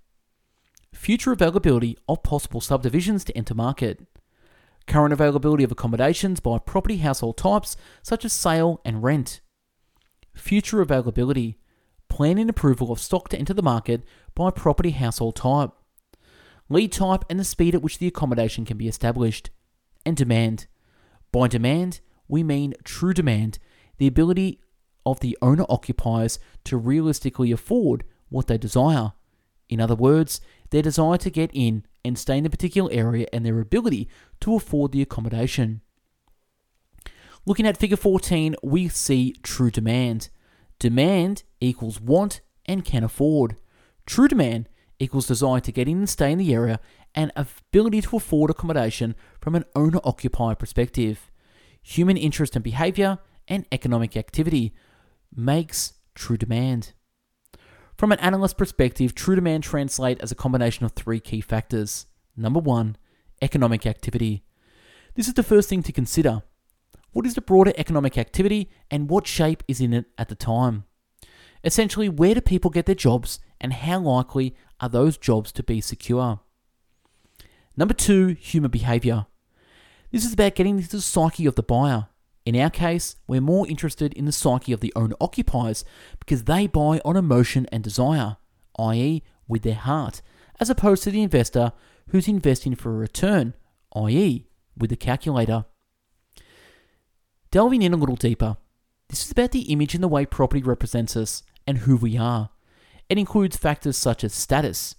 future 0.93 1.31
availability 1.31 1.97
of 2.09 2.23
possible 2.23 2.61
subdivisions 2.61 3.23
to 3.23 3.37
enter 3.37 3.53
market, 3.53 4.05
current 4.87 5.13
availability 5.13 5.63
of 5.63 5.71
accommodations 5.71 6.39
by 6.39 6.57
property 6.57 6.97
household 6.97 7.37
types 7.37 7.77
such 8.01 8.25
as 8.25 8.33
sale 8.33 8.81
and 8.83 9.03
rent, 9.03 9.41
future 10.33 10.81
availability, 10.81 11.59
planning 12.09 12.49
approval 12.49 12.91
of 12.91 12.99
stock 12.99 13.29
to 13.29 13.37
enter 13.37 13.53
the 13.53 13.61
market 13.61 14.03
by 14.33 14.49
property 14.49 14.91
household 14.91 15.35
type, 15.35 15.71
lead 16.69 16.91
type 16.91 17.23
and 17.29 17.39
the 17.39 17.43
speed 17.43 17.75
at 17.75 17.81
which 17.81 17.99
the 17.99 18.07
accommodation 18.07 18.65
can 18.65 18.77
be 18.77 18.87
established, 18.87 19.49
and 20.05 20.15
demand. 20.17 20.67
By 21.31 21.47
demand, 21.47 21.99
we 22.27 22.43
mean 22.43 22.73
true 22.83 23.13
demand, 23.13 23.59
the 23.97 24.07
ability 24.07 24.61
of 25.07 25.21
the 25.21 25.37
owner 25.41 25.65
occupiers 25.69 26.37
to 26.65 26.77
realistically 26.77 27.51
afford 27.51 28.03
what 28.29 28.47
they 28.47 28.57
desire. 28.57 29.13
In 29.69 29.79
other 29.79 29.95
words, 29.95 30.41
their 30.69 30.81
desire 30.81 31.17
to 31.17 31.29
get 31.29 31.49
in 31.53 31.85
and 32.03 32.17
stay 32.17 32.37
in 32.37 32.45
a 32.45 32.49
particular 32.49 32.91
area 32.91 33.25
and 33.31 33.45
their 33.45 33.59
ability 33.59 34.09
to 34.41 34.55
afford 34.55 34.91
the 34.91 35.01
accommodation. 35.01 35.81
Looking 37.45 37.65
at 37.65 37.77
figure 37.77 37.97
14, 37.97 38.55
we 38.61 38.89
see 38.89 39.33
true 39.41 39.71
demand. 39.71 40.29
Demand 40.79 41.43
equals 41.61 42.01
want 42.01 42.41
and 42.65 42.83
can 42.83 43.03
afford. 43.03 43.55
True 44.05 44.27
demand 44.27 44.67
equals 44.99 45.27
desire 45.27 45.61
to 45.61 45.71
get 45.71 45.87
in 45.87 45.99
and 45.99 46.09
stay 46.09 46.31
in 46.31 46.37
the 46.37 46.53
area 46.53 46.79
and 47.15 47.31
ability 47.35 48.01
to 48.01 48.17
afford 48.17 48.51
accommodation 48.51 49.15
from 49.39 49.55
an 49.55 49.63
owner 49.75 49.99
occupier 50.03 50.55
perspective. 50.55 51.31
Human 51.81 52.17
interest 52.17 52.55
and 52.55 52.63
behavior 52.63 53.19
and 53.47 53.65
economic 53.71 54.17
activity 54.17 54.73
makes 55.35 55.93
true 56.15 56.37
demand. 56.37 56.93
From 57.97 58.11
an 58.11 58.19
analyst 58.19 58.57
perspective, 58.57 59.15
true 59.15 59.35
demand 59.35 59.63
translates 59.63 60.21
as 60.21 60.31
a 60.31 60.35
combination 60.35 60.85
of 60.85 60.91
three 60.91 61.19
key 61.19 61.41
factors. 61.41 62.05
Number 62.35 62.59
one, 62.59 62.97
economic 63.41 63.85
activity. 63.85 64.43
This 65.15 65.27
is 65.27 65.33
the 65.33 65.43
first 65.43 65.67
thing 65.69 65.81
to 65.83 65.91
consider. 65.91 66.43
What 67.11 67.25
is 67.25 67.33
the 67.33 67.41
broader 67.41 67.73
economic 67.75 68.17
activity 68.17 68.69
and 68.91 69.09
what 69.09 69.25
shape 69.25 69.63
is 69.67 69.81
in 69.81 69.93
it 69.93 70.05
at 70.17 70.29
the 70.29 70.35
time? 70.35 70.83
Essentially, 71.63 72.07
where 72.07 72.35
do 72.35 72.41
people 72.41 72.69
get 72.69 72.85
their 72.85 72.93
jobs 72.93 73.39
and 73.59 73.73
how 73.73 73.99
likely 73.99 74.55
are 74.79 74.89
those 74.89 75.17
jobs 75.17 75.51
to 75.53 75.63
be 75.63 75.81
secure? 75.81 76.41
Number 77.75 77.95
two, 77.95 78.27
human 78.39 78.69
behavior. 78.69 79.25
This 80.11 80.25
is 80.25 80.33
about 80.33 80.55
getting 80.55 80.77
into 80.77 80.89
the 80.89 81.01
psyche 81.01 81.47
of 81.47 81.55
the 81.55 81.63
buyer. 81.63 82.07
In 82.47 82.55
our 82.55 82.69
case, 82.69 83.17
we're 83.27 83.41
more 83.41 83.67
interested 83.67 84.13
in 84.13 84.23
the 84.23 84.31
psyche 84.31 84.71
of 84.71 84.79
the 84.79 84.93
owner 84.95 85.17
occupiers 85.19 85.83
because 86.17 86.45
they 86.45 86.65
buy 86.65 87.01
on 87.03 87.17
emotion 87.17 87.67
and 87.73 87.83
desire, 87.83 88.37
i.e., 88.79 89.21
with 89.49 89.63
their 89.63 89.75
heart, 89.75 90.21
as 90.57 90.69
opposed 90.69 91.03
to 91.03 91.11
the 91.11 91.23
investor 91.23 91.73
who's 92.07 92.29
investing 92.29 92.73
for 92.73 92.89
a 92.91 92.97
return, 92.97 93.53
i.e., 93.97 94.47
with 94.77 94.89
the 94.89 94.95
calculator. 94.95 95.65
Delving 97.51 97.81
in 97.81 97.91
a 97.91 97.97
little 97.97 98.15
deeper, 98.15 98.55
this 99.09 99.25
is 99.25 99.31
about 99.31 99.51
the 99.51 99.63
image 99.63 99.93
and 99.93 100.01
the 100.01 100.07
way 100.07 100.25
property 100.25 100.63
represents 100.63 101.17
us 101.17 101.43
and 101.67 101.79
who 101.79 101.97
we 101.97 102.17
are. 102.17 102.51
It 103.09 103.17
includes 103.17 103.57
factors 103.57 103.97
such 103.97 104.23
as 104.23 104.33
status. 104.33 104.95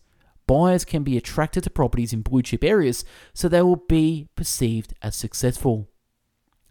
Buyers 0.47 0.85
can 0.85 1.03
be 1.03 1.17
attracted 1.17 1.65
to 1.65 1.71
properties 1.71 2.13
in 2.13 2.21
blue 2.21 2.43
chip 2.43 2.63
areas, 2.63 3.07
so 3.33 3.49
they 3.49 3.63
will 3.63 3.85
be 3.89 4.29
perceived 4.37 4.93
as 5.01 5.17
successful. 5.17 5.89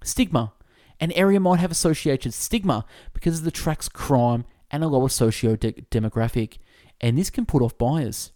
Stigma. 0.04 0.54
An 1.00 1.12
area 1.12 1.40
might 1.40 1.60
have 1.60 1.72
associated 1.72 2.34
stigma 2.34 2.86
because 3.14 3.42
it 3.42 3.48
attracts 3.48 3.90
crime 3.90 4.46
and 4.72 4.84
a 4.84 4.88
lower 4.88 5.10
socio 5.10 5.56
demographic, 5.56 6.58
and 7.00 7.18
this 7.18 7.30
can 7.30 7.46
put 7.46 7.62
off 7.62 7.78
buyers. 7.78 8.32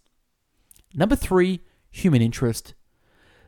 Number 0.94 1.16
three, 1.16 1.60
human 1.90 2.22
interest. 2.22 2.74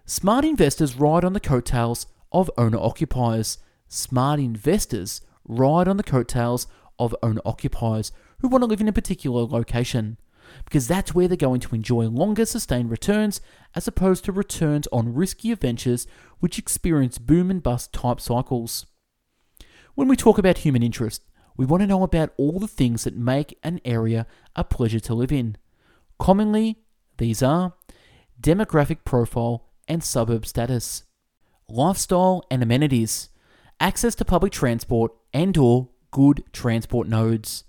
Smart 0.05 0.45
investors 0.45 0.97
ride 0.97 1.25
on 1.25 1.33
the 1.33 1.41
coattails 1.41 2.07
of 2.33 2.51
owner 2.59 2.79
occupiers. 2.79 3.59
Smart 3.89 4.41
investors 4.41 5.23
ride 5.45 5.89
on 5.89 5.97
the 5.97 6.03
coattails 6.03 6.67
of 6.99 7.15
owner 7.23 7.41
occupiers 7.45 8.13
who 8.41 8.49
want 8.49 8.63
to 8.63 8.67
live 8.67 8.81
in 8.81 8.89
a 8.89 8.93
particular 8.93 9.43
location 9.45 10.19
because 10.65 10.87
that's 10.87 11.15
where 11.15 11.27
they're 11.27 11.37
going 11.37 11.61
to 11.61 11.75
enjoy 11.75 12.07
longer 12.07 12.45
sustained 12.45 12.91
returns 12.91 13.41
as 13.75 13.89
opposed 13.89 14.25
to 14.25 14.33
returns 14.33 14.87
on 14.93 15.15
riskier 15.15 15.59
ventures 15.59 16.07
which 16.41 16.59
experience 16.59 17.19
boom 17.19 17.51
and 17.51 17.63
bust 17.63 17.93
type 17.93 18.21
cycles. 18.21 18.87
When 19.95 20.09
we 20.09 20.17
talk 20.17 20.39
about 20.39 20.59
human 20.59 20.83
interest, 20.83 21.23
we 21.57 21.65
want 21.65 21.83
to 21.83 21.87
know 21.87 22.03
about 22.03 22.35
all 22.37 22.59
the 22.59 22.67
things 22.67 23.05
that 23.05 23.17
make 23.17 23.57
an 23.63 23.81
area 23.85 24.27
a 24.57 24.65
pleasure 24.65 24.99
to 24.99 25.15
live 25.15 25.31
in. 25.31 25.57
Commonly, 26.19 26.81
these 27.19 27.45
are 27.45 27.75
demographic 28.41 29.05
profile 29.05 29.69
and 29.87 30.03
suburb 30.03 30.47
status, 30.47 31.05
lifestyle 31.69 32.43
and 32.51 32.61
amenities, 32.61 33.29
access 33.79 34.17
to 34.17 34.25
public 34.25 34.53
transport 34.53 35.13
and 35.33 35.57
or 35.57 35.91
good 36.11 36.43
transport 36.53 37.07
nodes, 37.07 37.63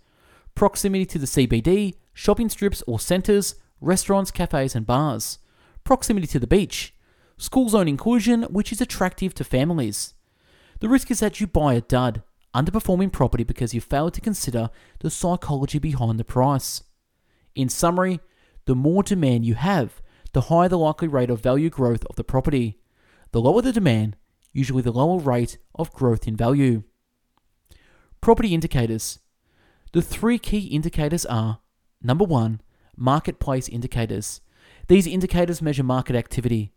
proximity 0.56 1.06
to 1.06 1.20
the 1.20 1.28
CBD, 1.28 1.94
shopping 2.16 2.50
strips 2.50 2.82
or 2.88 3.00
centres, 3.00 3.54
restaurants, 3.80 4.32
cafes 4.32 4.74
and 4.74 4.88
bars, 4.88 5.38
proximity 5.84 6.26
to 6.26 6.40
the 6.40 6.48
beach, 6.48 6.96
school 7.38 7.70
zone 7.70 7.88
inclusion 7.88 8.44
which 8.44 8.72
is 8.72 8.82
attractive 8.82 9.36
to 9.36 9.44
families, 9.44 10.15
the 10.80 10.90
risk 10.90 11.10
is 11.12 11.20
that 11.20 11.40
you 11.40 11.48
buy 11.48 11.74
a 11.74 11.82
dud, 11.82 12.24
underperforming 12.54 13.12
property 13.12 13.44
because 13.44 13.74
you 13.74 13.82
failed 13.82 14.14
to 14.14 14.22
consider 14.22 14.70
the 15.00 15.10
psychology 15.10 15.80
behind 15.80 16.20
the 16.20 16.24
price. 16.24 16.84
In 17.54 17.70
summary, 17.70 18.20
the 18.66 18.76
more 18.76 19.04
demand 19.04 19.46
you 19.46 19.56
have, 19.56 20.02
the 20.34 20.42
higher 20.42 20.68
the 20.68 20.78
likely 20.78 21.08
rate 21.08 21.30
of 21.30 21.42
value 21.42 21.70
growth 21.70 22.06
of 22.06 22.18
the 22.18 22.24
property. 22.24 22.78
The 23.32 23.42
lower 23.42 23.62
the 23.62 23.72
demand, 23.72 24.18
usually 24.52 24.82
the 24.82 24.92
lower 24.92 25.20
rate 25.20 25.58
of 25.76 25.94
growth 25.94 26.28
in 26.28 26.36
value. 26.36 26.84
Property 28.22 28.54
indicators. 28.54 29.20
The 29.94 30.02
three 30.02 30.40
key 30.40 30.68
indicators 30.68 31.26
are 31.26 31.60
number 32.02 32.26
one, 32.26 32.62
marketplace 32.98 33.70
indicators. 33.70 34.42
These 34.88 35.08
indicators 35.08 35.62
measure 35.62 35.84
market 35.84 36.16
activity. 36.16 36.74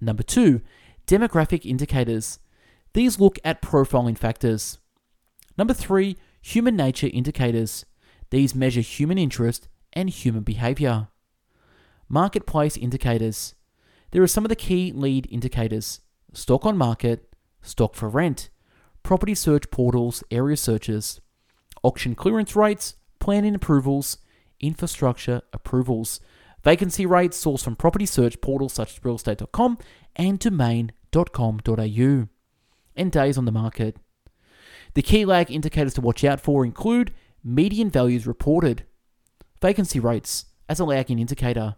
Number 0.00 0.22
two, 0.22 0.62
demographic 1.06 1.66
indicators. 1.66 2.38
These 2.94 3.18
look 3.18 3.40
at 3.44 3.60
profiling 3.60 4.16
factors. 4.16 4.78
Number 5.58 5.74
three, 5.74 6.16
human 6.40 6.76
nature 6.76 7.10
indicators. 7.12 7.84
These 8.30 8.54
measure 8.54 8.80
human 8.80 9.18
interest 9.18 9.68
and 9.92 10.08
human 10.08 10.42
behavior. 10.42 11.08
Marketplace 12.08 12.76
indicators. 12.76 13.54
There 14.12 14.22
are 14.22 14.28
some 14.28 14.44
of 14.44 14.48
the 14.48 14.56
key 14.56 14.92
lead 14.92 15.26
indicators 15.30 16.00
stock 16.32 16.64
on 16.64 16.76
market, 16.76 17.32
stock 17.62 17.94
for 17.94 18.08
rent, 18.08 18.50
property 19.02 19.34
search 19.34 19.70
portals, 19.70 20.22
area 20.30 20.56
searches, 20.56 21.20
auction 21.82 22.14
clearance 22.14 22.56
rates, 22.56 22.94
planning 23.20 23.54
approvals, 23.54 24.18
infrastructure 24.60 25.42
approvals, 25.52 26.20
vacancy 26.62 27.06
rates 27.06 27.42
sourced 27.44 27.62
from 27.64 27.76
property 27.76 28.06
search 28.06 28.40
portals 28.40 28.72
such 28.72 28.94
as 28.94 28.98
realestate.com 29.00 29.78
and 30.16 30.38
domain.com.au 30.38 32.28
and 32.96 33.10
days 33.10 33.38
on 33.38 33.44
the 33.44 33.52
market. 33.52 33.96
The 34.94 35.02
key 35.02 35.24
lag 35.24 35.50
indicators 35.50 35.94
to 35.94 36.00
watch 36.00 36.24
out 36.24 36.40
for 36.40 36.64
include 36.64 37.12
median 37.42 37.90
values 37.90 38.26
reported, 38.26 38.84
vacancy 39.60 40.00
rates 40.00 40.46
as 40.68 40.80
a 40.80 40.84
lagging 40.84 41.18
indicator. 41.18 41.76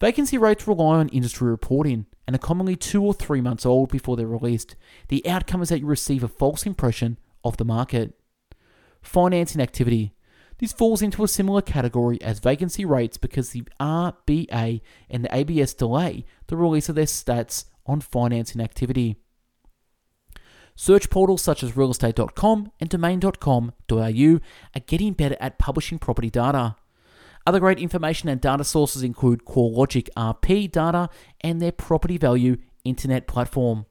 Vacancy 0.00 0.38
rates 0.38 0.66
rely 0.66 0.96
on 0.96 1.08
industry 1.10 1.50
reporting 1.50 2.06
and 2.26 2.34
are 2.34 2.40
commonly 2.40 2.74
two 2.74 3.04
or 3.04 3.12
three 3.12 3.40
months 3.40 3.66
old 3.66 3.90
before 3.90 4.16
they're 4.16 4.26
released. 4.26 4.74
The 5.08 5.26
outcome 5.28 5.62
is 5.62 5.68
that 5.68 5.80
you 5.80 5.86
receive 5.86 6.24
a 6.24 6.28
false 6.28 6.64
impression 6.64 7.18
of 7.44 7.56
the 7.56 7.64
market. 7.64 8.14
Financing 9.02 9.60
activity. 9.60 10.14
This 10.58 10.72
falls 10.72 11.02
into 11.02 11.24
a 11.24 11.28
similar 11.28 11.62
category 11.62 12.20
as 12.20 12.38
vacancy 12.38 12.84
rates 12.84 13.16
because 13.16 13.50
the 13.50 13.64
RBA 13.78 14.80
and 15.08 15.24
the 15.24 15.34
ABS 15.34 15.74
delay 15.74 16.24
the 16.48 16.56
release 16.56 16.88
of 16.88 16.94
their 16.94 17.06
stats 17.06 17.64
on 17.86 18.00
financing 18.00 18.60
activity. 18.60 19.16
Search 20.80 21.10
portals 21.10 21.42
such 21.42 21.62
as 21.62 21.72
realestate.com 21.72 22.72
and 22.80 22.88
domain.com.au 22.88 23.60
are 23.90 24.80
getting 24.86 25.12
better 25.12 25.36
at 25.38 25.58
publishing 25.58 25.98
property 25.98 26.30
data. 26.30 26.74
Other 27.46 27.60
great 27.60 27.78
information 27.78 28.30
and 28.30 28.40
data 28.40 28.64
sources 28.64 29.02
include 29.02 29.44
CoreLogic 29.44 30.08
RP 30.16 30.72
data 30.72 31.10
and 31.42 31.60
their 31.60 31.70
property 31.70 32.16
value 32.16 32.56
internet 32.82 33.26
platform. 33.26 33.84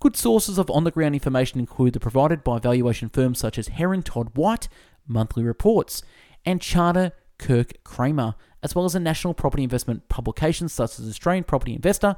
Good 0.00 0.16
sources 0.16 0.56
of 0.56 0.70
on 0.70 0.84
the 0.84 0.90
ground 0.90 1.14
information 1.14 1.60
include 1.60 1.92
the 1.92 2.00
provided 2.00 2.42
by 2.42 2.58
valuation 2.60 3.10
firms 3.10 3.38
such 3.38 3.58
as 3.58 3.68
Herron 3.68 4.02
Todd 4.02 4.30
White 4.34 4.70
monthly 5.06 5.42
reports 5.42 6.02
and 6.46 6.62
Charter 6.62 7.12
Keck 7.38 7.84
Cramer, 7.84 8.36
as 8.62 8.74
well 8.74 8.86
as 8.86 8.94
the 8.94 9.00
national 9.00 9.34
property 9.34 9.64
investment 9.64 10.08
publications 10.08 10.72
such 10.72 10.98
as 10.98 11.06
Australian 11.06 11.44
Property 11.44 11.74
Investor 11.74 12.16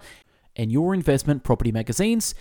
and 0.54 0.70
Your 0.70 0.94
Investment 0.94 1.42
Property 1.42 1.72
magazines, 1.72 2.34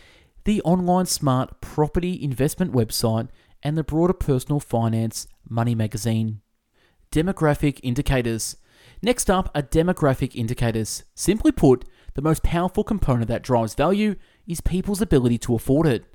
the 0.44 0.62
online 0.64 1.06
smart 1.06 1.62
property 1.62 2.22
investment 2.22 2.74
website, 2.74 3.30
and 3.64 3.78
the 3.78 3.84
broader 3.84 4.14
personal 4.14 4.60
finance 4.60 5.28
money 5.48 5.76
magazine. 5.76 6.42
Demographic 7.12 7.80
indicators. 7.84 8.58
Next 9.02 9.30
up 9.30 9.52
are 9.54 9.62
demographic 9.62 10.36
indicators. 10.36 11.04
Simply 11.14 11.52
put, 11.52 11.86
the 12.14 12.22
most 12.22 12.44
powerful 12.44 12.84
component 12.84 13.28
that 13.28 13.44
drives 13.44 13.76
value 13.76 14.16
is 14.48 14.62
people's 14.62 15.02
ability 15.02 15.38
to 15.39 15.56
afford 15.56 15.88
it. 15.88 16.06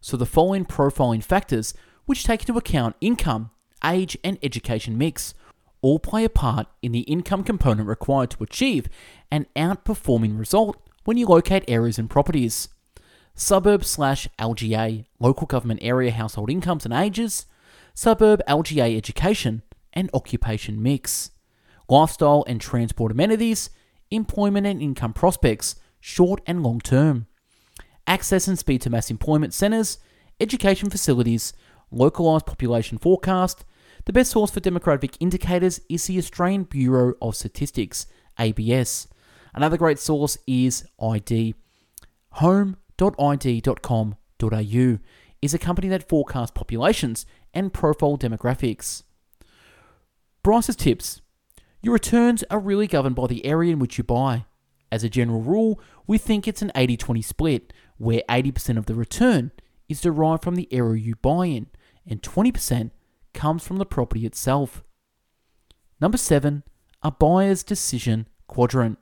So 0.00 0.16
the 0.16 0.26
following 0.26 0.64
profiling 0.64 1.22
factors, 1.22 1.74
which 2.04 2.24
take 2.24 2.42
into 2.42 2.58
account 2.58 2.96
income, 3.00 3.50
age, 3.84 4.16
and 4.22 4.38
education 4.42 4.98
mix, 4.98 5.34
all 5.82 5.98
play 5.98 6.24
a 6.24 6.28
part 6.28 6.66
in 6.82 6.92
the 6.92 7.00
income 7.00 7.44
component 7.44 7.88
required 7.88 8.30
to 8.30 8.42
achieve 8.42 8.88
an 9.30 9.46
outperforming 9.54 10.38
result 10.38 10.76
when 11.04 11.16
you 11.16 11.26
locate 11.26 11.64
areas 11.68 11.98
and 11.98 12.10
properties 12.10 12.68
suburb 13.36 13.84
slash 13.84 14.26
LGA, 14.38 15.04
local 15.20 15.46
government 15.46 15.80
area 15.82 16.10
household 16.10 16.50
incomes 16.50 16.84
and 16.84 16.94
ages, 16.94 17.46
suburb 17.94 18.40
LGA 18.48 18.96
education 18.96 19.62
and 19.92 20.10
occupation 20.12 20.82
mix, 20.82 21.30
lifestyle 21.88 22.44
and 22.48 22.60
transport 22.60 23.12
amenities, 23.12 23.70
employment 24.10 24.66
and 24.66 24.82
income 24.82 25.12
prospects, 25.12 25.76
short 26.00 26.40
and 26.46 26.62
long 26.62 26.80
term, 26.80 27.26
access 28.06 28.48
and 28.48 28.58
speed 28.58 28.80
to 28.80 28.90
mass 28.90 29.10
employment 29.10 29.52
centres, 29.52 29.98
education 30.40 30.88
facilities, 30.90 31.52
localised 31.90 32.46
population 32.46 32.98
forecast. 32.98 33.64
The 34.06 34.12
best 34.12 34.30
source 34.30 34.50
for 34.50 34.60
demographic 34.60 35.16
indicators 35.20 35.80
is 35.88 36.06
the 36.06 36.18
Australian 36.18 36.64
Bureau 36.64 37.14
of 37.20 37.36
Statistics, 37.36 38.06
ABS. 38.38 39.08
Another 39.54 39.76
great 39.76 39.98
source 39.98 40.38
is 40.46 40.84
ID. 41.00 41.54
Home.id.com.au 42.98 44.98
is 45.42 45.54
a 45.54 45.58
company 45.58 45.88
that 45.88 46.08
forecasts 46.08 46.50
populations 46.50 47.26
and 47.52 47.72
profile 47.72 48.16
demographics. 48.16 49.02
Bryce's 50.42 50.76
tips. 50.76 51.20
Your 51.82 51.94
returns 51.94 52.42
are 52.50 52.58
really 52.58 52.86
governed 52.86 53.16
by 53.16 53.26
the 53.26 53.44
area 53.44 53.72
in 53.72 53.78
which 53.78 53.98
you 53.98 54.04
buy. 54.04 54.44
As 54.90 55.04
a 55.04 55.08
general 55.08 55.42
rule, 55.42 55.80
we 56.06 56.18
think 56.18 56.46
it's 56.46 56.62
an 56.62 56.72
80 56.74 56.96
20 56.96 57.22
split, 57.22 57.72
where 57.98 58.22
80% 58.28 58.78
of 58.78 58.86
the 58.86 58.94
return 58.94 59.52
is 59.88 60.00
derived 60.00 60.42
from 60.42 60.54
the 60.54 60.72
area 60.72 61.02
you 61.02 61.16
buy 61.16 61.46
in, 61.46 61.66
and 62.06 62.22
20% 62.22 62.90
comes 63.34 63.64
from 63.64 63.76
the 63.76 63.86
property 63.86 64.24
itself. 64.24 64.82
Number 66.00 66.18
7. 66.18 66.62
A 67.02 67.10
buyer's 67.10 67.62
decision 67.62 68.28
quadrant. 68.46 68.98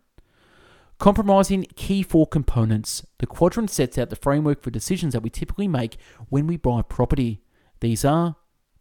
Compromising 0.98 1.66
key 1.76 2.02
four 2.02 2.26
components, 2.26 3.04
the 3.18 3.26
quadrant 3.26 3.70
sets 3.70 3.98
out 3.98 4.10
the 4.10 4.16
framework 4.16 4.62
for 4.62 4.70
decisions 4.70 5.12
that 5.12 5.22
we 5.22 5.30
typically 5.30 5.68
make 5.68 5.96
when 6.28 6.46
we 6.46 6.56
buy 6.56 6.82
property. 6.82 7.42
These 7.80 8.04
are 8.04 8.36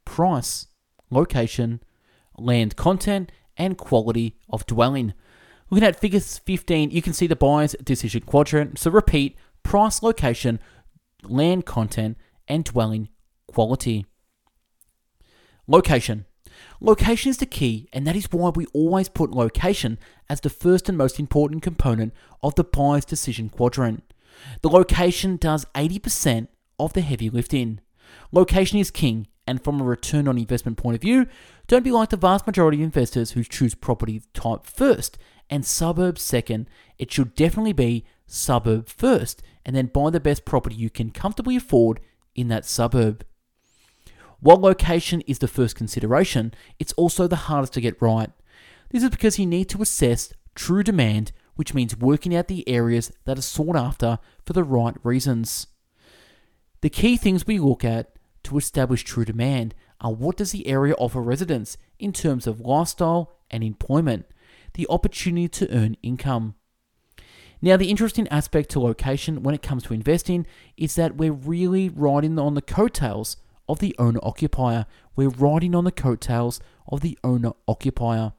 price, 0.05 0.67
location, 1.09 1.81
land 2.37 2.75
content, 2.75 3.31
and 3.57 3.77
quality 3.77 4.37
of 4.49 4.65
dwelling. 4.65 5.13
Looking 5.69 5.87
at 5.87 5.99
figures 5.99 6.37
15, 6.39 6.91
you 6.91 7.01
can 7.01 7.13
see 7.13 7.27
the 7.27 7.35
buyer's 7.35 7.75
decision 7.83 8.21
quadrant. 8.21 8.77
So 8.77 8.91
repeat 8.91 9.37
price, 9.63 10.03
location, 10.03 10.59
land 11.23 11.65
content, 11.65 12.17
and 12.47 12.63
dwelling 12.63 13.09
quality. 13.47 14.05
Location. 15.67 16.25
Location 16.85 17.29
is 17.29 17.37
the 17.37 17.45
key, 17.45 17.87
and 17.93 18.05
that 18.05 18.17
is 18.17 18.27
why 18.29 18.49
we 18.49 18.65
always 18.73 19.07
put 19.07 19.31
location 19.31 19.97
as 20.29 20.41
the 20.41 20.49
first 20.49 20.89
and 20.89 20.97
most 20.97 21.17
important 21.17 21.63
component 21.63 22.13
of 22.43 22.55
the 22.55 22.63
buyer's 22.65 23.05
decision 23.05 23.47
quadrant. 23.47 24.03
The 24.63 24.69
location 24.69 25.37
does 25.37 25.63
80% 25.75 26.49
of 26.77 26.91
the 26.91 26.99
heavy 26.99 27.29
lifting. 27.29 27.79
Location 28.33 28.79
is 28.79 28.91
king, 28.91 29.27
and 29.47 29.63
from 29.63 29.79
a 29.79 29.85
return 29.85 30.27
on 30.27 30.37
investment 30.37 30.77
point 30.77 30.95
of 30.95 31.01
view, 31.01 31.25
don't 31.67 31.85
be 31.85 31.91
like 31.91 32.09
the 32.09 32.17
vast 32.17 32.45
majority 32.45 32.79
of 32.79 32.83
investors 32.83 33.31
who 33.31 33.45
choose 33.45 33.75
property 33.75 34.21
type 34.33 34.65
first 34.65 35.17
and 35.49 35.65
suburb 35.65 36.19
second. 36.19 36.69
It 36.99 37.13
should 37.13 37.33
definitely 37.33 37.71
be 37.71 38.03
suburb 38.27 38.89
first, 38.89 39.41
and 39.65 39.73
then 39.73 39.85
buy 39.85 40.09
the 40.09 40.19
best 40.19 40.43
property 40.43 40.75
you 40.75 40.89
can 40.89 41.11
comfortably 41.11 41.55
afford 41.55 42.01
in 42.35 42.49
that 42.49 42.65
suburb. 42.65 43.25
While 44.43 44.59
location 44.59 45.21
is 45.21 45.39
the 45.39 45.47
first 45.47 45.77
consideration, 45.77 46.53
it's 46.77 46.91
also 46.93 47.27
the 47.27 47.47
hardest 47.47 47.71
to 47.73 47.81
get 47.81 48.01
right. 48.01 48.29
This 48.89 49.01
is 49.01 49.09
because 49.09 49.39
you 49.39 49.45
need 49.45 49.69
to 49.69 49.81
assess 49.81 50.33
true 50.53 50.83
demand, 50.83 51.31
which 51.55 51.73
means 51.73 51.95
working 51.95 52.35
out 52.35 52.49
the 52.49 52.67
areas 52.67 53.09
that 53.23 53.39
are 53.39 53.41
sought 53.41 53.77
after 53.77 54.19
for 54.45 54.51
the 54.51 54.65
right 54.65 54.95
reasons. 55.01 55.67
The 56.81 56.89
key 56.89 57.15
things 57.15 57.47
we 57.47 57.57
look 57.57 57.85
at 57.85 58.17
to 58.43 58.57
establish 58.57 59.05
true 59.05 59.23
demand 59.23 59.75
are 60.01 60.13
what 60.13 60.35
does 60.35 60.51
the 60.51 60.67
area 60.67 60.93
offer 60.95 61.21
residents 61.21 61.77
in 61.97 62.11
terms 62.11 62.45
of 62.45 62.59
lifestyle 62.59 63.37
and 63.49 63.63
employment, 63.63 64.25
the 64.73 64.87
opportunity 64.89 65.47
to 65.47 65.73
earn 65.73 65.95
income. 66.03 66.55
Now, 67.61 67.77
the 67.77 67.89
interesting 67.89 68.27
aspect 68.27 68.71
to 68.71 68.81
location 68.81 69.41
when 69.41 69.55
it 69.55 69.61
comes 69.61 69.83
to 69.83 69.93
investing 69.93 70.45
is 70.75 70.95
that 70.95 71.15
we're 71.15 71.31
really 71.31 71.87
riding 71.87 72.37
on 72.37 72.55
the 72.55 72.61
coattails 72.61 73.37
of 73.67 73.79
the 73.79 73.95
owner 73.97 74.19
occupier. 74.23 74.85
We're 75.15 75.29
riding 75.29 75.75
on 75.75 75.83
the 75.83 75.91
coattails 75.91 76.59
of 76.87 77.01
the 77.01 77.17
owner 77.23 77.51
occupier. 77.67 78.33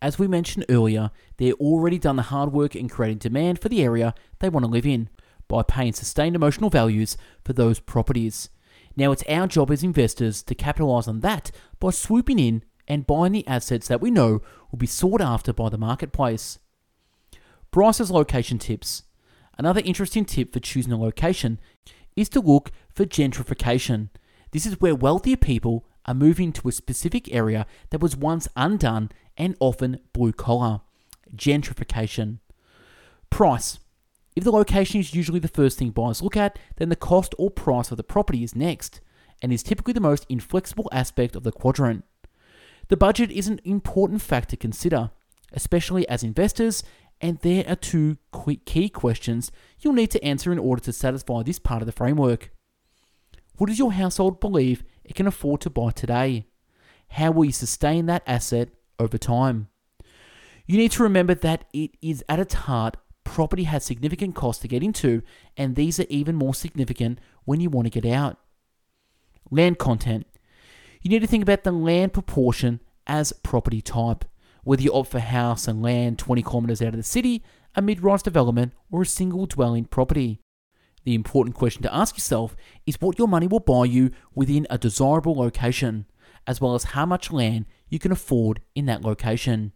As 0.00 0.18
we 0.18 0.28
mentioned 0.28 0.66
earlier, 0.68 1.10
they're 1.38 1.52
already 1.54 1.98
done 1.98 2.16
the 2.16 2.22
hard 2.22 2.52
work 2.52 2.76
in 2.76 2.88
creating 2.88 3.18
demand 3.18 3.60
for 3.60 3.68
the 3.68 3.82
area 3.82 4.14
they 4.38 4.48
want 4.48 4.64
to 4.64 4.70
live 4.70 4.86
in 4.86 5.08
by 5.48 5.62
paying 5.62 5.92
sustained 5.92 6.36
emotional 6.36 6.70
values 6.70 7.16
for 7.44 7.52
those 7.52 7.80
properties. 7.80 8.50
Now 8.96 9.12
it's 9.12 9.24
our 9.28 9.46
job 9.46 9.70
as 9.70 9.82
investors 9.82 10.42
to 10.44 10.54
capitalize 10.54 11.08
on 11.08 11.20
that 11.20 11.50
by 11.80 11.90
swooping 11.90 12.38
in 12.38 12.62
and 12.88 13.06
buying 13.06 13.32
the 13.32 13.46
assets 13.46 13.88
that 13.88 14.00
we 14.00 14.10
know 14.10 14.42
will 14.70 14.78
be 14.78 14.86
sought 14.86 15.20
after 15.20 15.52
by 15.52 15.68
the 15.68 15.78
marketplace. 15.78 16.58
Bryce's 17.70 18.10
location 18.10 18.58
tips. 18.58 19.02
Another 19.58 19.82
interesting 19.84 20.24
tip 20.24 20.52
for 20.52 20.60
choosing 20.60 20.92
a 20.92 21.00
location 21.00 21.58
is 22.14 22.28
to 22.30 22.40
look 22.40 22.70
for 22.94 23.04
gentrification. 23.04 24.08
This 24.56 24.64
is 24.64 24.80
where 24.80 24.94
wealthier 24.94 25.36
people 25.36 25.84
are 26.06 26.14
moving 26.14 26.50
to 26.52 26.68
a 26.68 26.72
specific 26.72 27.30
area 27.30 27.66
that 27.90 28.00
was 28.00 28.16
once 28.16 28.48
undone 28.56 29.10
and 29.36 29.54
often 29.60 30.00
blue 30.14 30.32
collar. 30.32 30.80
Gentrification. 31.36 32.38
Price. 33.28 33.80
If 34.34 34.44
the 34.44 34.50
location 34.50 34.98
is 34.98 35.12
usually 35.12 35.40
the 35.40 35.46
first 35.46 35.78
thing 35.78 35.90
buyers 35.90 36.22
look 36.22 36.38
at, 36.38 36.58
then 36.76 36.88
the 36.88 36.96
cost 36.96 37.34
or 37.36 37.50
price 37.50 37.90
of 37.90 37.98
the 37.98 38.02
property 38.02 38.42
is 38.42 38.56
next, 38.56 39.02
and 39.42 39.52
is 39.52 39.62
typically 39.62 39.92
the 39.92 40.00
most 40.00 40.24
inflexible 40.30 40.88
aspect 40.90 41.36
of 41.36 41.42
the 41.42 41.52
quadrant. 41.52 42.06
The 42.88 42.96
budget 42.96 43.30
is 43.30 43.48
an 43.48 43.60
important 43.62 44.22
factor 44.22 44.52
to 44.52 44.56
consider, 44.56 45.10
especially 45.52 46.08
as 46.08 46.22
investors, 46.22 46.82
and 47.20 47.38
there 47.40 47.66
are 47.68 47.76
two 47.76 48.16
key 48.64 48.88
questions 48.88 49.52
you'll 49.80 49.92
need 49.92 50.12
to 50.12 50.24
answer 50.24 50.50
in 50.50 50.58
order 50.58 50.82
to 50.84 50.94
satisfy 50.94 51.42
this 51.42 51.58
part 51.58 51.82
of 51.82 51.86
the 51.86 51.92
framework. 51.92 52.55
What 53.56 53.68
does 53.68 53.78
your 53.78 53.92
household 53.92 54.40
believe 54.40 54.84
it 55.04 55.14
can 55.14 55.26
afford 55.26 55.60
to 55.62 55.70
buy 55.70 55.90
today? 55.90 56.46
How 57.08 57.30
will 57.30 57.46
you 57.46 57.52
sustain 57.52 58.06
that 58.06 58.22
asset 58.26 58.70
over 58.98 59.18
time? 59.18 59.68
You 60.66 60.76
need 60.76 60.92
to 60.92 61.02
remember 61.02 61.34
that 61.34 61.64
it 61.72 61.92
is 62.02 62.24
at 62.28 62.40
its 62.40 62.54
heart 62.54 62.96
property 63.26 63.64
has 63.64 63.84
significant 63.84 64.34
costs 64.34 64.62
to 64.62 64.68
get 64.68 64.82
into, 64.82 65.20
and 65.56 65.74
these 65.74 66.00
are 66.00 66.06
even 66.08 66.36
more 66.36 66.54
significant 66.54 67.18
when 67.44 67.60
you 67.60 67.68
want 67.68 67.84
to 67.84 68.00
get 68.00 68.10
out. 68.10 68.38
Land 69.50 69.78
content. 69.78 70.26
You 71.02 71.10
need 71.10 71.20
to 71.20 71.26
think 71.26 71.42
about 71.42 71.64
the 71.64 71.72
land 71.72 72.12
proportion 72.12 72.80
as 73.06 73.32
property 73.32 73.82
type, 73.82 74.24
whether 74.64 74.82
you 74.82 74.92
opt 74.92 75.10
for 75.10 75.18
house 75.18 75.68
and 75.68 75.82
land 75.82 76.18
20 76.18 76.42
kilometres 76.42 76.80
out 76.80 76.88
of 76.88 76.96
the 76.96 77.02
city, 77.02 77.44
a 77.74 77.82
mid 77.82 78.02
rise 78.02 78.22
development, 78.22 78.72
or 78.90 79.02
a 79.02 79.06
single 79.06 79.46
dwelling 79.46 79.84
property. 79.84 80.40
The 81.06 81.14
important 81.14 81.54
question 81.54 81.82
to 81.82 81.94
ask 81.94 82.16
yourself 82.16 82.56
is 82.84 83.00
what 83.00 83.16
your 83.16 83.28
money 83.28 83.46
will 83.46 83.60
buy 83.60 83.84
you 83.84 84.10
within 84.34 84.66
a 84.68 84.76
desirable 84.76 85.36
location, 85.36 86.06
as 86.48 86.60
well 86.60 86.74
as 86.74 86.82
how 86.82 87.06
much 87.06 87.30
land 87.30 87.66
you 87.88 88.00
can 88.00 88.10
afford 88.10 88.60
in 88.74 88.86
that 88.86 89.02
location. 89.02 89.70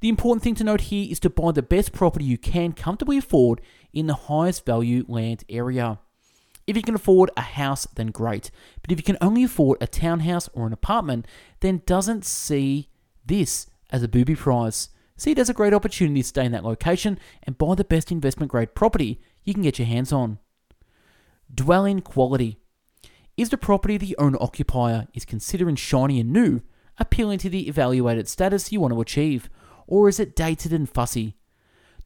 The 0.00 0.10
important 0.10 0.42
thing 0.42 0.54
to 0.56 0.64
note 0.64 0.82
here 0.82 1.10
is 1.10 1.18
to 1.20 1.30
buy 1.30 1.52
the 1.52 1.62
best 1.62 1.92
property 1.92 2.26
you 2.26 2.36
can 2.36 2.74
comfortably 2.74 3.16
afford 3.16 3.62
in 3.94 4.06
the 4.06 4.14
highest 4.14 4.66
value 4.66 5.06
land 5.08 5.44
area. 5.48 5.98
If 6.66 6.76
you 6.76 6.82
can 6.82 6.94
afford 6.94 7.30
a 7.38 7.40
house, 7.40 7.86
then 7.94 8.08
great. 8.08 8.50
But 8.82 8.92
if 8.92 8.98
you 8.98 9.02
can 9.02 9.16
only 9.22 9.44
afford 9.44 9.78
a 9.80 9.86
townhouse 9.86 10.50
or 10.52 10.66
an 10.66 10.74
apartment, 10.74 11.26
then 11.60 11.80
doesn't 11.86 12.26
see 12.26 12.90
this 13.24 13.66
as 13.88 14.02
a 14.02 14.08
booby 14.08 14.36
prize. 14.36 14.90
See 15.16 15.30
it 15.30 15.38
as 15.38 15.48
a 15.48 15.54
great 15.54 15.72
opportunity 15.72 16.20
to 16.20 16.28
stay 16.28 16.44
in 16.44 16.52
that 16.52 16.64
location 16.64 17.18
and 17.44 17.56
buy 17.56 17.76
the 17.76 17.84
best 17.84 18.12
investment 18.12 18.52
grade 18.52 18.74
property 18.74 19.22
you 19.44 19.54
can 19.54 19.62
get 19.62 19.78
your 19.78 19.86
hands 19.86 20.12
on. 20.12 20.38
Dwelling 21.52 22.00
quality. 22.00 22.58
Is 23.36 23.50
the 23.50 23.58
property 23.58 23.96
the 23.96 24.16
owner 24.18 24.38
occupier 24.40 25.08
is 25.14 25.24
considering 25.24 25.76
shiny 25.76 26.20
and 26.20 26.32
new 26.32 26.62
appealing 26.98 27.38
to 27.38 27.50
the 27.50 27.68
evaluated 27.68 28.28
status 28.28 28.70
you 28.70 28.80
want 28.80 28.94
to 28.94 29.00
achieve? 29.00 29.48
or 29.86 30.08
is 30.08 30.20
it 30.20 30.36
dated 30.36 30.72
and 30.72 30.88
fussy? 30.88 31.36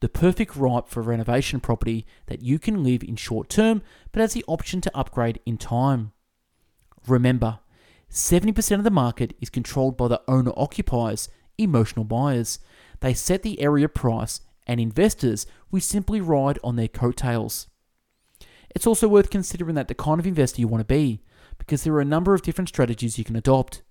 The 0.01 0.09
perfect 0.09 0.55
ripe 0.57 0.89
for 0.89 1.03
renovation 1.03 1.61
property 1.61 2.07
that 2.27 2.43
you 2.43 2.59
can 2.59 2.85
live 2.85 3.03
in 3.03 3.17
short 3.17 3.49
term 3.49 3.83
but 4.13 4.21
has 4.21 4.33
the 4.33 4.45
option 4.47 4.81
to 4.83 4.97
upgrade 4.97 5.41
in 5.45 5.59
time. 5.59 6.13
Remember, 7.07 7.61
70% 8.11 8.79
of 8.79 8.85
the 8.85 8.91
market 8.91 9.35
is 9.41 9.51
controlled 9.51 9.97
by 9.97 10.09
the 10.09 10.23
owner 10.29 10.53
occupiers, 10.57 11.29
emotional 11.59 12.05
buyers. 12.05 12.59
They 13.01 13.13
set 13.13 13.43
the 13.43 13.61
area 13.61 13.89
price, 13.89 14.41
and 14.69 14.79
investors 14.79 15.47
we 15.71 15.81
simply 15.81 16.21
ride 16.21 16.59
on 16.63 16.77
their 16.77 16.89
coattails. 16.89 17.67
It's 18.71 18.87
also 18.87 19.09
worth 19.09 19.31
considering 19.31 19.75
that 19.75 19.89
the 19.89 19.95
kind 19.95 20.21
of 20.21 20.27
investor 20.27 20.61
you 20.61 20.69
want 20.69 20.83
to 20.83 20.95
be, 20.95 21.23
because 21.57 21.83
there 21.83 21.95
are 21.95 22.01
a 22.01 22.05
number 22.05 22.35
of 22.35 22.43
different 22.43 22.69
strategies 22.69 23.19
you 23.19 23.25
can 23.25 23.35
adopt. 23.35 23.83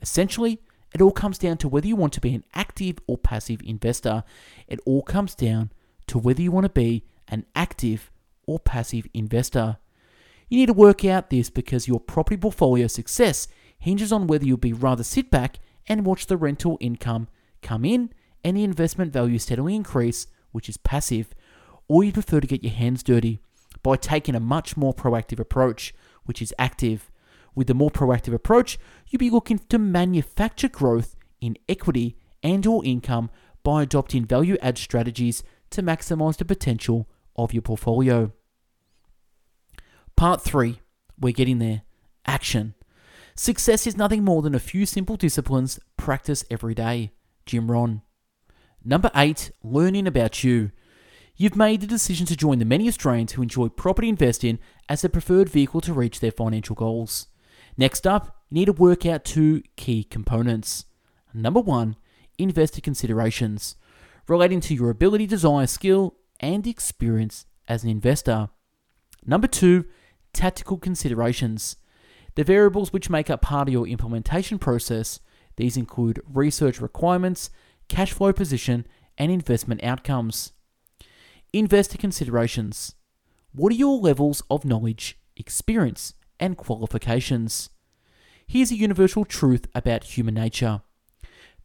Essentially, 0.00 0.60
it 0.94 1.00
all 1.00 1.10
comes 1.10 1.38
down 1.38 1.56
to 1.58 1.68
whether 1.68 1.88
you 1.88 1.96
want 1.96 2.12
to 2.12 2.20
be 2.20 2.34
an 2.34 2.44
active 2.54 2.98
or 3.06 3.18
passive 3.18 3.60
investor. 3.64 4.24
It 4.68 4.78
all 4.86 5.02
comes 5.02 5.34
down 5.34 5.72
to 6.06 6.18
whether 6.18 6.42
you 6.42 6.52
want 6.52 6.64
to 6.64 6.70
be 6.70 7.04
an 7.28 7.46
active 7.54 8.10
or 8.46 8.58
passive 8.58 9.06
investor. 9.12 9.78
You 10.48 10.58
need 10.58 10.66
to 10.66 10.74
work 10.74 11.04
out 11.04 11.30
this 11.30 11.50
because 11.50 11.88
your 11.88 11.98
property 11.98 12.36
portfolio 12.36 12.86
success 12.86 13.48
hinges 13.78 14.12
on 14.12 14.26
whether 14.26 14.44
you'll 14.44 14.58
be 14.58 14.72
rather 14.72 15.02
sit 15.02 15.30
back 15.30 15.58
and 15.88 16.06
watch 16.06 16.26
the 16.26 16.36
rental 16.36 16.78
income 16.80 17.28
come 17.62 17.84
in 17.84 18.10
the 18.54 18.64
investment 18.64 19.12
value 19.12 19.38
steadily 19.38 19.74
increase, 19.74 20.26
which 20.52 20.68
is 20.68 20.76
passive, 20.76 21.32
or 21.88 22.04
you 22.04 22.12
prefer 22.12 22.40
to 22.40 22.46
get 22.46 22.62
your 22.62 22.72
hands 22.72 23.02
dirty 23.02 23.40
by 23.82 23.96
taking 23.96 24.34
a 24.34 24.40
much 24.40 24.76
more 24.76 24.94
proactive 24.94 25.38
approach, 25.38 25.94
which 26.24 26.42
is 26.42 26.54
active. 26.58 27.10
With 27.54 27.68
the 27.68 27.74
more 27.74 27.90
proactive 27.90 28.34
approach, 28.34 28.78
you'll 29.08 29.18
be 29.18 29.30
looking 29.30 29.58
to 29.70 29.78
manufacture 29.78 30.68
growth 30.68 31.16
in 31.40 31.56
equity 31.68 32.16
and 32.42 32.66
or 32.66 32.84
income 32.84 33.30
by 33.62 33.82
adopting 33.82 34.24
value 34.24 34.56
add 34.60 34.78
strategies 34.78 35.42
to 35.70 35.82
maximize 35.82 36.36
the 36.36 36.44
potential 36.44 37.08
of 37.34 37.52
your 37.52 37.62
portfolio. 37.62 38.32
Part 40.16 40.42
3. 40.42 40.80
We're 41.18 41.32
getting 41.32 41.58
there. 41.58 41.82
Action. 42.26 42.74
Success 43.34 43.86
is 43.86 43.96
nothing 43.96 44.24
more 44.24 44.42
than 44.42 44.54
a 44.54 44.60
few 44.60 44.86
simple 44.86 45.16
disciplines 45.16 45.78
practiced 45.96 46.44
every 46.50 46.74
day. 46.74 47.12
Jim 47.44 47.70
Rohn. 47.70 48.02
Number 48.88 49.10
8. 49.16 49.50
Learning 49.64 50.06
about 50.06 50.44
you. 50.44 50.70
You've 51.34 51.56
made 51.56 51.80
the 51.80 51.88
decision 51.88 52.24
to 52.26 52.36
join 52.36 52.60
the 52.60 52.64
many 52.64 52.86
Australians 52.86 53.32
who 53.32 53.42
enjoy 53.42 53.68
property 53.68 54.08
investing 54.08 54.60
as 54.88 55.02
their 55.02 55.08
preferred 55.08 55.48
vehicle 55.48 55.80
to 55.80 55.92
reach 55.92 56.20
their 56.20 56.30
financial 56.30 56.76
goals. 56.76 57.26
Next 57.76 58.06
up, 58.06 58.44
you 58.48 58.54
need 58.54 58.66
to 58.66 58.72
work 58.72 59.04
out 59.04 59.24
two 59.24 59.64
key 59.74 60.04
components. 60.04 60.84
Number 61.34 61.58
one, 61.58 61.96
investor 62.38 62.80
considerations 62.80 63.74
relating 64.28 64.60
to 64.60 64.74
your 64.74 64.90
ability, 64.90 65.26
desire, 65.26 65.66
skill, 65.66 66.14
and 66.38 66.64
experience 66.64 67.44
as 67.66 67.82
an 67.82 67.90
investor. 67.90 68.50
Number 69.24 69.48
two, 69.48 69.86
tactical 70.32 70.78
considerations. 70.78 71.74
The 72.36 72.44
variables 72.44 72.92
which 72.92 73.10
make 73.10 73.30
up 73.30 73.42
part 73.42 73.66
of 73.66 73.72
your 73.72 73.88
implementation 73.88 74.60
process. 74.60 75.18
These 75.56 75.76
include 75.76 76.22
research 76.32 76.80
requirements, 76.80 77.50
cash 77.88 78.12
flow 78.12 78.32
position, 78.32 78.86
and 79.18 79.30
investment 79.30 79.82
outcomes. 79.82 80.52
Investor 81.52 81.98
considerations. 81.98 82.94
What 83.52 83.72
are 83.72 83.76
your 83.76 83.98
levels 83.98 84.42
of 84.50 84.64
knowledge, 84.64 85.18
experience, 85.36 86.14
and 86.38 86.56
qualifications? 86.56 87.70
Here's 88.46 88.70
a 88.70 88.76
universal 88.76 89.24
truth 89.24 89.66
about 89.74 90.04
human 90.04 90.34
nature. 90.34 90.82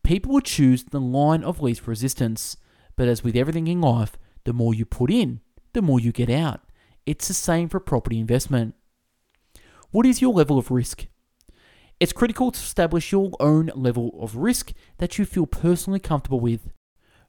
People 0.03 0.33
will 0.33 0.41
choose 0.41 0.83
the 0.83 0.99
line 0.99 1.43
of 1.43 1.61
least 1.61 1.87
resistance, 1.87 2.57
but 2.95 3.07
as 3.07 3.23
with 3.23 3.35
everything 3.35 3.67
in 3.67 3.81
life, 3.81 4.17
the 4.45 4.53
more 4.53 4.73
you 4.73 4.85
put 4.85 5.11
in, 5.11 5.41
the 5.73 5.81
more 5.81 5.99
you 5.99 6.11
get 6.11 6.29
out. 6.29 6.61
It's 7.05 7.27
the 7.27 7.33
same 7.33 7.69
for 7.69 7.79
property 7.79 8.19
investment. 8.19 8.75
What 9.91 10.05
is 10.05 10.21
your 10.21 10.33
level 10.33 10.57
of 10.57 10.71
risk? 10.71 11.07
It's 12.01 12.13
critical 12.13 12.49
to 12.49 12.59
establish 12.59 13.11
your 13.11 13.29
own 13.39 13.69
level 13.75 14.17
of 14.19 14.35
risk 14.35 14.73
that 14.97 15.19
you 15.19 15.25
feel 15.25 15.45
personally 15.45 15.99
comfortable 15.99 16.39
with. 16.39 16.71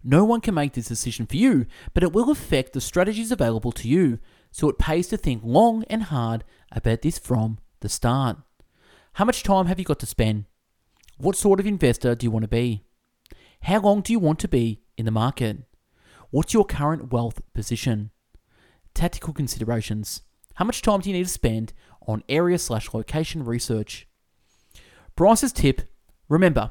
No 0.03 0.25
one 0.25 0.41
can 0.41 0.55
make 0.55 0.73
this 0.73 0.89
decision 0.89 1.27
for 1.27 1.37
you, 1.37 1.67
but 1.93 2.03
it 2.03 2.15
will 2.15 2.31
affect 2.31 2.73
the 2.73 2.81
strategies 2.81 3.31
available 3.31 3.73
to 3.73 3.87
you, 3.87 4.19
so 4.51 4.71
it 4.71 4.79
pays 4.79 5.09
to 5.09 5.19
think 5.19 5.43
long 5.45 5.85
and 5.91 6.05
hard 6.05 6.43
about 6.75 7.03
this 7.03 7.19
from 7.19 7.59
the 7.81 7.91
start. 7.91 8.39
How 9.13 9.27
much 9.27 9.43
time 9.43 9.67
have 9.67 9.79
you 9.79 9.85
got 9.85 9.99
to 9.99 10.07
spend? 10.07 10.47
What 11.19 11.37
sort 11.37 11.61
of 11.61 11.67
investor 11.67 12.15
do 12.15 12.25
you 12.25 12.31
want 12.31 12.45
to 12.45 12.49
be? 12.49 12.83
How 13.65 13.79
long 13.79 14.01
do 14.01 14.11
you 14.11 14.19
want 14.19 14.39
to 14.39 14.49
be 14.49 14.81
in 14.97 15.05
the 15.05 15.11
market? 15.11 15.59
What's 16.31 16.55
your 16.55 16.65
current 16.65 17.13
wealth 17.13 17.43
position? 17.53 18.11
Tactical 18.95 19.35
considerations. 19.35 20.23
How 20.55 20.65
much 20.65 20.81
time 20.81 21.01
do 21.01 21.11
you 21.11 21.17
need 21.19 21.27
to 21.27 21.29
spend 21.29 21.75
on 22.09 22.25
area 22.27 22.59
slash 22.59 22.95
location 22.95 23.45
research? 23.45 24.09
Bryce's 25.15 25.53
tip 25.53 25.83
remember, 26.29 26.71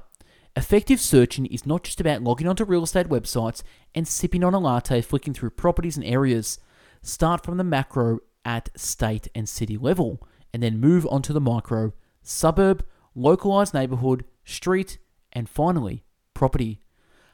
effective 0.56 1.00
searching 1.00 1.46
is 1.46 1.66
not 1.66 1.84
just 1.84 2.02
about 2.02 2.24
logging 2.24 2.48
onto 2.48 2.66
real 2.66 2.84
estate 2.84 3.08
websites 3.08 3.62
and 3.94 4.08
sipping 4.08 4.44
on 4.44 4.54
a 4.54 4.60
latte 4.60 5.02
flicking 5.02 5.34
through 5.34 5.52
properties 5.52 5.96
and 5.96 6.06
areas. 6.06 6.60
Start 7.04 7.44
from 7.44 7.58
the 7.58 7.64
macro 7.64 8.20
at 8.44 8.70
state 8.76 9.28
and 9.36 9.48
city 9.48 9.78
level, 9.78 10.28
and 10.54 10.64
then 10.64 10.80
move 10.80 11.06
on 11.12 11.22
to 11.22 11.34
the 11.34 11.42
micro, 11.42 11.94
suburb, 12.24 12.84
localized 13.14 13.74
neighborhood, 13.74 14.26
street, 14.44 14.98
and 15.32 15.48
finally, 15.48 16.04
property. 16.34 16.82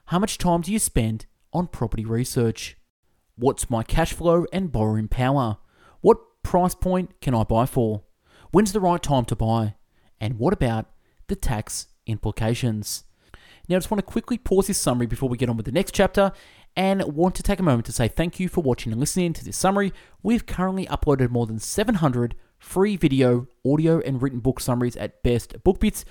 How 0.07 0.19
much 0.19 0.37
time 0.37 0.61
do 0.61 0.71
you 0.71 0.79
spend 0.79 1.25
on 1.53 1.67
property 1.67 2.05
research? 2.05 2.77
What's 3.35 3.69
my 3.69 3.83
cash 3.83 4.13
flow 4.13 4.45
and 4.51 4.71
borrowing 4.71 5.07
power? 5.07 5.57
What 6.01 6.17
price 6.43 6.75
point 6.75 7.19
can 7.21 7.33
I 7.33 7.43
buy 7.43 7.65
for? 7.65 8.03
When's 8.51 8.73
the 8.73 8.79
right 8.79 9.01
time 9.01 9.25
to 9.25 9.35
buy? 9.35 9.75
And 10.19 10.39
what 10.39 10.53
about 10.53 10.87
the 11.27 11.35
tax 11.35 11.87
implications? 12.05 13.03
Now, 13.67 13.75
I 13.75 13.79
just 13.79 13.91
want 13.91 13.99
to 13.99 14.11
quickly 14.11 14.37
pause 14.37 14.67
this 14.67 14.77
summary 14.77 15.07
before 15.07 15.27
we 15.27 15.37
get 15.37 15.49
on 15.49 15.57
with 15.57 15.65
the 15.65 15.71
next 15.71 15.93
chapter 15.93 16.31
and 16.75 17.03
want 17.03 17.35
to 17.35 17.43
take 17.43 17.59
a 17.59 17.63
moment 17.63 17.85
to 17.87 17.91
say 17.91 18.07
thank 18.07 18.39
you 18.39 18.47
for 18.47 18.61
watching 18.61 18.91
and 18.91 18.99
listening 18.99 19.33
to 19.33 19.43
this 19.43 19.57
summary. 19.57 19.91
We've 20.23 20.45
currently 20.45 20.85
uploaded 20.85 21.29
more 21.29 21.45
than 21.45 21.59
700 21.59 22.35
free 22.59 22.95
video, 22.95 23.47
audio, 23.65 23.99
and 23.99 24.21
written 24.21 24.39
book 24.39 24.59
summaries 24.59 24.95
at 24.95 25.21
Best 25.23 25.61
Book 25.63 25.79
Bits. 25.79 26.05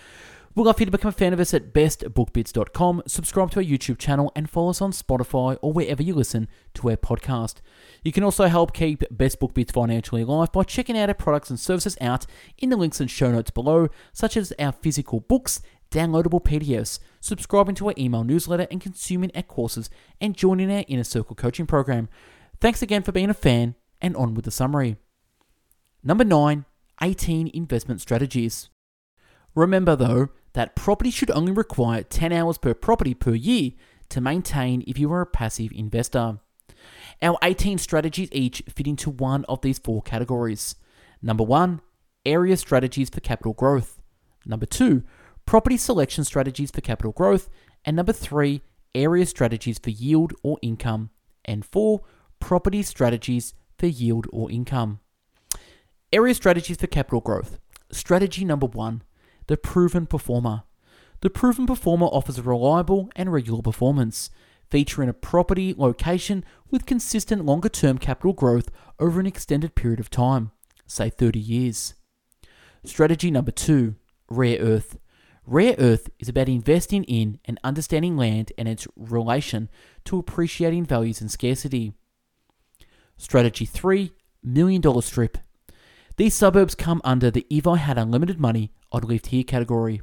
We'd 0.56 0.64
love 0.64 0.76
for 0.76 0.82
you 0.82 0.86
to 0.86 0.90
become 0.90 1.10
a 1.10 1.12
fan 1.12 1.34
of 1.34 1.40
us 1.40 1.52
at 1.52 1.74
bestbookbits.com, 1.74 3.02
subscribe 3.06 3.50
to 3.50 3.58
our 3.58 3.62
YouTube 3.62 3.98
channel, 3.98 4.32
and 4.34 4.48
follow 4.48 4.70
us 4.70 4.80
on 4.80 4.90
Spotify 4.90 5.58
or 5.60 5.70
wherever 5.70 6.02
you 6.02 6.14
listen 6.14 6.48
to 6.72 6.88
our 6.88 6.96
podcast. 6.96 7.56
You 8.02 8.10
can 8.10 8.24
also 8.24 8.46
help 8.46 8.72
keep 8.72 9.04
Best 9.10 9.38
Book 9.38 9.52
Bits 9.52 9.70
financially 9.70 10.22
alive 10.22 10.52
by 10.52 10.62
checking 10.62 10.96
out 10.96 11.10
our 11.10 11.14
products 11.14 11.50
and 11.50 11.60
services 11.60 11.98
out 12.00 12.24
in 12.56 12.70
the 12.70 12.76
links 12.78 13.02
and 13.02 13.10
show 13.10 13.30
notes 13.30 13.50
below, 13.50 13.88
such 14.14 14.34
as 14.34 14.54
our 14.58 14.72
physical 14.72 15.20
books, 15.20 15.60
downloadable 15.90 16.42
PDFs, 16.42 17.00
subscribing 17.20 17.74
to 17.74 17.88
our 17.88 17.94
email 17.98 18.24
newsletter, 18.24 18.66
and 18.70 18.80
consuming 18.80 19.32
our 19.34 19.42
courses 19.42 19.90
and 20.22 20.34
joining 20.34 20.72
our 20.72 20.84
Inner 20.88 21.04
Circle 21.04 21.36
coaching 21.36 21.66
program. 21.66 22.08
Thanks 22.62 22.80
again 22.80 23.02
for 23.02 23.12
being 23.12 23.28
a 23.28 23.34
fan, 23.34 23.74
and 24.00 24.16
on 24.16 24.32
with 24.32 24.46
the 24.46 24.50
summary. 24.50 24.96
Number 26.02 26.24
9 26.24 26.64
18 27.02 27.50
investment 27.52 28.00
strategies. 28.00 28.70
Remember 29.54 29.96
though, 29.96 30.30
that 30.56 30.74
property 30.74 31.10
should 31.10 31.30
only 31.32 31.52
require 31.52 32.02
10 32.02 32.32
hours 32.32 32.56
per 32.56 32.72
property 32.72 33.12
per 33.12 33.34
year 33.34 33.72
to 34.08 34.22
maintain 34.22 34.82
if 34.86 34.98
you 34.98 35.12
are 35.12 35.20
a 35.20 35.26
passive 35.26 35.70
investor. 35.72 36.38
Our 37.20 37.36
18 37.42 37.76
strategies 37.76 38.30
each 38.32 38.62
fit 38.66 38.86
into 38.86 39.10
one 39.10 39.44
of 39.50 39.60
these 39.60 39.78
four 39.78 40.00
categories. 40.00 40.74
Number 41.20 41.44
one, 41.44 41.82
area 42.24 42.56
strategies 42.56 43.10
for 43.10 43.20
capital 43.20 43.52
growth. 43.52 44.00
Number 44.46 44.64
two, 44.64 45.02
property 45.44 45.76
selection 45.76 46.24
strategies 46.24 46.70
for 46.70 46.80
capital 46.80 47.12
growth. 47.12 47.50
And 47.84 47.94
number 47.94 48.14
three, 48.14 48.62
area 48.94 49.26
strategies 49.26 49.78
for 49.78 49.90
yield 49.90 50.32
or 50.42 50.58
income. 50.62 51.10
And 51.44 51.66
four, 51.66 52.00
property 52.40 52.82
strategies 52.82 53.52
for 53.78 53.88
yield 53.88 54.26
or 54.32 54.50
income. 54.50 55.00
Area 56.14 56.34
strategies 56.34 56.78
for 56.78 56.86
capital 56.86 57.20
growth. 57.20 57.58
Strategy 57.92 58.42
number 58.42 58.66
one 58.66 59.02
the 59.46 59.56
proven 59.56 60.06
performer. 60.06 60.62
The 61.20 61.30
proven 61.30 61.66
performer 61.66 62.06
offers 62.06 62.38
a 62.38 62.42
reliable 62.42 63.10
and 63.16 63.32
regular 63.32 63.62
performance, 63.62 64.30
featuring 64.70 65.08
a 65.08 65.14
property 65.14 65.74
location 65.76 66.44
with 66.70 66.86
consistent 66.86 67.44
longer 67.44 67.68
term 67.68 67.98
capital 67.98 68.32
growth 68.32 68.70
over 68.98 69.20
an 69.20 69.26
extended 69.26 69.74
period 69.74 70.00
of 70.00 70.10
time, 70.10 70.50
say 70.86 71.10
30 71.10 71.38
years. 71.38 71.94
Strategy 72.84 73.30
number 73.30 73.50
two 73.50 73.96
rare 74.28 74.58
earth. 74.60 74.98
Rare 75.46 75.76
earth 75.78 76.10
is 76.18 76.28
about 76.28 76.48
investing 76.48 77.04
in 77.04 77.38
and 77.44 77.60
understanding 77.62 78.16
land 78.16 78.52
and 78.58 78.66
its 78.66 78.88
relation 78.96 79.68
to 80.04 80.18
appreciating 80.18 80.84
values 80.84 81.20
and 81.20 81.30
scarcity. 81.30 81.92
Strategy 83.16 83.64
3 83.64 84.12
Million 84.42 84.80
Dollar 84.80 85.02
Strip. 85.02 85.38
These 86.16 86.34
suburbs 86.34 86.74
come 86.74 87.00
under 87.04 87.30
the 87.30 87.46
if 87.48 87.66
I 87.66 87.76
had 87.76 87.98
unlimited 87.98 88.40
money, 88.40 88.72
I'd 88.96 89.26
here 89.26 89.44
category. 89.44 90.02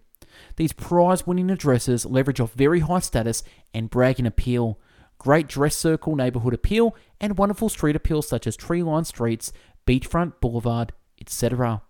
These 0.56 0.74
prize 0.74 1.26
winning 1.26 1.50
addresses 1.50 2.06
leverage 2.06 2.40
off 2.40 2.54
very 2.54 2.82
high 2.82 3.00
status 3.00 3.44
and 3.74 3.90
bragging 3.90 4.26
appeal, 4.26 4.80
great 5.18 5.48
dress 5.48 5.76
circle 5.76 6.16
neighborhood 6.16 6.54
appeal, 6.54 6.96
and 7.20 7.38
wonderful 7.38 7.70
street 7.70 7.96
appeal 7.96 8.22
such 8.22 8.48
as 8.48 8.56
tree 8.56 8.84
lined 8.84 9.08
streets, 9.08 9.52
beachfront 9.88 10.34
boulevard, 10.42 10.94
etc. 11.20 11.82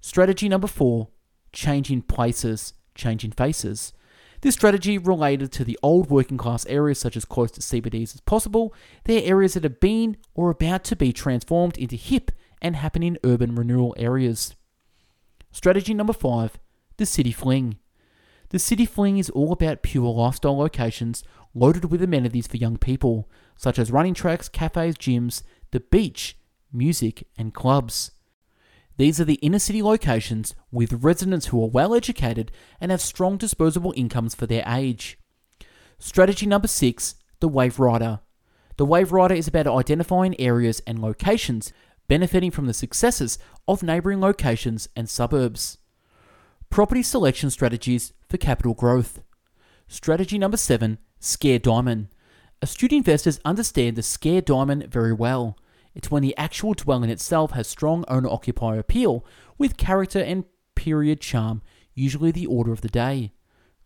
Strategy 0.00 0.48
number 0.48 0.66
four 0.66 1.08
changing 1.52 2.02
places, 2.02 2.74
changing 2.94 3.32
faces. 3.32 3.92
This 4.40 4.54
strategy 4.54 4.98
related 4.98 5.50
to 5.52 5.64
the 5.64 5.78
old 5.82 6.10
working 6.10 6.36
class 6.36 6.64
areas 6.66 7.00
such 7.00 7.16
as 7.16 7.24
close 7.24 7.50
to 7.52 7.60
CBDs 7.60 8.14
as 8.14 8.20
possible. 8.20 8.72
They're 9.04 9.22
areas 9.24 9.54
that 9.54 9.64
have 9.64 9.80
been 9.80 10.16
or 10.34 10.50
about 10.50 10.84
to 10.84 10.96
be 10.96 11.12
transformed 11.12 11.76
into 11.76 11.96
hip 11.96 12.30
and 12.62 12.76
happening 12.76 13.16
urban 13.24 13.54
renewal 13.54 13.96
areas. 13.98 14.54
Strategy 15.50 15.94
number 15.94 16.12
five 16.12 16.58
the 16.96 17.06
city 17.06 17.32
fling. 17.32 17.78
The 18.50 18.58
city 18.58 18.86
fling 18.86 19.18
is 19.18 19.30
all 19.30 19.52
about 19.52 19.82
pure 19.82 20.10
lifestyle 20.12 20.56
locations 20.56 21.22
loaded 21.54 21.90
with 21.90 22.02
amenities 22.02 22.46
for 22.46 22.56
young 22.56 22.76
people, 22.76 23.28
such 23.56 23.78
as 23.78 23.90
running 23.90 24.14
tracks, 24.14 24.48
cafes, 24.48 24.96
gyms, 24.96 25.42
the 25.70 25.80
beach, 25.80 26.36
music, 26.72 27.26
and 27.36 27.54
clubs. 27.54 28.12
These 28.96 29.20
are 29.20 29.24
the 29.24 29.34
inner 29.34 29.60
city 29.60 29.80
locations 29.80 30.54
with 30.72 31.04
residents 31.04 31.46
who 31.46 31.62
are 31.62 31.68
well 31.68 31.94
educated 31.94 32.50
and 32.80 32.90
have 32.90 33.00
strong 33.00 33.36
disposable 33.36 33.94
incomes 33.96 34.34
for 34.34 34.46
their 34.46 34.64
age. 34.66 35.18
Strategy 35.98 36.46
number 36.46 36.68
six 36.68 37.14
the 37.40 37.48
Wave 37.48 37.78
Rider. 37.78 38.20
The 38.76 38.86
Wave 38.86 39.12
Rider 39.12 39.34
is 39.34 39.46
about 39.46 39.68
identifying 39.68 40.40
areas 40.40 40.80
and 40.86 40.98
locations 40.98 41.72
benefiting 42.08 42.50
from 42.50 42.66
the 42.66 42.74
successes 42.74 43.38
of 43.66 43.82
neighbouring 43.82 44.20
locations 44.20 44.88
and 44.96 45.08
suburbs. 45.08 45.78
Property 46.70 47.02
selection 47.02 47.50
strategies 47.50 48.12
for 48.28 48.38
capital 48.38 48.74
growth. 48.74 49.20
Strategy 49.86 50.38
number 50.38 50.56
seven 50.56 50.98
Scare 51.20 51.58
Diamond. 51.58 52.08
Astute 52.60 52.92
investors 52.92 53.40
understand 53.44 53.96
the 53.96 54.02
Scare 54.02 54.40
Diamond 54.40 54.88
very 54.90 55.12
well. 55.12 55.56
It's 55.94 56.10
when 56.10 56.22
the 56.22 56.36
actual 56.36 56.74
dwelling 56.74 57.10
itself 57.10 57.52
has 57.52 57.66
strong 57.66 58.04
owner 58.08 58.28
occupier 58.28 58.78
appeal 58.78 59.24
with 59.56 59.76
character 59.76 60.20
and 60.20 60.44
period 60.74 61.20
charm, 61.20 61.62
usually 61.94 62.30
the 62.30 62.46
order 62.46 62.72
of 62.72 62.80
the 62.80 62.88
day. 62.88 63.32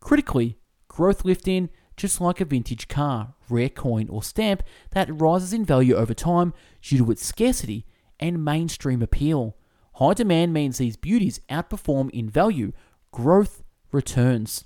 Critically, 0.01 0.59
growth 0.89 1.25
lift 1.25 1.47
in 1.49 1.71
just 1.97 2.21
like 2.21 2.41
a 2.41 2.45
vintage 2.45 2.89
car, 2.89 3.35
rare 3.49 3.69
coin, 3.69 4.09
or 4.09 4.23
stamp 4.23 4.63
that 4.91 5.21
rises 5.21 5.53
in 5.53 5.65
value 5.65 5.95
over 5.95 6.15
time 6.15 6.53
due 6.83 6.99
to 6.99 7.11
its 7.11 7.25
scarcity 7.25 7.87
and 8.23 8.45
mainstream 8.45 9.03
appeal. 9.03 9.57
High 9.95 10.15
demand 10.15 10.55
means 10.55 10.79
these 10.79 10.97
beauties 10.97 11.41
outperform 11.51 12.09
in 12.11 12.31
value, 12.31 12.73
growth 13.11 13.63
returns. 13.91 14.65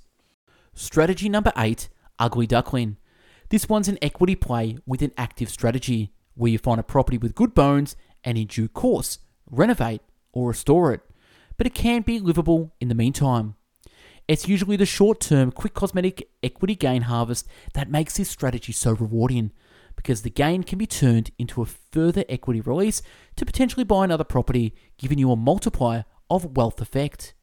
Strategy 0.73 1.27
number 1.27 1.51
eight 1.57 1.89
Ugly 2.19 2.47
Duckling. 2.47 2.97
This 3.49 3.67
one's 3.67 3.87
an 3.87 3.97
equity 4.01 4.35
play 4.35 4.77
with 4.85 5.01
an 5.01 5.11
active 5.17 5.49
strategy, 5.49 6.13
where 6.35 6.51
you 6.51 6.59
find 6.59 6.79
a 6.79 6.83
property 6.83 7.17
with 7.17 7.35
good 7.35 7.55
bones 7.55 7.95
and 8.23 8.37
in 8.37 8.45
due 8.45 8.67
course 8.67 9.19
renovate 9.49 10.01
or 10.33 10.49
restore 10.49 10.93
it, 10.93 11.01
but 11.57 11.65
it 11.65 11.73
can 11.73 12.01
be 12.01 12.19
livable 12.19 12.75
in 12.79 12.89
the 12.89 12.95
meantime. 12.95 13.55
It's 14.27 14.47
usually 14.47 14.75
the 14.75 14.85
short 14.85 15.19
term, 15.19 15.51
quick 15.51 15.73
cosmetic 15.73 16.29
equity 16.43 16.75
gain 16.75 17.03
harvest 17.03 17.47
that 17.73 17.89
makes 17.89 18.17
this 18.17 18.29
strategy 18.29 18.73
so 18.73 18.91
rewarding 18.91 19.51
because 19.97 20.21
the 20.21 20.29
gain 20.29 20.63
can 20.63 20.77
be 20.77 20.87
turned 20.87 21.31
into 21.37 21.61
a 21.61 21.65
further 21.65 22.23
equity 22.29 22.61
release 22.61 23.01
to 23.35 23.45
potentially 23.45 23.83
buy 23.83 24.05
another 24.05 24.23
property, 24.23 24.73
giving 24.97 25.17
you 25.17 25.29
a 25.31 25.35
multiplier 25.35 26.05
of 26.29 26.55
wealth 26.55 26.79
effect. 26.79 27.33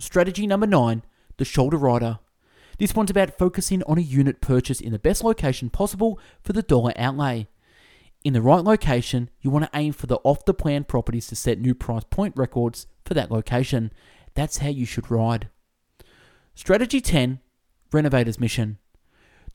Strategy 0.00 0.46
number 0.46 0.66
nine 0.66 1.02
the 1.36 1.44
shoulder 1.44 1.76
rider. 1.76 2.18
This 2.78 2.94
one's 2.94 3.10
about 3.10 3.38
focusing 3.38 3.82
on 3.84 3.96
a 3.96 4.02
unit 4.02 4.40
purchase 4.40 4.80
in 4.80 4.90
the 4.90 4.98
best 4.98 5.22
location 5.22 5.70
possible 5.70 6.18
for 6.42 6.52
the 6.52 6.62
dollar 6.62 6.92
outlay. 6.96 7.46
In 8.24 8.32
the 8.32 8.42
right 8.42 8.64
location, 8.64 9.30
you 9.40 9.50
want 9.50 9.64
to 9.64 9.78
aim 9.78 9.92
for 9.92 10.08
the 10.08 10.18
off 10.24 10.44
the 10.44 10.54
plan 10.54 10.82
properties 10.82 11.28
to 11.28 11.36
set 11.36 11.60
new 11.60 11.74
price 11.74 12.02
point 12.10 12.34
records 12.36 12.86
for 13.04 13.14
that 13.14 13.30
location. 13.30 13.92
That's 14.34 14.58
how 14.58 14.68
you 14.68 14.84
should 14.84 15.10
ride. 15.10 15.48
Strategy 16.54 17.00
10 17.00 17.40
Renovator's 17.92 18.40
Mission. 18.40 18.78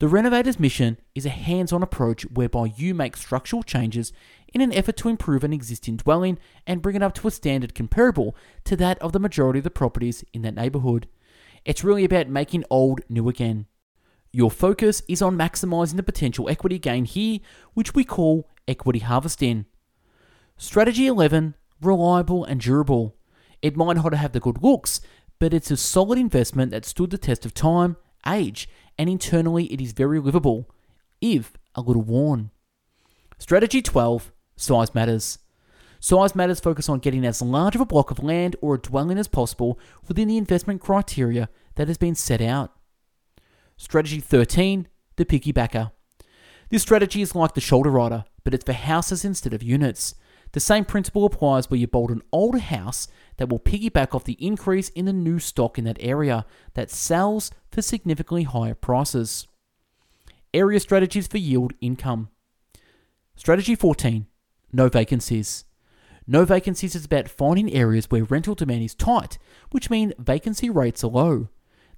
The 0.00 0.08
Renovator's 0.08 0.58
Mission 0.58 0.98
is 1.14 1.24
a 1.24 1.30
hands 1.30 1.72
on 1.72 1.82
approach 1.82 2.24
whereby 2.24 2.72
you 2.76 2.94
make 2.94 3.16
structural 3.16 3.62
changes 3.62 4.12
in 4.52 4.60
an 4.60 4.72
effort 4.72 4.96
to 4.98 5.08
improve 5.08 5.44
an 5.44 5.52
existing 5.52 5.98
dwelling 5.98 6.38
and 6.66 6.82
bring 6.82 6.96
it 6.96 7.02
up 7.02 7.14
to 7.14 7.28
a 7.28 7.30
standard 7.30 7.74
comparable 7.74 8.34
to 8.64 8.74
that 8.76 8.98
of 8.98 9.12
the 9.12 9.20
majority 9.20 9.60
of 9.60 9.64
the 9.64 9.70
properties 9.70 10.24
in 10.32 10.42
that 10.42 10.56
neighbourhood. 10.56 11.06
It's 11.64 11.84
really 11.84 12.04
about 12.04 12.28
making 12.28 12.64
old 12.70 13.02
new 13.08 13.28
again. 13.28 13.66
Your 14.32 14.50
focus 14.50 15.00
is 15.08 15.22
on 15.22 15.38
maximizing 15.38 15.94
the 15.94 16.02
potential 16.02 16.48
equity 16.48 16.80
gain 16.80 17.04
here, 17.04 17.38
which 17.74 17.94
we 17.94 18.02
call 18.02 18.50
equity 18.66 18.98
harvesting. 18.98 19.66
Strategy 20.56 21.06
11 21.06 21.54
Reliable 21.80 22.44
and 22.44 22.60
durable. 22.60 23.16
It 23.62 23.76
might 23.76 23.96
not 23.96 24.12
have 24.12 24.32
the 24.32 24.40
good 24.40 24.60
looks, 24.60 25.00
but 25.38 25.54
it's 25.54 25.70
a 25.70 25.76
solid 25.76 26.18
investment 26.18 26.72
that 26.72 26.84
stood 26.84 27.10
the 27.10 27.18
test 27.18 27.46
of 27.46 27.54
time, 27.54 27.96
age, 28.26 28.68
and 28.98 29.08
internally 29.08 29.66
it 29.66 29.80
is 29.80 29.92
very 29.92 30.20
livable, 30.20 30.70
if 31.20 31.54
a 31.74 31.80
little 31.80 32.02
worn. 32.02 32.50
Strategy 33.38 33.82
12 33.82 34.32
Size 34.56 34.94
Matters. 34.94 35.38
Size 36.00 36.34
matters 36.34 36.60
focus 36.60 36.88
on 36.88 36.98
getting 36.98 37.24
as 37.24 37.40
large 37.40 37.74
of 37.74 37.80
a 37.80 37.86
block 37.86 38.10
of 38.10 38.22
land 38.22 38.56
or 38.60 38.74
a 38.74 38.78
dwelling 38.78 39.18
as 39.18 39.26
possible 39.26 39.78
within 40.06 40.28
the 40.28 40.36
investment 40.36 40.82
criteria 40.82 41.48
that 41.76 41.88
has 41.88 41.96
been 41.96 42.14
set 42.14 42.42
out. 42.42 42.72
Strategy 43.78 44.20
13 44.20 44.86
The 45.16 45.24
Piggybacker. 45.24 45.92
This 46.68 46.82
strategy 46.82 47.22
is 47.22 47.34
like 47.34 47.54
the 47.54 47.60
shoulder 47.60 47.90
rider, 47.90 48.24
but 48.44 48.52
it's 48.52 48.64
for 48.64 48.74
houses 48.74 49.24
instead 49.24 49.54
of 49.54 49.62
units. 49.62 50.14
The 50.54 50.60
same 50.60 50.84
principle 50.84 51.24
applies 51.24 51.68
where 51.68 51.80
you 51.80 51.88
build 51.88 52.12
an 52.12 52.22
older 52.30 52.58
house 52.58 53.08
that 53.38 53.48
will 53.48 53.58
piggyback 53.58 54.14
off 54.14 54.22
the 54.22 54.38
increase 54.38 54.88
in 54.90 55.04
the 55.04 55.12
new 55.12 55.40
stock 55.40 55.78
in 55.78 55.84
that 55.84 55.96
area 55.98 56.46
that 56.74 56.92
sells 56.92 57.50
for 57.72 57.82
significantly 57.82 58.44
higher 58.44 58.76
prices. 58.76 59.48
Area 60.54 60.78
strategies 60.78 61.26
for 61.26 61.38
yield 61.38 61.72
income. 61.80 62.28
Strategy 63.34 63.74
14 63.74 64.26
No 64.72 64.88
vacancies. 64.88 65.64
No 66.24 66.44
vacancies 66.44 66.94
is 66.94 67.04
about 67.04 67.28
finding 67.28 67.72
areas 67.72 68.08
where 68.08 68.22
rental 68.22 68.54
demand 68.54 68.84
is 68.84 68.94
tight, 68.94 69.38
which 69.72 69.90
mean 69.90 70.14
vacancy 70.20 70.70
rates 70.70 71.02
are 71.02 71.10
low. 71.10 71.48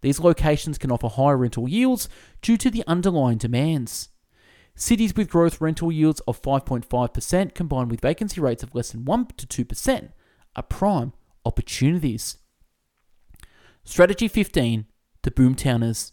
These 0.01 0.21
locations 0.21 0.79
can 0.79 0.91
offer 0.91 1.09
higher 1.09 1.37
rental 1.37 1.69
yields 1.69 2.09
due 2.41 2.57
to 2.57 2.71
the 2.71 2.85
underlying 2.87 3.37
demands. 3.37 4.09
Cities 4.79 5.17
with 5.17 5.31
growth 5.31 5.59
rental 5.59 5.91
yields 5.91 6.21
of 6.29 6.41
5.5% 6.43 7.55
combined 7.55 7.91
with 7.91 8.03
vacancy 8.03 8.43
rates 8.43 8.63
of 8.63 8.75
less 8.75 8.91
than 8.91 9.07
1 9.07 9.29
to 9.39 9.65
2% 9.65 10.11
are 10.55 10.63
prime 10.63 11.15
opportunities. 11.47 12.37
Strategy 13.85 14.29
15 14.29 14.85
The 15.23 15.31
Boomtowners. 15.31 16.13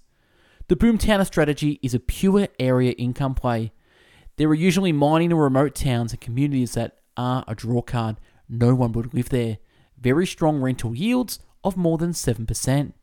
The 0.69 0.77
Boomtowner 0.77 1.25
strategy 1.25 1.77
is 1.83 1.93
a 1.93 1.99
pure 1.99 2.47
area 2.57 2.93
income 2.93 3.35
play. 3.35 3.73
There 4.37 4.47
are 4.47 4.55
usually 4.55 4.93
mining 4.93 5.33
or 5.33 5.43
remote 5.43 5.75
towns 5.75 6.13
and 6.13 6.21
communities 6.21 6.73
that 6.75 6.99
are 7.17 7.43
a 7.49 7.55
draw 7.55 7.81
card. 7.81 8.15
No 8.47 8.73
one 8.73 8.93
would 8.93 9.13
live 9.13 9.27
there. 9.27 9.57
Very 9.99 10.25
strong 10.25 10.61
rental 10.61 10.95
yields 10.95 11.39
of 11.65 11.75
more 11.75 11.97
than 11.97 12.11
7%. 12.11 12.93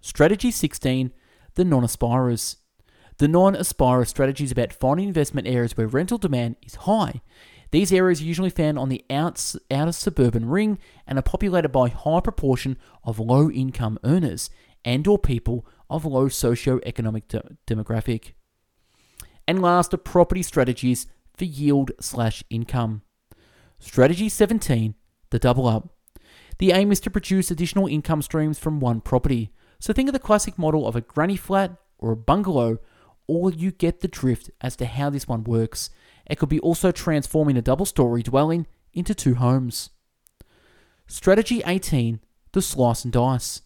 Strategy 0.00 0.50
16 0.50 1.12
The 1.54 1.64
Non 1.64 1.84
Aspirers. 1.84 2.56
The 3.18 3.28
non 3.28 3.56
aspirer 3.56 4.04
strategy 4.04 4.44
is 4.44 4.52
about 4.52 4.72
finding 4.72 5.08
investment 5.08 5.46
areas 5.46 5.76
where 5.76 5.86
rental 5.86 6.18
demand 6.18 6.56
is 6.62 6.74
high. 6.74 7.22
These 7.70 7.92
areas 7.92 8.20
are 8.20 8.24
usually 8.24 8.50
found 8.50 8.78
on 8.78 8.88
the 8.88 9.04
outer 9.10 9.92
suburban 9.92 10.46
ring 10.46 10.78
and 11.06 11.18
are 11.18 11.22
populated 11.22 11.70
by 11.70 11.88
a 11.88 11.94
high 11.94 12.20
proportion 12.20 12.78
of 13.04 13.18
low 13.18 13.50
income 13.50 13.98
earners 14.04 14.50
and 14.84 15.06
or 15.08 15.18
people 15.18 15.66
of 15.90 16.04
low 16.04 16.28
socio-economic 16.28 17.28
de- 17.28 17.56
demographic. 17.66 18.32
And 19.48 19.62
last 19.62 19.92
are 19.94 19.98
property 19.98 20.42
strategies 20.42 21.06
for 21.36 21.44
yield 21.44 21.92
slash 22.00 22.44
income. 22.50 23.02
Strategy 23.78 24.28
17, 24.28 24.94
the 25.30 25.38
double 25.38 25.66
up. 25.66 25.88
The 26.58 26.72
aim 26.72 26.92
is 26.92 27.00
to 27.00 27.10
produce 27.10 27.50
additional 27.50 27.86
income 27.86 28.22
streams 28.22 28.58
from 28.58 28.80
one 28.80 29.00
property. 29.00 29.50
So 29.78 29.92
think 29.92 30.08
of 30.08 30.12
the 30.14 30.18
classic 30.18 30.58
model 30.58 30.86
of 30.86 30.96
a 30.96 31.00
granny 31.00 31.36
flat 31.36 31.76
or 31.98 32.12
a 32.12 32.16
bungalow 32.16 32.78
or 33.26 33.50
you 33.50 33.70
get 33.70 34.00
the 34.00 34.08
drift 34.08 34.50
as 34.60 34.76
to 34.76 34.86
how 34.86 35.10
this 35.10 35.28
one 35.28 35.44
works. 35.44 35.90
It 36.26 36.38
could 36.38 36.48
be 36.48 36.60
also 36.60 36.92
transforming 36.92 37.56
a 37.56 37.62
double 37.62 37.86
story 37.86 38.22
dwelling 38.22 38.66
into 38.92 39.14
two 39.14 39.34
homes. 39.34 39.90
Strategy 41.06 41.62
18 41.64 42.20
The 42.52 42.62
Slice 42.62 43.04
and 43.04 43.12
Dice. 43.12 43.62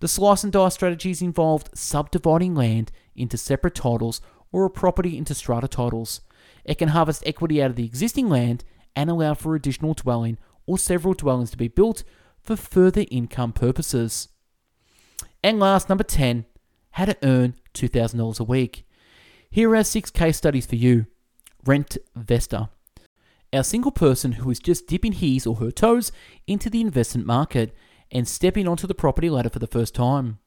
The 0.00 0.08
slice 0.08 0.42
and 0.42 0.52
dice 0.52 0.74
strategies 0.74 1.22
involved 1.22 1.70
subdividing 1.78 2.56
land 2.56 2.90
into 3.14 3.38
separate 3.38 3.76
titles 3.76 4.20
or 4.50 4.64
a 4.64 4.70
property 4.70 5.16
into 5.16 5.32
strata 5.32 5.68
titles. 5.68 6.22
It 6.64 6.78
can 6.78 6.88
harvest 6.88 7.22
equity 7.24 7.62
out 7.62 7.70
of 7.70 7.76
the 7.76 7.84
existing 7.84 8.28
land 8.28 8.64
and 8.96 9.08
allow 9.08 9.34
for 9.34 9.54
additional 9.54 9.94
dwelling 9.94 10.38
or 10.66 10.76
several 10.76 11.14
dwellings 11.14 11.52
to 11.52 11.56
be 11.56 11.68
built 11.68 12.02
for 12.42 12.56
further 12.56 13.04
income 13.12 13.52
purposes. 13.52 14.28
And 15.42 15.60
last, 15.60 15.88
number 15.88 16.02
10, 16.02 16.46
how 16.92 17.04
to 17.04 17.16
earn 17.22 17.54
$2,000 17.74 18.40
a 18.40 18.44
week. 18.44 18.84
Here 19.52 19.76
are 19.76 19.84
six 19.84 20.10
case 20.10 20.38
studies 20.38 20.64
for 20.64 20.76
you. 20.76 21.04
Rent 21.66 21.98
Vesta. 22.16 22.70
Our 23.52 23.62
single 23.62 23.90
person 23.90 24.32
who 24.32 24.50
is 24.50 24.58
just 24.58 24.86
dipping 24.86 25.12
his 25.12 25.46
or 25.46 25.56
her 25.56 25.70
toes 25.70 26.10
into 26.46 26.70
the 26.70 26.80
investment 26.80 27.26
market 27.26 27.74
and 28.10 28.26
stepping 28.26 28.66
onto 28.66 28.86
the 28.86 28.94
property 28.94 29.28
ladder 29.28 29.50
for 29.50 29.58
the 29.58 29.66
first 29.66 29.94
time. 29.94 30.38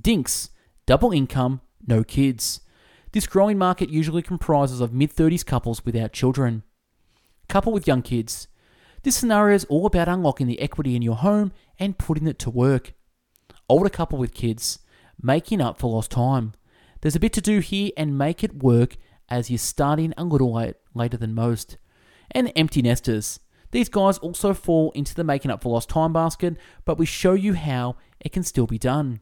Dinks, 0.00 0.50
double 0.86 1.10
income, 1.10 1.62
no 1.84 2.04
kids. 2.04 2.60
This 3.10 3.26
growing 3.26 3.58
market 3.58 3.90
usually 3.90 4.22
comprises 4.22 4.80
of 4.80 4.94
mid 4.94 5.12
30s 5.12 5.44
couples 5.44 5.84
without 5.84 6.12
children. 6.12 6.62
Couple 7.48 7.72
with 7.72 7.88
young 7.88 8.02
kids. 8.02 8.46
This 9.02 9.16
scenario 9.16 9.56
is 9.56 9.64
all 9.64 9.84
about 9.84 10.08
unlocking 10.08 10.46
the 10.46 10.60
equity 10.60 10.94
in 10.94 11.02
your 11.02 11.16
home 11.16 11.50
and 11.80 11.98
putting 11.98 12.28
it 12.28 12.38
to 12.38 12.50
work. 12.50 12.92
Older 13.68 13.90
couple 13.90 14.16
with 14.16 14.32
kids, 14.32 14.78
making 15.20 15.60
up 15.60 15.76
for 15.76 15.90
lost 15.90 16.12
time. 16.12 16.52
There's 17.04 17.14
a 17.14 17.20
bit 17.20 17.34
to 17.34 17.42
do 17.42 17.58
here 17.58 17.90
and 17.98 18.16
make 18.16 18.42
it 18.42 18.62
work 18.62 18.96
as 19.28 19.50
you're 19.50 19.58
starting 19.58 20.14
a 20.16 20.24
little 20.24 20.54
late, 20.54 20.76
later 20.94 21.18
than 21.18 21.34
most. 21.34 21.76
And 22.30 22.50
empty 22.56 22.80
nesters. 22.80 23.40
These 23.72 23.90
guys 23.90 24.16
also 24.16 24.54
fall 24.54 24.90
into 24.92 25.14
the 25.14 25.22
making 25.22 25.50
up 25.50 25.62
for 25.62 25.68
lost 25.68 25.90
time 25.90 26.14
basket, 26.14 26.56
but 26.86 26.96
we 26.96 27.04
show 27.04 27.34
you 27.34 27.52
how 27.52 27.96
it 28.20 28.32
can 28.32 28.42
still 28.42 28.66
be 28.66 28.78
done. 28.78 29.20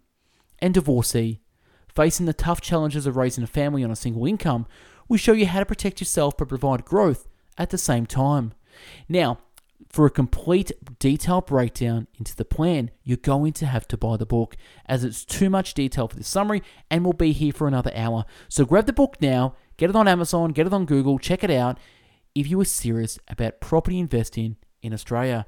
And 0.60 0.72
divorcee. 0.72 1.40
Facing 1.88 2.26
the 2.26 2.32
tough 2.32 2.60
challenges 2.60 3.04
of 3.04 3.16
raising 3.16 3.42
a 3.42 3.48
family 3.48 3.82
on 3.82 3.90
a 3.90 3.96
single 3.96 4.26
income, 4.26 4.66
we 5.08 5.18
show 5.18 5.32
you 5.32 5.46
how 5.46 5.58
to 5.58 5.66
protect 5.66 6.00
yourself 6.00 6.36
but 6.36 6.48
provide 6.48 6.84
growth 6.84 7.26
at 7.58 7.70
the 7.70 7.78
same 7.78 8.06
time. 8.06 8.52
Now, 9.08 9.40
for 9.92 10.06
a 10.06 10.10
complete 10.10 10.72
detailed 10.98 11.46
breakdown 11.46 12.06
into 12.18 12.34
the 12.34 12.46
plan, 12.46 12.90
you're 13.04 13.18
going 13.18 13.52
to 13.52 13.66
have 13.66 13.86
to 13.88 13.96
buy 13.96 14.16
the 14.16 14.24
book 14.24 14.56
as 14.86 15.04
it's 15.04 15.24
too 15.24 15.50
much 15.50 15.74
detail 15.74 16.08
for 16.08 16.16
this 16.16 16.28
summary 16.28 16.62
and 16.90 17.04
we'll 17.04 17.12
be 17.12 17.32
here 17.32 17.52
for 17.52 17.68
another 17.68 17.92
hour. 17.94 18.24
So 18.48 18.64
grab 18.64 18.86
the 18.86 18.92
book 18.94 19.16
now, 19.20 19.54
get 19.76 19.90
it 19.90 19.96
on 19.96 20.08
Amazon, 20.08 20.52
get 20.52 20.66
it 20.66 20.72
on 20.72 20.86
Google, 20.86 21.18
check 21.18 21.44
it 21.44 21.50
out 21.50 21.78
if 22.34 22.48
you 22.48 22.58
are 22.60 22.64
serious 22.64 23.18
about 23.28 23.60
property 23.60 23.98
investing 23.98 24.56
in 24.80 24.94
Australia. 24.94 25.44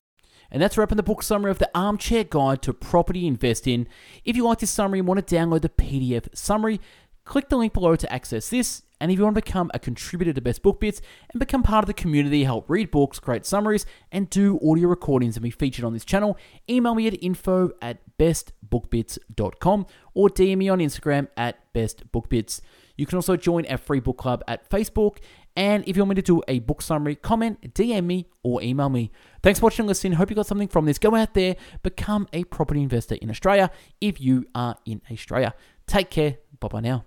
And 0.51 0.62
that's 0.62 0.76
wrapping 0.76 0.99
the 0.99 1.03
book 1.03 1.22
summary 1.22 1.51
of 1.51 1.59
the 1.59 1.70
Armchair 1.74 2.24
Guide 2.24 2.61
to 2.62 2.74
Property 2.74 3.26
Investing. 3.26 3.88
If 4.24 4.36
you 4.36 4.45
like 4.45 4.59
this 4.59 4.70
summary 4.70 4.99
and 4.99 5.09
want 5.09 5.26
to 5.26 5.34
download 5.34 5.62
the 5.62 5.70
PDF 5.70 6.36
summary, 6.36 6.80
click 7.24 7.49
the 7.49 7.57
link 7.57 7.72
below 7.72 7.97
to 7.97 8.12
access 8.12 8.51
this. 8.51 8.82
And 9.05 9.12
if 9.12 9.18
you 9.18 9.24
want 9.24 9.36
to 9.36 9.42
become 9.42 9.70
a 9.74 9.78
contributor 9.78 10.32
to 10.32 10.40
Best 10.40 10.62
Book 10.62 10.80
Bits 10.80 11.02
and 11.30 11.38
become 11.38 11.62
part 11.62 11.84
of 11.84 11.88
the 11.88 11.92
community, 11.92 12.44
help 12.44 12.70
read 12.70 12.90
books, 12.90 13.18
create 13.18 13.44
summaries, 13.44 13.84
and 14.11 14.30
do 14.30 14.59
audio 14.66 14.88
recordings 14.88 15.36
and 15.36 15.42
be 15.42 15.50
featured 15.50 15.84
on 15.84 15.92
this 15.92 16.07
channel, 16.07 16.38
email 16.70 16.94
me 16.94 17.07
at 17.07 17.22
info 17.22 17.70
at 17.82 17.98
bestbookbits.com 18.18 19.86
or 20.14 20.30
DM 20.30 20.57
me 20.57 20.70
on 20.70 20.78
Instagram 20.78 21.28
at 21.36 21.70
bestbookbits. 21.74 22.62
You 22.96 23.05
can 23.05 23.16
also 23.16 23.36
join 23.36 23.66
our 23.66 23.76
free 23.76 24.00
book 24.00 24.16
club 24.16 24.42
at 24.48 24.70
Facebook. 24.70 25.18
And 25.55 25.86
if 25.86 25.98
you 25.98 26.02
want 26.02 26.09
me 26.09 26.14
to 26.14 26.22
do 26.22 26.42
a 26.48 26.61
book 26.61 26.80
summary, 26.80 27.14
comment, 27.14 27.74
DM 27.74 28.07
me, 28.07 28.30
or 28.42 28.62
email 28.62 28.88
me. 28.88 29.12
Thanks 29.42 29.61
for 29.61 29.64
watching 29.64 29.82
and 29.82 29.88
listening. 29.88 30.14
Hope 30.14 30.30
you 30.30 30.36
got 30.36 30.46
something 30.46 30.68
from 30.68 30.86
this. 30.86 30.98
Go 30.98 31.14
out 31.14 31.34
there, 31.34 31.57
become 31.82 32.26
a 32.32 32.44
property 32.44 32.82
investor 32.82 33.16
in 33.16 33.28
Australia 33.28 33.70
if 34.00 34.18
you 34.18 34.46
are 34.55 34.76
in 34.86 35.02
Australia. 35.12 35.52
Take 35.86 36.09
care. 36.09 36.38
Bye 36.59 36.68
bye 36.68 36.80
now. 36.80 37.05